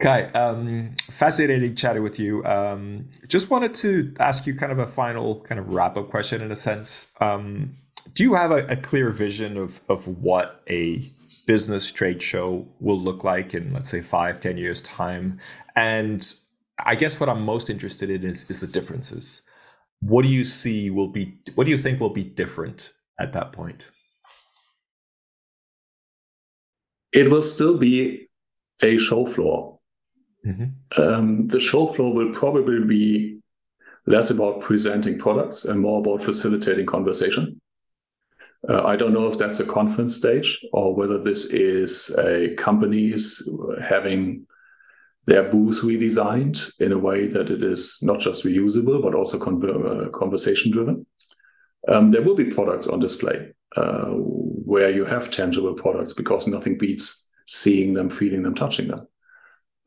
Kai, 0.00 0.24
um, 0.30 0.92
fascinating 1.10 1.76
chatting 1.76 2.02
with 2.02 2.18
you. 2.18 2.42
Um, 2.46 3.10
just 3.28 3.50
wanted 3.50 3.74
to 3.76 4.14
ask 4.18 4.46
you 4.46 4.54
kind 4.54 4.72
of 4.72 4.78
a 4.78 4.86
final 4.86 5.42
kind 5.42 5.58
of 5.58 5.68
wrap 5.68 5.98
up 5.98 6.08
question 6.08 6.40
in 6.40 6.50
a 6.50 6.56
sense. 6.56 7.12
Um, 7.20 7.76
do 8.14 8.22
you 8.22 8.34
have 8.34 8.50
a, 8.50 8.66
a, 8.68 8.76
clear 8.76 9.10
vision 9.10 9.58
of, 9.58 9.82
of 9.90 10.08
what 10.08 10.62
a 10.70 11.12
business 11.46 11.92
trade 11.92 12.22
show 12.22 12.66
will 12.80 12.98
look 12.98 13.24
like 13.24 13.52
in, 13.52 13.74
let's 13.74 13.90
say, 13.90 14.00
five, 14.00 14.40
ten 14.40 14.56
years' 14.56 14.80
time? 14.80 15.38
And 15.76 16.26
I 16.84 16.94
guess 16.94 17.20
what 17.20 17.28
I'm 17.28 17.42
most 17.42 17.68
interested 17.68 18.08
in 18.08 18.24
is, 18.24 18.50
is 18.50 18.60
the 18.60 18.66
differences. 18.66 19.42
What 20.00 20.22
do 20.22 20.30
you 20.30 20.46
see 20.46 20.88
will 20.88 21.08
be, 21.08 21.38
what 21.56 21.64
do 21.64 21.70
you 21.70 21.78
think 21.78 22.00
will 22.00 22.08
be 22.08 22.24
different 22.24 22.94
at 23.18 23.34
that 23.34 23.52
point? 23.52 23.90
It 27.12 27.30
will 27.30 27.42
still 27.42 27.76
be 27.76 28.28
a 28.82 28.96
show 28.96 29.26
floor 29.26 29.79
Mm-hmm. 30.46 31.02
Um, 31.02 31.48
the 31.48 31.60
show 31.60 31.86
floor 31.86 32.14
will 32.14 32.32
probably 32.32 32.84
be 32.84 33.40
less 34.06 34.30
about 34.30 34.60
presenting 34.60 35.18
products 35.18 35.64
and 35.64 35.80
more 35.80 36.00
about 36.00 36.22
facilitating 36.22 36.86
conversation. 36.86 37.60
Uh, 38.68 38.84
I 38.84 38.96
don't 38.96 39.12
know 39.12 39.28
if 39.28 39.38
that's 39.38 39.60
a 39.60 39.66
conference 39.66 40.16
stage 40.16 40.64
or 40.72 40.94
whether 40.94 41.18
this 41.22 41.46
is 41.46 42.14
a 42.18 42.54
companies 42.56 43.48
having 43.82 44.46
their 45.26 45.44
booth 45.44 45.80
redesigned 45.82 46.70
in 46.78 46.92
a 46.92 46.98
way 46.98 47.26
that 47.26 47.50
it 47.50 47.62
is 47.62 47.98
not 48.02 48.20
just 48.20 48.44
reusable 48.44 49.02
but 49.02 49.14
also 49.14 49.38
conver- 49.38 50.06
uh, 50.06 50.10
conversation 50.10 50.72
driven. 50.72 51.06
Um, 51.88 52.10
there 52.10 52.22
will 52.22 52.34
be 52.34 52.44
products 52.44 52.86
on 52.86 53.00
display 53.00 53.52
uh, 53.76 54.10
where 54.10 54.90
you 54.90 55.04
have 55.04 55.30
tangible 55.30 55.74
products 55.74 56.12
because 56.12 56.46
nothing 56.46 56.76
beats 56.76 57.28
seeing 57.46 57.94
them, 57.94 58.10
feeling 58.10 58.42
them, 58.42 58.54
touching 58.54 58.88
them. 58.88 59.06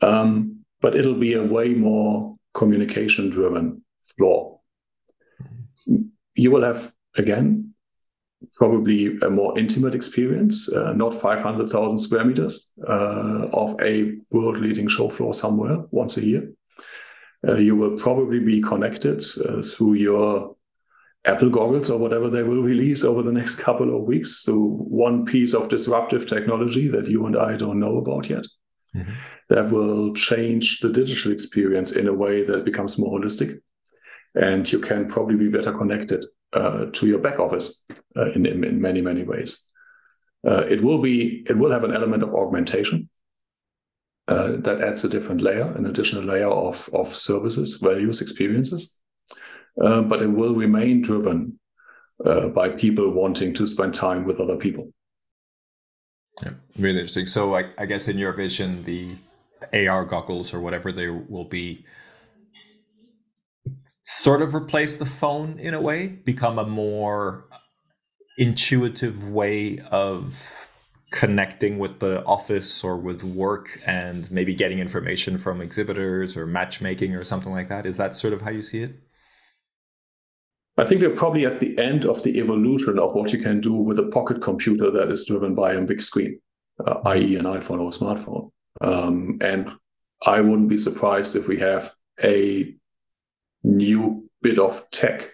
Um, 0.03 0.65
but 0.81 0.95
it'll 0.95 1.15
be 1.15 1.33
a 1.33 1.43
way 1.43 1.73
more 1.73 2.35
communication 2.53 3.29
driven 3.29 3.83
floor. 4.01 4.59
You 6.35 6.51
will 6.51 6.63
have, 6.63 6.91
again, 7.15 7.73
probably 8.55 9.17
a 9.19 9.29
more 9.29 9.57
intimate 9.57 9.95
experience, 9.95 10.71
uh, 10.71 10.91
not 10.93 11.13
500,000 11.13 11.99
square 11.99 12.25
meters 12.25 12.73
uh, 12.85 13.47
of 13.53 13.79
a 13.81 14.15
world 14.31 14.57
leading 14.57 14.89
show 14.89 15.09
floor 15.09 15.33
somewhere 15.33 15.77
once 15.91 16.17
a 16.17 16.25
year. 16.25 16.51
Uh, 17.47 17.55
you 17.55 17.75
will 17.75 17.97
probably 17.97 18.39
be 18.39 18.61
connected 18.61 19.23
through 19.65 19.93
your 19.93 20.55
Apple 21.25 21.49
goggles 21.49 21.89
or 21.89 21.97
whatever 21.97 22.29
they 22.29 22.43
will 22.43 22.61
release 22.61 23.05
over 23.05 23.21
the 23.21 23.31
next 23.31 23.55
couple 23.67 23.95
of 23.95 24.03
weeks. 24.03 24.41
So, 24.43 24.57
one 24.57 25.25
piece 25.25 25.53
of 25.53 25.69
disruptive 25.69 26.27
technology 26.27 26.89
that 26.89 27.07
you 27.07 27.25
and 27.25 27.37
I 27.37 27.55
don't 27.55 27.79
know 27.79 27.97
about 27.97 28.29
yet 28.29 28.45
mm-hmm. 28.95 29.11
that 29.49 29.71
will 29.71 30.13
change 30.13 30.79
the 30.79 30.89
digital 30.89 31.31
experience 31.31 31.91
in 31.91 32.07
a 32.07 32.13
way 32.13 32.43
that 32.43 32.65
becomes 32.65 32.97
more 32.97 33.19
holistic. 33.19 33.59
And 34.35 34.69
you 34.71 34.79
can 34.79 35.07
probably 35.07 35.35
be 35.35 35.49
better 35.49 35.71
connected 35.71 36.25
uh, 36.53 36.85
to 36.93 37.07
your 37.07 37.19
back 37.19 37.39
office 37.39 37.85
uh, 38.15 38.31
in, 38.31 38.45
in, 38.45 38.63
in, 38.63 38.81
many, 38.81 39.01
many 39.01 39.23
ways. 39.23 39.69
Uh, 40.45 40.65
it 40.67 40.83
will 40.83 41.01
be 41.01 41.43
it 41.47 41.57
will 41.57 41.71
have 41.71 41.83
an 41.83 41.93
element 41.93 42.21
of 42.21 42.33
augmentation 42.35 43.09
uh, 44.27 44.53
that 44.57 44.81
adds 44.81 45.03
a 45.03 45.09
different 45.09 45.41
layer, 45.41 45.71
an 45.75 45.85
additional 45.85 46.23
layer 46.23 46.49
of, 46.49 46.89
of 46.93 47.15
services, 47.15 47.77
values, 47.81 48.21
experiences. 48.21 48.99
Uh, 49.81 50.01
but 50.01 50.21
it 50.21 50.27
will 50.27 50.53
remain 50.53 51.01
driven 51.01 51.59
uh, 52.25 52.47
by 52.49 52.69
people 52.69 53.11
wanting 53.11 53.53
to 53.53 53.67
spend 53.67 53.93
time 53.93 54.23
with 54.23 54.39
other 54.39 54.57
people. 54.57 54.93
Yeah, 56.41 56.53
really 56.77 56.99
interesting. 56.99 57.25
So, 57.25 57.55
I, 57.55 57.69
I 57.77 57.85
guess 57.85 58.07
in 58.07 58.17
your 58.17 58.33
vision, 58.33 58.83
the 58.83 59.15
AR 59.71 60.05
goggles 60.05 60.53
or 60.53 60.59
whatever 60.59 60.91
they 60.91 61.09
will 61.09 61.45
be 61.45 61.85
sort 64.05 64.41
of 64.41 64.53
replace 64.53 64.97
the 64.97 65.05
phone 65.05 65.59
in 65.59 65.73
a 65.73 65.81
way, 65.81 66.07
become 66.07 66.59
a 66.59 66.65
more 66.65 67.45
intuitive 68.37 69.29
way 69.29 69.79
of 69.91 70.69
connecting 71.11 71.77
with 71.77 71.99
the 71.99 72.23
office 72.25 72.83
or 72.83 72.97
with 72.97 73.23
work 73.23 73.79
and 73.85 74.29
maybe 74.31 74.55
getting 74.55 74.79
information 74.79 75.37
from 75.37 75.61
exhibitors 75.61 76.35
or 76.35 76.47
matchmaking 76.47 77.13
or 77.13 77.23
something 77.23 77.51
like 77.51 77.69
that. 77.69 77.85
Is 77.85 77.97
that 77.97 78.15
sort 78.15 78.33
of 78.33 78.41
how 78.41 78.49
you 78.49 78.63
see 78.63 78.81
it? 78.81 78.95
I 80.77 80.85
think 80.85 81.01
we're 81.01 81.11
probably 81.11 81.45
at 81.45 81.59
the 81.59 81.77
end 81.77 82.05
of 82.05 82.23
the 82.23 82.39
evolution 82.39 82.97
of 82.97 83.13
what 83.13 83.31
you 83.31 83.39
can 83.39 83.61
do 83.61 83.73
with 83.73 83.99
a 83.99 84.07
pocket 84.07 84.41
computer 84.41 84.89
that 84.89 85.11
is 85.11 85.25
driven 85.25 85.53
by 85.53 85.73
a 85.73 85.81
big 85.81 86.01
screen, 86.01 86.39
uh, 86.85 86.99
i.e., 87.05 87.35
an 87.35 87.45
iPhone 87.45 87.79
or 87.79 87.89
a 87.89 87.91
smartphone. 87.91 88.51
Um, 88.81 89.37
and 89.41 89.71
I 90.25 90.41
wouldn't 90.41 90.69
be 90.69 90.77
surprised 90.77 91.35
if 91.35 91.47
we 91.47 91.59
have 91.59 91.91
a 92.23 92.75
new 93.63 94.29
bit 94.41 94.57
of 94.57 94.89
tech 94.89 95.29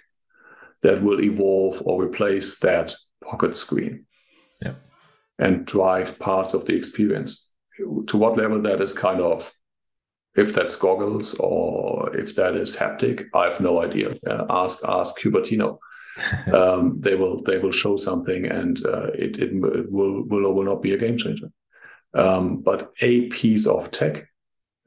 that 0.81 1.01
will 1.01 1.21
evolve 1.21 1.81
or 1.85 2.03
replace 2.03 2.59
that 2.59 2.93
pocket 3.21 3.55
screen 3.55 4.05
yeah. 4.61 4.73
and 5.37 5.65
drive 5.65 6.19
parts 6.19 6.53
of 6.53 6.65
the 6.65 6.75
experience. 6.75 7.53
To 8.07 8.17
what 8.17 8.35
level 8.35 8.61
that 8.63 8.81
is 8.81 8.93
kind 8.93 9.21
of 9.21 9.53
if 10.35 10.53
that's 10.53 10.75
goggles 10.75 11.35
or 11.39 12.15
if 12.15 12.35
that 12.35 12.55
is 12.55 12.77
haptic, 12.77 13.25
I 13.33 13.45
have 13.45 13.59
no 13.59 13.81
idea. 13.81 14.15
Uh, 14.25 14.45
ask 14.49 14.83
ask 14.87 15.19
Cupertino. 15.19 15.79
um, 16.53 16.99
they 16.99 17.15
will 17.15 17.41
they 17.43 17.57
will 17.57 17.71
show 17.71 17.95
something, 17.95 18.45
and 18.45 18.85
uh, 18.85 19.07
it, 19.13 19.39
it, 19.39 19.53
it 19.53 19.91
will 19.91 20.23
will 20.27 20.45
or 20.45 20.53
will 20.53 20.63
not 20.63 20.81
be 20.81 20.93
a 20.93 20.97
game 20.97 21.17
changer. 21.17 21.49
Um, 22.13 22.61
but 22.61 22.91
a 23.01 23.27
piece 23.27 23.67
of 23.67 23.91
tech 23.91 24.27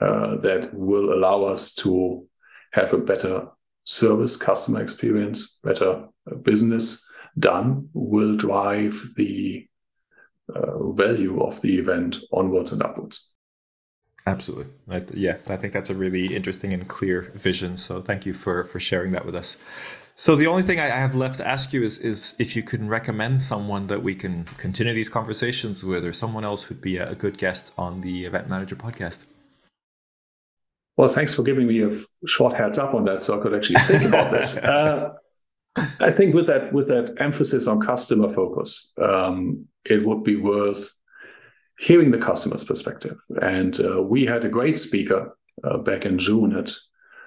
uh, 0.00 0.36
that 0.38 0.74
will 0.74 1.14
allow 1.14 1.44
us 1.44 1.74
to 1.76 2.26
have 2.72 2.92
a 2.92 2.98
better 2.98 3.48
service, 3.84 4.36
customer 4.36 4.82
experience, 4.82 5.58
better 5.62 6.08
business 6.42 7.06
done 7.38 7.88
will 7.92 8.36
drive 8.36 9.00
the 9.16 9.66
uh, 10.54 10.92
value 10.92 11.40
of 11.42 11.60
the 11.62 11.78
event 11.78 12.18
onwards 12.32 12.72
and 12.72 12.82
upwards. 12.82 13.31
Absolutely. 14.26 14.66
I, 14.88 15.04
yeah, 15.14 15.38
I 15.48 15.56
think 15.56 15.72
that's 15.72 15.90
a 15.90 15.94
really 15.94 16.34
interesting 16.34 16.72
and 16.72 16.86
clear 16.86 17.32
vision. 17.34 17.76
So 17.76 18.00
thank 18.00 18.24
you 18.24 18.32
for 18.32 18.64
for 18.64 18.78
sharing 18.78 19.12
that 19.12 19.26
with 19.26 19.34
us. 19.34 19.58
So 20.14 20.36
the 20.36 20.46
only 20.46 20.62
thing 20.62 20.78
I 20.78 20.86
have 20.86 21.14
left 21.14 21.38
to 21.38 21.48
ask 21.48 21.72
you 21.72 21.82
is 21.82 21.98
is 21.98 22.36
if 22.38 22.54
you 22.54 22.62
can 22.62 22.88
recommend 22.88 23.42
someone 23.42 23.88
that 23.88 24.02
we 24.02 24.14
can 24.14 24.44
continue 24.58 24.94
these 24.94 25.08
conversations 25.08 25.82
with, 25.82 26.04
or 26.04 26.12
someone 26.12 26.44
else 26.44 26.64
who'd 26.64 26.80
be 26.80 26.98
a 26.98 27.14
good 27.14 27.36
guest 27.38 27.72
on 27.76 28.02
the 28.02 28.24
Event 28.24 28.48
Manager 28.48 28.76
podcast. 28.76 29.24
Well, 30.96 31.08
thanks 31.08 31.34
for 31.34 31.42
giving 31.42 31.66
me 31.66 31.82
a 31.82 31.90
short 32.26 32.54
heads 32.54 32.78
up 32.78 32.94
on 32.94 33.04
that, 33.06 33.22
so 33.22 33.38
I 33.38 33.42
could 33.42 33.54
actually 33.54 33.80
think 33.82 34.04
about 34.04 34.30
this. 34.30 34.58
Uh, 34.62 35.14
I 36.00 36.10
think 36.10 36.34
with 36.34 36.46
that 36.48 36.70
with 36.74 36.88
that 36.88 37.14
emphasis 37.18 37.66
on 37.66 37.80
customer 37.80 38.28
focus, 38.28 38.92
um, 38.98 39.66
it 39.86 40.04
would 40.04 40.22
be 40.22 40.36
worth 40.36 40.92
hearing 41.82 42.12
the 42.12 42.18
customer's 42.18 42.64
perspective. 42.64 43.18
And 43.40 43.78
uh, 43.80 44.02
we 44.02 44.24
had 44.24 44.44
a 44.44 44.48
great 44.48 44.78
speaker 44.78 45.36
uh, 45.64 45.78
back 45.78 46.06
in 46.06 46.16
June 46.16 46.54
at 46.56 46.70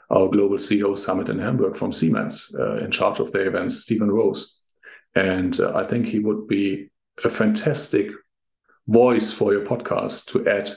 our 0.10 0.30
Global 0.30 0.58
CEO 0.58 0.98
Summit 0.98 1.28
in 1.28 1.40
Hamburg 1.40 1.76
from 1.76 1.92
Siemens, 1.92 2.56
uh, 2.58 2.78
in 2.78 2.90
charge 2.90 3.20
of 3.20 3.34
the 3.34 3.46
events, 3.46 3.82
Stephen 3.82 4.10
Rose. 4.10 4.62
And 5.14 5.60
uh, 5.60 5.74
I 5.76 5.84
think 5.84 6.06
he 6.06 6.20
would 6.20 6.48
be 6.48 6.90
a 7.26 7.30
fantastic 7.30 8.12
voice 8.88 9.30
for 9.30 9.52
your 9.52 9.66
podcast 9.66 10.32
to 10.32 10.48
add 10.48 10.70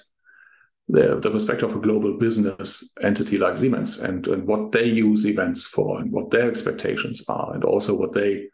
the, 0.89 1.21
the 1.21 1.31
perspective 1.31 1.71
of 1.71 1.77
a 1.77 1.81
global 1.81 2.19
business 2.19 2.93
entity 3.01 3.39
like 3.39 3.59
Siemens 3.59 4.01
and, 4.01 4.27
and 4.27 4.45
what 4.45 4.73
they 4.73 4.87
use 4.87 5.25
events 5.25 5.67
for 5.67 6.01
and 6.01 6.11
what 6.11 6.31
their 6.31 6.49
expectations 6.49 7.25
are, 7.29 7.55
and 7.55 7.63
also 7.63 7.97
what 7.97 8.13
they 8.13 8.49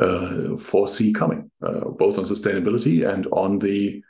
uh, 0.00 0.56
foresee 0.56 1.12
coming, 1.12 1.50
uh, 1.62 1.90
both 1.90 2.16
on 2.16 2.24
sustainability 2.24 3.06
and 3.06 3.26
on 3.32 3.58
the 3.58 4.02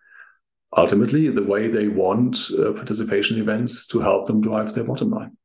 ultimately 0.76 1.28
the 1.28 1.42
way 1.42 1.68
they 1.68 1.88
want 1.88 2.50
uh, 2.58 2.72
participation 2.72 3.38
events 3.38 3.86
to 3.88 4.00
help 4.00 4.26
them 4.26 4.40
drive 4.40 4.74
their 4.74 4.84
bottom 4.84 5.10
line. 5.10 5.36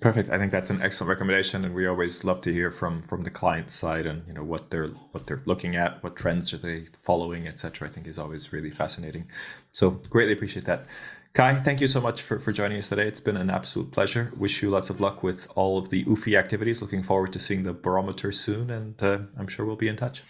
Perfect. 0.00 0.30
I 0.30 0.38
think 0.38 0.50
that's 0.50 0.70
an 0.70 0.82
excellent 0.82 1.10
recommendation, 1.10 1.64
and 1.64 1.74
we 1.74 1.86
always 1.86 2.24
love 2.24 2.40
to 2.42 2.52
hear 2.52 2.70
from 2.70 3.02
from 3.02 3.22
the 3.22 3.30
client 3.30 3.70
side 3.70 4.06
and 4.06 4.26
you 4.26 4.32
know 4.32 4.42
what 4.42 4.70
they're 4.70 4.88
what 5.12 5.26
they're 5.26 5.42
looking 5.44 5.76
at, 5.76 6.02
what 6.02 6.16
trends 6.16 6.52
are 6.52 6.58
they 6.58 6.86
following, 7.02 7.46
etc. 7.46 7.88
I 7.88 7.90
think 7.90 8.06
is 8.06 8.18
always 8.18 8.52
really 8.52 8.70
fascinating. 8.70 9.26
So 9.72 9.90
greatly 9.90 10.32
appreciate 10.32 10.64
that. 10.66 10.86
Kai, 11.34 11.56
thank 11.56 11.80
you 11.80 11.88
so 11.88 12.00
much 12.00 12.22
for, 12.22 12.38
for 12.38 12.52
joining 12.52 12.78
us 12.78 12.88
today. 12.88 13.08
It's 13.08 13.18
been 13.18 13.36
an 13.36 13.50
absolute 13.50 13.90
pleasure. 13.90 14.32
Wish 14.36 14.62
you 14.62 14.70
lots 14.70 14.88
of 14.88 15.00
luck 15.00 15.24
with 15.24 15.48
all 15.56 15.78
of 15.78 15.88
the 15.88 16.04
UFI 16.04 16.38
activities. 16.38 16.80
Looking 16.80 17.02
forward 17.02 17.32
to 17.32 17.40
seeing 17.40 17.64
the 17.64 17.72
barometer 17.72 18.30
soon, 18.30 18.70
and 18.70 19.02
uh, 19.02 19.18
I'm 19.36 19.48
sure 19.48 19.66
we'll 19.66 19.74
be 19.74 19.88
in 19.88 19.96
touch. 19.96 20.22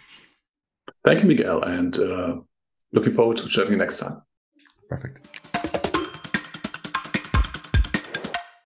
Thank 1.05 1.21
you, 1.21 1.27
Miguel, 1.27 1.61
and 1.61 1.97
uh, 1.99 2.37
Looking 2.91 3.13
forward 3.13 3.37
to 3.37 3.47
chatting 3.47 3.77
next 3.77 3.99
time. 3.99 4.21
Perfect. 4.89 5.94